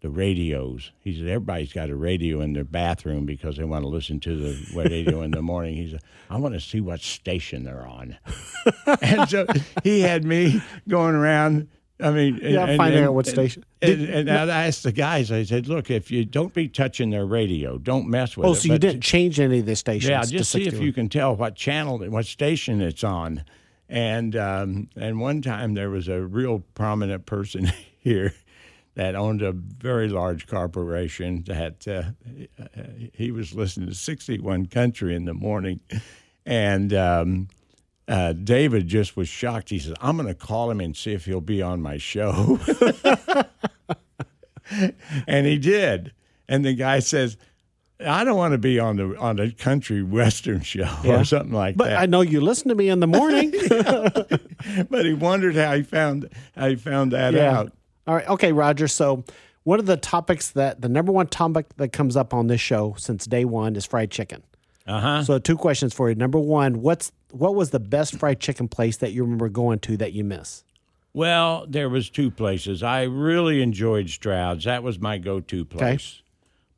The 0.00 0.08
radios. 0.08 0.92
He 1.00 1.14
said 1.14 1.28
everybody's 1.28 1.74
got 1.74 1.90
a 1.90 1.94
radio 1.94 2.40
in 2.40 2.54
their 2.54 2.64
bathroom 2.64 3.26
because 3.26 3.58
they 3.58 3.64
want 3.64 3.84
to 3.84 3.88
listen 3.88 4.18
to 4.20 4.34
the 4.34 4.74
radio 4.74 5.20
in 5.20 5.30
the 5.30 5.42
morning. 5.42 5.74
He 5.74 5.90
said, 5.90 6.00
I 6.30 6.38
want 6.38 6.54
to 6.54 6.60
see 6.60 6.80
what 6.80 7.00
station 7.00 7.64
they're 7.64 7.86
on. 7.86 8.16
and 9.02 9.28
so 9.28 9.46
he 9.84 10.00
had 10.00 10.24
me 10.24 10.62
going 10.88 11.14
around. 11.14 11.68
I 12.02 12.12
mean, 12.12 12.40
yeah, 12.42 12.64
and, 12.64 12.78
finding 12.78 13.00
and, 13.00 13.08
out 13.08 13.14
what 13.14 13.26
station. 13.26 13.62
And, 13.82 14.08
and, 14.08 14.28
and, 14.30 14.50
I 14.50 14.66
asked 14.66 14.84
the 14.84 14.92
guys. 14.92 15.30
I 15.30 15.42
said, 15.42 15.68
"Look, 15.68 15.90
if 15.90 16.10
you 16.10 16.24
don't 16.24 16.54
be 16.54 16.66
touching 16.66 17.10
their 17.10 17.26
radio, 17.26 17.76
don't 17.76 18.08
mess 18.08 18.38
with 18.38 18.46
oh, 18.46 18.48
it." 18.48 18.52
Oh, 18.52 18.54
so 18.54 18.72
you 18.72 18.78
didn't 18.78 19.02
change 19.02 19.38
any 19.38 19.58
of 19.58 19.66
the 19.66 19.76
stations? 19.76 20.08
Yeah, 20.08 20.22
just 20.22 20.50
see 20.50 20.66
if 20.66 20.80
you 20.80 20.94
can 20.94 21.10
tell 21.10 21.36
what 21.36 21.56
channel, 21.56 21.98
what 21.98 22.24
station 22.24 22.80
it's 22.80 23.04
on. 23.04 23.44
And 23.88 24.36
um, 24.36 24.88
and 24.96 25.20
one 25.20 25.42
time 25.42 25.74
there 25.74 25.90
was 25.90 26.08
a 26.08 26.22
real 26.22 26.62
prominent 26.74 27.26
person 27.26 27.70
here 27.98 28.32
that 28.94 29.14
owned 29.14 29.42
a 29.42 29.52
very 29.52 30.08
large 30.08 30.46
corporation 30.46 31.44
that 31.46 31.86
uh, 31.86 32.02
he 33.12 33.30
was 33.30 33.54
listening 33.54 33.88
to 33.88 33.94
61 33.94 34.66
Country 34.66 35.14
in 35.14 35.24
the 35.24 35.34
morning. 35.34 35.80
And 36.44 36.92
um, 36.92 37.48
uh, 38.08 38.32
David 38.32 38.88
just 38.88 39.16
was 39.16 39.28
shocked. 39.28 39.70
He 39.70 39.78
said, 39.78 39.94
I'm 40.00 40.16
going 40.16 40.28
to 40.28 40.34
call 40.34 40.70
him 40.70 40.80
and 40.80 40.96
see 40.96 41.12
if 41.12 41.26
he'll 41.26 41.40
be 41.40 41.62
on 41.62 41.80
my 41.80 41.96
show. 41.96 42.58
and 45.26 45.46
he 45.46 45.58
did. 45.58 46.12
And 46.48 46.64
the 46.64 46.74
guy 46.74 46.98
says, 46.98 47.36
I 48.04 48.24
don't 48.24 48.36
want 48.36 48.52
to 48.52 48.58
be 48.58 48.78
on 48.78 48.96
the 48.96 49.16
on 49.18 49.38
a 49.38 49.50
country 49.50 50.02
western 50.02 50.62
show 50.62 50.88
yeah. 51.04 51.20
or 51.20 51.24
something 51.24 51.52
like 51.52 51.76
but 51.76 51.84
that. 51.84 51.96
But 51.96 52.02
I 52.02 52.06
know 52.06 52.22
you 52.22 52.40
listen 52.40 52.68
to 52.70 52.74
me 52.74 52.88
in 52.88 53.00
the 53.00 53.06
morning. 53.06 53.52
but 54.90 55.04
he 55.04 55.12
wondered 55.12 55.54
how 55.54 55.74
he 55.74 55.82
found 55.82 56.30
how 56.56 56.68
he 56.68 56.76
found 56.76 57.12
that 57.12 57.34
yeah. 57.34 57.58
out. 57.58 57.72
All 58.10 58.16
right. 58.16 58.26
Okay, 58.26 58.50
Roger. 58.50 58.88
So, 58.88 59.22
one 59.62 59.78
of 59.78 59.86
the 59.86 59.96
topics 59.96 60.50
that 60.50 60.80
the 60.80 60.88
number 60.88 61.12
one 61.12 61.28
topic 61.28 61.66
that 61.76 61.92
comes 61.92 62.16
up 62.16 62.34
on 62.34 62.48
this 62.48 62.60
show 62.60 62.96
since 62.98 63.24
day 63.24 63.44
one 63.44 63.76
is 63.76 63.86
fried 63.86 64.10
chicken. 64.10 64.42
Uh 64.84 65.00
huh. 65.00 65.22
So, 65.22 65.38
two 65.38 65.56
questions 65.56 65.94
for 65.94 66.08
you. 66.08 66.16
Number 66.16 66.40
one, 66.40 66.82
what's 66.82 67.12
what 67.30 67.54
was 67.54 67.70
the 67.70 67.78
best 67.78 68.18
fried 68.18 68.40
chicken 68.40 68.66
place 68.66 68.96
that 68.96 69.12
you 69.12 69.22
remember 69.22 69.48
going 69.48 69.78
to 69.78 69.96
that 69.98 70.12
you 70.12 70.24
miss? 70.24 70.64
Well, 71.12 71.66
there 71.68 71.88
was 71.88 72.10
two 72.10 72.32
places. 72.32 72.82
I 72.82 73.02
really 73.02 73.62
enjoyed 73.62 74.10
Stroud's. 74.10 74.64
That 74.64 74.82
was 74.82 74.98
my 74.98 75.18
go-to 75.18 75.64
place. 75.64 75.84
Okay. 75.84 76.24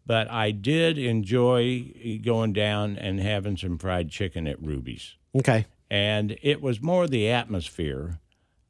But 0.05 0.31
I 0.31 0.51
did 0.51 0.99
enjoy 0.99 2.19
going 2.23 2.53
down 2.53 2.99
and 2.99 3.21
having 3.21 3.57
some 3.57 3.79
fried 3.79 4.11
chicken 4.11 4.47
at 4.47 4.63
Ruby's. 4.63 5.17
Okay. 5.35 5.65
And 5.91 6.37
it 6.43 6.61
was 6.61 6.83
more 6.83 7.07
the 7.07 7.31
atmosphere 7.31 8.21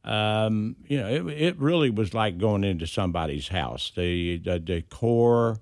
um, 0.04 0.76
you 0.86 0.98
know, 0.98 1.08
it, 1.08 1.26
it 1.28 1.58
really 1.58 1.90
was 1.90 2.12
like 2.12 2.38
going 2.38 2.64
into 2.64 2.86
somebody's 2.86 3.48
house. 3.48 3.92
The, 3.94 4.38
the 4.38 4.58
decor, 4.58 5.60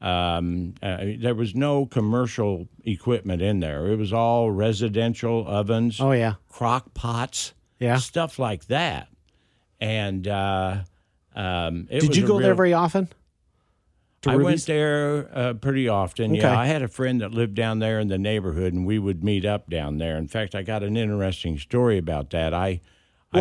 um, 0.00 0.74
uh, 0.82 0.98
there 1.18 1.34
was 1.34 1.54
no 1.54 1.86
commercial 1.86 2.68
equipment 2.84 3.42
in 3.42 3.60
there. 3.60 3.86
It 3.86 3.96
was 3.96 4.12
all 4.12 4.50
residential 4.50 5.46
ovens. 5.46 6.00
Oh 6.00 6.12
yeah, 6.12 6.34
crock 6.48 6.94
pots. 6.94 7.54
Yeah, 7.78 7.96
stuff 7.98 8.38
like 8.38 8.66
that. 8.66 9.08
And 9.80 10.26
uh, 10.26 10.78
um, 11.34 11.84
did 11.84 12.16
you 12.16 12.26
go 12.26 12.34
real, 12.34 12.46
there 12.46 12.54
very 12.54 12.72
often? 12.72 13.08
I 14.26 14.32
Ruby's? 14.32 14.44
went 14.44 14.66
there 14.66 15.30
uh, 15.32 15.54
pretty 15.54 15.88
often. 15.88 16.32
Okay. 16.32 16.40
Yeah, 16.40 16.58
I 16.58 16.66
had 16.66 16.82
a 16.82 16.88
friend 16.88 17.20
that 17.20 17.32
lived 17.32 17.54
down 17.54 17.78
there 17.78 18.00
in 18.00 18.08
the 18.08 18.18
neighborhood, 18.18 18.72
and 18.72 18.86
we 18.86 18.98
would 18.98 19.22
meet 19.22 19.44
up 19.44 19.70
down 19.70 19.98
there. 19.98 20.16
In 20.16 20.28
fact, 20.28 20.54
I 20.54 20.62
got 20.62 20.82
an 20.82 20.96
interesting 20.96 21.58
story 21.58 21.98
about 21.98 22.30
that. 22.30 22.52
I 22.52 22.80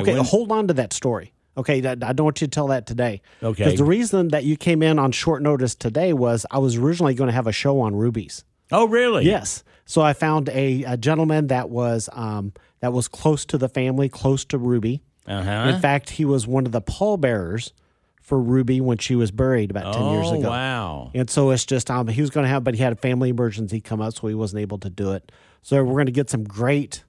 Okay, 0.02 0.16
hold 0.16 0.52
on 0.52 0.68
to 0.68 0.74
that 0.76 0.93
story. 0.93 1.34
Okay, 1.58 1.78
I 1.86 1.96
don't 1.96 2.26
want 2.26 2.41
you 2.41 2.48
to 2.48 2.52
tell 2.52 2.68
that 2.68 2.86
today. 2.86 3.22
Okay. 3.41 3.64
Because 3.64 3.80
the 3.80 3.86
reason 3.86 4.30
that 4.30 4.43
you 4.43 4.58
came 4.58 4.84
in 4.84 5.00
on 5.00 5.12
short 5.12 5.41
notice 5.41 5.74
today 5.74 6.12
was 6.12 6.46
I 6.52 6.58
was 6.58 6.76
originally 6.76 7.14
going 7.14 7.30
to 7.30 7.34
have 7.34 7.48
a 7.48 7.54
show 7.54 7.80
on 7.80 7.96
Ruby's. 7.96 8.43
Oh, 8.72 8.88
really? 8.88 9.26
Yes. 9.26 9.64
So 9.86 10.02
I 10.02 10.14
found 10.14 10.50
a, 10.50 10.84
a 10.84 10.98
gentleman 10.98 11.48
that 11.48 11.70
was 11.70 12.10
um, 12.12 12.54
that 12.82 12.91
was 12.91 13.08
close 13.08 13.46
to 13.46 13.58
the 13.58 13.70
family, 13.70 14.10
close 14.10 14.43
to 14.46 14.58
Ruby. 14.58 15.02
Uh-huh. 15.28 15.72
In 15.74 15.80
fact, 15.80 16.10
he 16.12 16.26
was 16.26 16.46
one 16.46 16.66
of 16.66 16.72
the 16.72 16.82
pallbearers 16.82 17.74
for 18.22 18.39
Ruby 18.39 18.82
when 18.82 18.98
she 18.98 19.16
was 19.16 19.32
buried 19.32 19.72
about 19.72 19.93
ten 19.93 20.02
oh, 20.02 20.14
years 20.14 20.32
ago. 20.32 20.50
Wow! 20.50 21.12
And 21.14 21.30
so 21.30 21.52
it's 21.52 21.66
just 21.66 21.89
um, 21.89 22.08
he 22.08 22.22
was 22.22 22.32
going 22.32 22.43
to 22.43 22.50
have, 22.50 22.64
but 22.64 22.74
he 22.74 22.82
had 22.82 22.93
a 22.93 22.98
family 22.98 23.30
emergency 23.30 23.80
come 23.80 24.02
up, 24.02 24.14
so 24.16 24.28
he 24.28 24.36
wasn't 24.36 24.62
able 24.62 24.80
to 24.80 24.89
do 24.89 25.14
it. 25.14 25.32
So 25.62 25.84
we're 25.84 25.93
going 25.93 26.08
to 26.08 26.12
get 26.12 26.30
some 26.30 26.43
great 26.43 27.04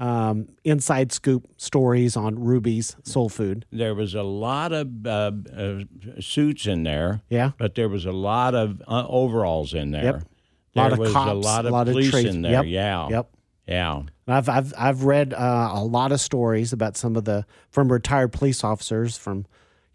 um, 0.00 0.48
inside 0.64 1.12
scoop 1.12 1.46
stories 1.58 2.16
on 2.16 2.42
Ruby's 2.42 2.96
Soul 3.04 3.28
Food. 3.28 3.66
There 3.70 3.94
was 3.94 4.14
a 4.14 4.22
lot 4.22 4.72
of 4.72 5.06
uh, 5.06 5.30
uh, 5.54 5.80
suits 6.18 6.66
in 6.66 6.82
there. 6.82 7.20
Yeah. 7.28 7.52
But 7.58 7.74
there 7.74 7.88
was 7.88 8.06
a 8.06 8.12
lot 8.12 8.54
of 8.54 8.82
uh, 8.88 9.06
overalls 9.06 9.74
in 9.74 9.90
there. 9.90 10.04
Yep. 10.04 10.24
There 10.72 10.82
Lot 10.84 10.92
of 10.92 10.98
was 10.98 11.14
a 11.14 11.34
lot 11.34 11.66
of 11.66 11.72
lot 11.72 11.88
of 11.88 11.92
police 11.92 12.10
trades. 12.10 12.34
in 12.34 12.42
there. 12.42 12.52
Yep. 12.52 12.64
Yeah. 12.66 13.08
Yep. 13.08 13.30
Yeah. 13.66 14.02
I've 14.26 14.48
I've 14.48 14.72
I've 14.78 15.04
read 15.04 15.34
uh, 15.34 15.70
a 15.74 15.84
lot 15.84 16.12
of 16.12 16.20
stories 16.20 16.72
about 16.72 16.96
some 16.96 17.16
of 17.16 17.24
the 17.24 17.44
from 17.70 17.90
retired 17.92 18.32
police 18.32 18.64
officers 18.64 19.18
from 19.18 19.46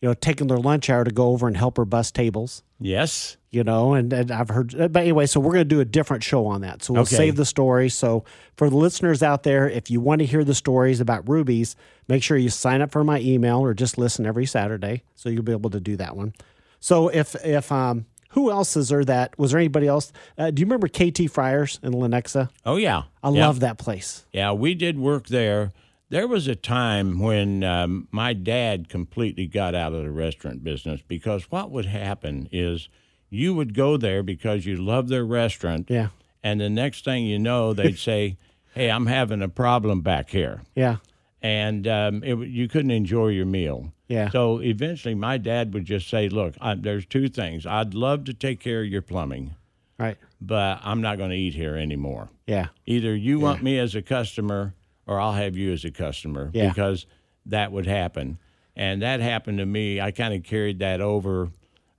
you 0.01 0.09
know 0.09 0.13
taking 0.13 0.47
their 0.47 0.57
lunch 0.59 0.89
hour 0.89 1.03
to 1.03 1.11
go 1.11 1.29
over 1.29 1.47
and 1.47 1.57
help 1.57 1.77
her 1.77 1.85
bus 1.85 2.11
tables. 2.11 2.61
Yes. 2.79 3.37
You 3.55 3.63
know, 3.63 3.93
and, 3.93 4.11
and 4.11 4.31
I've 4.31 4.49
heard, 4.49 4.75
but 4.91 4.97
anyway, 4.97 5.27
so 5.27 5.39
we're 5.39 5.53
going 5.53 5.63
to 5.69 5.75
do 5.75 5.79
a 5.79 5.85
different 5.85 6.23
show 6.23 6.45
on 6.45 6.59
that. 6.61 6.83
So 6.83 6.91
we'll 6.91 7.03
Okay. 7.03 7.15
save 7.15 7.37
the 7.37 7.45
stories. 7.45 7.93
So 7.93 8.25
for 8.57 8.69
the 8.69 8.75
listeners 8.75 9.23
out 9.23 9.43
there, 9.43 9.69
if 9.69 9.89
you 9.89 10.01
want 10.01 10.19
to 10.19 10.25
hear 10.25 10.43
the 10.43 10.53
stories 10.53 10.99
about 10.99 11.27
Ruby's, 11.29 11.77
make 12.09 12.21
sure 12.21 12.35
you 12.35 12.49
sign 12.49 12.81
up 12.81 12.91
for 12.91 13.05
my 13.05 13.21
email 13.21 13.59
or 13.59 13.73
just 13.73 13.97
listen 13.97 14.25
every 14.25 14.45
Saturday. 14.45 15.03
So 15.15 15.29
you'll 15.29 15.43
be 15.43 15.53
able 15.53 15.69
to 15.69 15.79
do 15.79 15.95
that 15.95 16.17
one. 16.17 16.33
So 16.81 17.07
if 17.07 17.33
if 17.45 17.71
um 17.71 18.05
who 18.31 18.51
else 18.51 18.75
is 18.75 18.89
there 18.89 19.05
that 19.05 19.39
was 19.39 19.51
there 19.51 19.59
anybody 19.61 19.87
else? 19.87 20.11
Uh, 20.37 20.51
do 20.51 20.59
you 20.59 20.65
remember 20.65 20.89
KT 20.89 21.31
Friars 21.31 21.79
in 21.81 21.93
Lenexa? 21.93 22.49
Oh, 22.65 22.75
yeah. 22.75 23.03
I 23.23 23.29
Yeah. 23.29 23.47
love 23.47 23.61
that 23.61 23.77
place. 23.77 24.25
Yeah, 24.33 24.51
we 24.51 24.75
did 24.75 24.99
work 24.99 25.27
there. 25.27 25.71
There 26.09 26.27
was 26.27 26.45
a 26.49 26.55
time 26.55 27.19
when 27.19 27.63
um, 27.63 28.09
my 28.11 28.33
dad 28.33 28.89
completely 28.89 29.47
got 29.47 29.73
out 29.73 29.93
of 29.93 30.03
the 30.03 30.11
restaurant 30.11 30.61
business 30.61 31.01
because 31.07 31.49
what 31.49 31.71
would 31.71 31.85
happen 31.85 32.49
is 32.51 32.89
you 33.35 33.53
would 33.53 33.73
go 33.73 33.97
there 33.97 34.23
because 34.23 34.65
you 34.65 34.77
love 34.77 35.07
their 35.09 35.25
restaurant. 35.25 35.89
Yeah. 35.89 36.09
And 36.43 36.59
the 36.61 36.69
next 36.69 37.03
thing 37.05 37.25
you 37.25 37.39
know, 37.39 37.73
they'd 37.73 37.97
say, 37.99 38.37
Hey, 38.73 38.89
I'm 38.91 39.05
having 39.05 39.41
a 39.41 39.47
problem 39.49 40.01
back 40.01 40.29
here. 40.29 40.61
Yeah. 40.75 40.97
And 41.41 41.87
um, 41.87 42.23
it, 42.23 42.35
you 42.49 42.67
couldn't 42.67 42.91
enjoy 42.91 43.27
your 43.29 43.45
meal. 43.45 43.93
Yeah. 44.07 44.29
So 44.29 44.59
eventually, 44.61 45.15
my 45.15 45.37
dad 45.37 45.73
would 45.73 45.85
just 45.85 46.09
say, 46.09 46.27
Look, 46.29 46.55
I, 46.61 46.75
there's 46.75 47.05
two 47.05 47.29
things. 47.29 47.65
I'd 47.65 47.93
love 47.93 48.25
to 48.25 48.33
take 48.33 48.59
care 48.59 48.81
of 48.81 48.87
your 48.87 49.01
plumbing, 49.01 49.55
Right. 49.97 50.17
but 50.41 50.79
I'm 50.83 51.01
not 51.01 51.17
going 51.17 51.29
to 51.31 51.35
eat 51.37 51.53
here 51.55 51.75
anymore. 51.75 52.29
Yeah. 52.47 52.67
Either 52.85 53.15
you 53.15 53.39
want 53.39 53.63
me 53.63 53.79
as 53.79 53.95
a 53.95 54.01
customer 54.01 54.73
or 55.07 55.19
I'll 55.19 55.33
have 55.33 55.55
you 55.55 55.71
as 55.71 55.85
a 55.85 55.91
customer 55.91 56.49
Yeah. 56.53 56.69
because 56.69 57.05
that 57.45 57.71
would 57.71 57.85
happen. 57.87 58.37
And 58.75 59.01
that 59.03 59.21
happened 59.21 59.59
to 59.59 59.65
me. 59.65 60.01
I 60.01 60.11
kind 60.11 60.33
of 60.33 60.43
carried 60.43 60.79
that 60.79 60.99
over. 60.99 61.49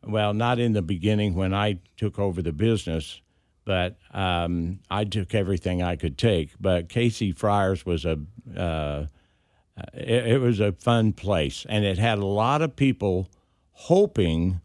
Well, 0.07 0.35
not 0.35 0.59
in 0.59 0.73
the 0.73 0.83
beginning 0.83 1.35
when 1.35 1.53
I 1.53 1.81
took 1.97 2.19
over 2.19 2.41
the 2.41 2.53
business, 2.53 3.21
but 3.65 3.99
um, 4.13 4.79
I 4.91 5.05
took 5.05 5.35
everything 5.35 5.83
I 5.83 5.97
could 5.97 6.17
take. 6.17 6.51
But 6.61 6.89
Casey 6.89 7.33
Friars 7.33 7.85
was 7.85 8.05
a 8.05 8.19
uh, 8.57 9.07
it, 9.93 10.27
it 10.27 10.41
was 10.41 10.61
a 10.61 10.73
fun 10.73 11.13
place, 11.13 11.67
and 11.69 11.85
it 11.85 11.99
had 11.99 12.19
a 12.19 12.27
lot 12.27 12.63
of 12.63 12.77
people 12.77 13.29
hoping 13.73 14.61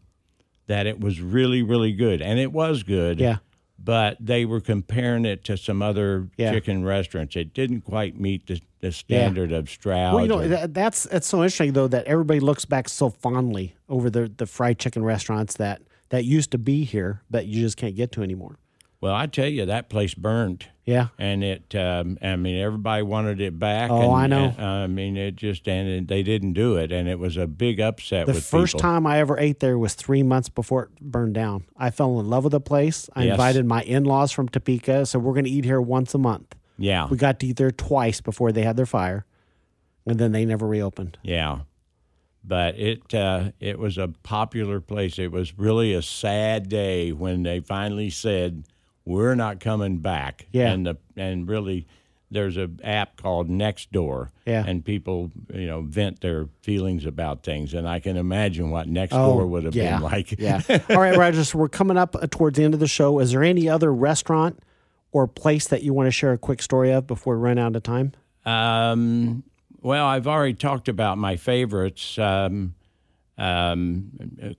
that 0.68 0.86
it 0.86 1.00
was 1.00 1.20
really 1.20 1.62
really 1.62 1.92
good, 1.92 2.22
and 2.22 2.38
it 2.38 2.52
was 2.52 2.82
good 2.82 3.18
Yeah. 3.20 3.38
But 3.84 4.16
they 4.20 4.44
were 4.44 4.60
comparing 4.60 5.24
it 5.24 5.44
to 5.44 5.56
some 5.56 5.82
other 5.82 6.28
Yeah. 6.36 6.52
chicken 6.52 6.84
restaurants. 6.84 7.36
It 7.36 7.52
didn't 7.54 7.82
quite 7.82 8.18
meet 8.20 8.46
the, 8.46 8.60
the 8.80 8.92
standard 8.92 9.52
of 9.52 9.68
Stroud. 9.68 10.14
Well, 10.14 10.22
you 10.22 10.28
know 10.28 10.40
or- 10.40 10.48
that, 10.48 10.74
that's 10.74 11.06
it's 11.06 11.26
so 11.26 11.38
interesting 11.38 11.72
though 11.72 11.88
that 11.88 12.06
everybody 12.06 12.40
looks 12.40 12.64
back 12.64 12.88
so 12.88 13.10
fondly 13.10 13.74
over 13.88 14.10
the 14.10 14.30
the 14.36 14.46
fried 14.46 14.78
chicken 14.78 15.04
restaurants 15.04 15.54
that 15.56 15.82
that 16.10 16.24
used 16.24 16.50
to 16.50 16.58
be 16.58 16.84
here, 16.84 17.22
but 17.30 17.46
you 17.46 17.62
just 17.62 17.76
can't 17.76 17.96
get 17.96 18.12
to 18.12 18.22
anymore. 18.22 18.58
Well, 19.02 19.14
I 19.14 19.26
tell 19.26 19.48
you, 19.48 19.66
that 19.66 19.90
place 19.90 20.14
burned. 20.14 20.66
Yeah. 20.84 21.08
and 21.16 21.44
it. 21.44 21.74
Um, 21.76 22.18
I 22.20 22.34
mean, 22.34 22.60
everybody 22.60 23.02
wanted 23.04 23.40
it 23.40 23.56
back. 23.56 23.88
Oh, 23.90 24.14
and, 24.14 24.22
I 24.22 24.26
know. 24.26 24.54
and, 24.56 24.66
I 24.66 24.86
mean, 24.88 25.16
it 25.16 25.36
just 25.36 25.68
and 25.68 26.08
they 26.08 26.22
didn't 26.24 26.54
do 26.54 26.76
it, 26.76 26.90
and 26.90 27.08
it 27.08 27.18
was 27.20 27.36
a 27.36 27.46
big 27.46 27.78
upset. 27.80 28.26
The 28.26 28.34
first 28.34 28.72
people. 28.72 28.80
time 28.80 29.06
I 29.06 29.18
ever 29.18 29.38
ate 29.38 29.60
there 29.60 29.78
was 29.78 29.94
three 29.94 30.22
months 30.24 30.48
before 30.48 30.84
it 30.84 31.00
burned 31.00 31.34
down. 31.34 31.64
I 31.76 31.90
fell 31.90 32.18
in 32.18 32.28
love 32.28 32.42
with 32.44 32.50
the 32.52 32.60
place. 32.60 33.08
I 33.14 33.24
Yes. 33.24 33.32
invited 33.34 33.64
my 33.66 33.82
in 33.82 34.02
laws 34.04 34.32
from 34.32 34.48
Topeka, 34.48 35.06
so 35.06 35.18
we're 35.20 35.34
going 35.34 35.44
to 35.44 35.50
eat 35.50 35.64
here 35.64 35.80
once 35.80 36.14
a 36.14 36.18
month. 36.18 36.56
yeah, 36.78 37.06
We 37.08 37.16
got 37.16 37.38
to 37.40 37.46
eat 37.46 37.56
there 37.58 37.70
twice 37.70 38.20
before 38.20 38.50
they 38.50 38.62
had 38.62 38.76
their 38.76 38.86
fire, 38.86 39.24
and 40.06 40.18
then 40.18 40.32
they 40.32 40.44
never 40.44 40.66
reopened. 40.66 41.16
yeah. 41.22 41.60
But 42.44 42.76
it 42.76 43.14
uh, 43.14 43.52
it 43.60 43.78
was 43.78 43.98
a 43.98 44.08
popular 44.24 44.80
place. 44.80 45.16
It 45.16 45.30
was 45.30 45.56
really 45.56 45.94
a 45.94 46.02
sad 46.02 46.68
day 46.68 47.12
when 47.12 47.44
they 47.44 47.60
finally 47.60 48.10
said 48.10 48.64
we're 49.04 49.34
not 49.34 49.60
coming 49.60 49.98
back. 49.98 50.46
Yeah. 50.52 50.70
and 50.72 50.86
the 50.86 50.96
and 51.16 51.48
really. 51.48 51.86
There's 52.34 52.56
an 52.56 52.80
app 52.82 53.18
called 53.20 53.50
Nextdoor, 53.50 54.30
Yeah. 54.46 54.64
and 54.66 54.82
people, 54.82 55.30
you 55.52 55.66
know, 55.66 55.82
vent 55.82 56.22
their 56.22 56.48
feelings 56.62 57.04
about 57.04 57.42
things, 57.42 57.74
and 57.74 57.86
I 57.86 58.00
can 58.00 58.16
imagine 58.16 58.70
what 58.70 58.88
Nextdoor 58.88 59.46
would 59.46 59.64
have 59.64 59.76
Oh, 59.76 59.78
yeah, 59.78 59.96
been 59.96 60.02
like. 60.02 60.40
yeah. 60.40 60.62
All 60.88 60.96
right, 60.96 61.14
Roger. 61.14 61.44
So 61.44 61.58
we're 61.58 61.68
coming 61.68 61.98
up 61.98 62.16
uh, 62.16 62.26
towards 62.30 62.56
the 62.56 62.64
end 62.64 62.72
of 62.72 62.80
the 62.80 62.86
show. 62.86 63.18
Is 63.18 63.32
there 63.32 63.42
any 63.44 63.68
other 63.68 63.92
restaurant 63.92 64.60
or 65.10 65.26
place 65.26 65.68
that 65.68 65.82
you 65.82 65.92
want 65.92 66.06
to 66.06 66.10
share 66.10 66.32
a 66.32 66.38
quick 66.38 66.62
story 66.62 66.90
of 66.90 67.06
before 67.06 67.36
we 67.36 67.42
run 67.42 67.58
out 67.58 67.76
of 67.76 67.82
time? 67.82 68.12
Um, 68.46 69.42
well, 69.82 70.06
I've 70.06 70.26
already 70.26 70.54
talked 70.54 70.88
about 70.88 71.18
my 71.18 71.36
favorites. 71.36 72.18
Um, 72.18 72.74
um, 73.36 74.10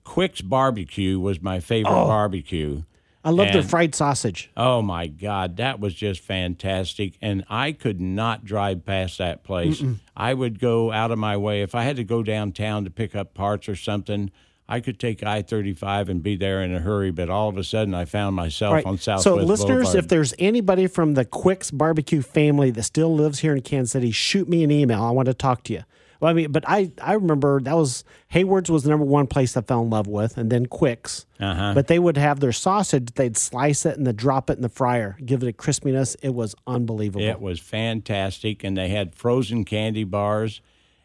Quick's 0.04 0.42
Barbecue 0.42 1.18
was 1.18 1.40
my 1.42 1.58
favorite 1.58 1.90
Oh. 1.90 2.06
barbecue. 2.06 2.82
I 3.24 3.30
love 3.30 3.52
their 3.52 3.62
fried 3.62 3.94
sausage. 3.94 4.50
Oh 4.56 4.82
my 4.82 5.06
God, 5.06 5.56
that 5.56 5.80
was 5.80 5.94
just 5.94 6.20
fantastic. 6.20 7.14
And 7.22 7.44
I 7.48 7.72
could 7.72 8.00
not 8.00 8.44
drive 8.44 8.84
past 8.84 9.18
that 9.18 9.44
place. 9.44 9.82
I 10.16 10.34
would 10.34 10.60
go 10.60 10.92
out 10.92 11.10
of 11.10 11.18
my 11.18 11.36
way. 11.36 11.62
If 11.62 11.74
I 11.74 11.84
had 11.84 11.96
to 11.96 12.04
go 12.04 12.22
downtown 12.22 12.84
to 12.84 12.90
pick 12.90 13.16
up 13.16 13.32
parts 13.32 13.68
or 13.68 13.76
something, 13.76 14.30
I 14.68 14.80
could 14.80 14.98
take 14.98 15.22
I 15.22 15.42
35 15.42 16.08
and 16.08 16.22
be 16.22 16.36
there 16.36 16.62
in 16.62 16.74
a 16.74 16.80
hurry. 16.80 17.10
But 17.10 17.30
all 17.30 17.48
of 17.48 17.56
a 17.56 17.64
sudden, 17.64 17.94
I 17.94 18.04
found 18.04 18.36
myself 18.36 18.74
right. 18.74 18.86
on 18.86 18.98
Southwest 18.98 19.24
so, 19.24 19.34
listeners, 19.36 19.84
Boulevard. 19.84 19.96
if 19.96 20.08
there's 20.08 20.34
anybody 20.38 20.86
from 20.86 21.14
the 21.14 21.24
Quicks 21.24 21.70
Barbecue 21.70 22.22
family 22.22 22.70
that 22.70 22.82
still 22.82 23.14
lives 23.14 23.40
here 23.40 23.54
in 23.54 23.62
Kansas 23.62 23.92
City, 23.92 24.10
shoot 24.10 24.48
me 24.48 24.64
an 24.64 24.70
email. 24.70 25.02
I 25.02 25.10
want 25.10 25.26
to 25.26 25.34
talk 25.34 25.64
to 25.64 25.72
you. 25.72 25.84
Well, 26.24 26.30
I 26.30 26.32
mean, 26.34 26.52
but 26.52 26.64
I 26.66 26.90
I 27.02 27.12
remember 27.12 27.60
that 27.60 27.76
was 27.76 28.02
Hayward's 28.28 28.70
was 28.70 28.82
the 28.82 28.88
number 28.88 29.04
one 29.04 29.26
place 29.26 29.58
I 29.58 29.60
fell 29.60 29.82
in 29.82 29.90
love 29.90 30.06
with, 30.06 30.38
and 30.38 30.48
then 30.48 30.64
Quicks. 30.64 31.26
Uh-huh. 31.38 31.74
But 31.74 31.88
they 31.88 31.98
would 31.98 32.16
have 32.16 32.40
their 32.40 32.50
sausage. 32.50 33.08
They'd 33.14 33.36
slice 33.36 33.84
it 33.84 33.98
and 33.98 34.06
then 34.06 34.16
drop 34.16 34.48
it 34.48 34.54
in 34.54 34.62
the 34.62 34.70
fryer, 34.70 35.18
give 35.22 35.42
it 35.42 35.48
a 35.50 35.52
crispiness. 35.52 36.16
It 36.22 36.32
was 36.32 36.54
unbelievable. 36.66 37.26
It 37.26 37.42
was 37.42 37.60
fantastic, 37.60 38.64
and 38.64 38.74
they 38.74 38.88
had 38.88 39.14
frozen 39.14 39.66
candy 39.66 40.04
bars. 40.04 40.62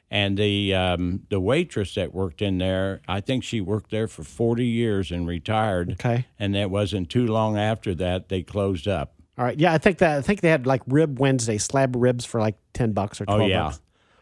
And 0.09 0.37
the 0.37 0.73
um, 0.73 1.23
the 1.29 1.41
waitress 1.41 1.95
that 1.95 2.13
worked 2.13 2.41
in 2.41 2.57
there, 2.57 3.01
I 3.05 3.19
think 3.19 3.43
she 3.43 3.59
worked 3.59 3.91
there 3.91 4.07
for 4.07 4.23
forty 4.23 4.67
years 4.67 5.11
and 5.11 5.27
retired. 5.27 5.91
Okay. 5.91 6.27
And 6.39 6.55
it 6.55 6.71
wasn't 6.71 7.09
too 7.09 7.27
long 7.27 7.57
after 7.57 7.93
that 7.95 8.29
they 8.29 8.41
closed 8.41 8.87
up. 8.87 9.15
All 9.37 9.43
right. 9.43 9.59
Yeah, 9.59 9.73
I 9.73 9.79
think 9.79 9.97
that 9.97 10.17
I 10.17 10.21
think 10.21 10.39
they 10.39 10.49
had 10.49 10.65
like 10.65 10.81
rib 10.87 11.19
Wednesday, 11.19 11.57
slab 11.57 11.93
ribs 11.97 12.23
for 12.23 12.39
like 12.39 12.55
ten 12.71 12.93
bucks 12.93 13.19
or 13.19 13.25
twelve 13.25 13.41
Oh, 13.41 13.45
yeah. 13.47 13.63
bucks. 13.63 13.81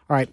All 0.09 0.15
right. 0.15 0.29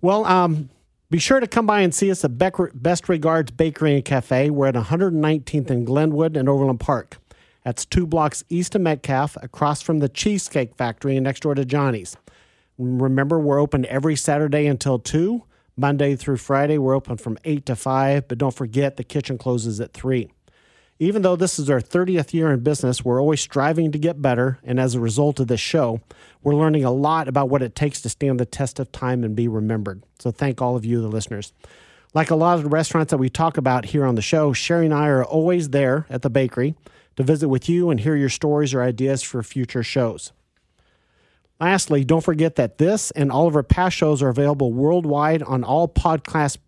Well, 0.00 0.24
um, 0.24 0.70
be 1.10 1.18
sure 1.18 1.40
to 1.40 1.46
come 1.46 1.66
by 1.66 1.80
and 1.80 1.94
see 1.94 2.10
us 2.10 2.24
at 2.24 2.38
Best 2.38 3.08
Regards 3.08 3.50
Bakery 3.50 3.94
and 3.94 4.04
Cafe. 4.04 4.50
We're 4.50 4.66
at 4.66 4.74
119th 4.74 5.70
and 5.70 5.86
Glenwood 5.86 6.36
and 6.36 6.48
Overland 6.48 6.80
Park. 6.80 7.18
That's 7.64 7.84
two 7.84 8.06
blocks 8.06 8.44
east 8.48 8.74
of 8.74 8.80
Metcalf, 8.80 9.36
across 9.42 9.82
from 9.82 9.98
the 9.98 10.08
Cheesecake 10.08 10.74
Factory 10.74 11.16
and 11.16 11.24
next 11.24 11.40
door 11.40 11.54
to 11.54 11.64
Johnny's. 11.64 12.16
Remember, 12.78 13.38
we're 13.38 13.60
open 13.60 13.84
every 13.86 14.16
Saturday 14.16 14.66
until 14.66 14.98
2. 14.98 15.42
Monday 15.76 16.16
through 16.16 16.38
Friday, 16.38 16.78
we're 16.78 16.94
open 16.94 17.16
from 17.16 17.38
8 17.44 17.66
to 17.66 17.76
5. 17.76 18.28
But 18.28 18.38
don't 18.38 18.54
forget, 18.54 18.96
the 18.96 19.04
kitchen 19.04 19.38
closes 19.38 19.80
at 19.80 19.92
3. 19.92 20.30
Even 21.00 21.22
though 21.22 21.36
this 21.36 21.60
is 21.60 21.70
our 21.70 21.80
30th 21.80 22.34
year 22.34 22.50
in 22.50 22.60
business, 22.60 23.04
we're 23.04 23.20
always 23.20 23.40
striving 23.40 23.92
to 23.92 23.98
get 23.98 24.20
better. 24.20 24.58
And 24.64 24.80
as 24.80 24.94
a 24.94 25.00
result 25.00 25.38
of 25.38 25.46
this 25.46 25.60
show, 25.60 26.00
we're 26.42 26.56
learning 26.56 26.84
a 26.84 26.90
lot 26.90 27.28
about 27.28 27.48
what 27.48 27.62
it 27.62 27.76
takes 27.76 28.00
to 28.02 28.08
stand 28.08 28.40
the 28.40 28.46
test 28.46 28.80
of 28.80 28.90
time 28.90 29.22
and 29.22 29.36
be 29.36 29.46
remembered. 29.46 30.02
So 30.18 30.32
thank 30.32 30.60
all 30.60 30.74
of 30.74 30.84
you, 30.84 31.00
the 31.00 31.08
listeners. 31.08 31.52
Like 32.14 32.30
a 32.30 32.36
lot 32.36 32.56
of 32.56 32.64
the 32.64 32.70
restaurants 32.70 33.10
that 33.10 33.18
we 33.18 33.28
talk 33.28 33.56
about 33.56 33.86
here 33.86 34.04
on 34.04 34.16
the 34.16 34.22
show, 34.22 34.52
Sherry 34.52 34.86
and 34.86 34.94
I 34.94 35.06
are 35.06 35.24
always 35.24 35.70
there 35.70 36.06
at 36.10 36.22
the 36.22 36.30
bakery 36.30 36.74
to 37.16 37.22
visit 37.22 37.48
with 37.48 37.68
you 37.68 37.90
and 37.90 38.00
hear 38.00 38.16
your 38.16 38.28
stories 38.28 38.74
or 38.74 38.82
ideas 38.82 39.22
for 39.22 39.42
future 39.42 39.84
shows. 39.84 40.32
Lastly, 41.60 42.04
don't 42.04 42.24
forget 42.24 42.56
that 42.56 42.78
this 42.78 43.10
and 43.12 43.30
all 43.30 43.46
of 43.46 43.54
our 43.54 43.62
past 43.62 43.96
shows 43.96 44.22
are 44.22 44.28
available 44.28 44.72
worldwide 44.72 45.42
on 45.42 45.64
all 45.64 45.86
podcast 45.88 46.58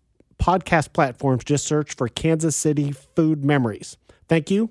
podcast 0.41 0.91
platforms. 0.91 1.43
Just 1.43 1.65
search 1.65 1.95
for 1.95 2.07
Kansas 2.07 2.55
City 2.55 2.91
Food 2.91 3.45
Memories. 3.45 3.97
Thank 4.31 4.49
you, 4.49 4.69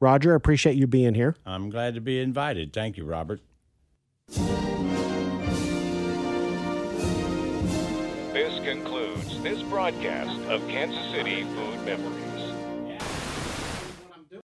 Roger. 0.00 0.32
I 0.32 0.36
appreciate 0.36 0.76
you 0.76 0.86
being 0.86 1.12
here. 1.12 1.36
I'm 1.44 1.68
glad 1.68 1.92
to 1.96 2.00
be 2.00 2.18
invited. 2.18 2.72
Thank 2.72 2.96
you, 2.96 3.04
Robert. 3.04 3.42
This 8.32 8.58
concludes 8.64 9.42
this 9.42 9.60
broadcast 9.64 10.40
of 10.48 10.66
Kansas 10.66 11.10
City 11.10 11.42
Food 11.42 11.84
Memories. 11.84 12.29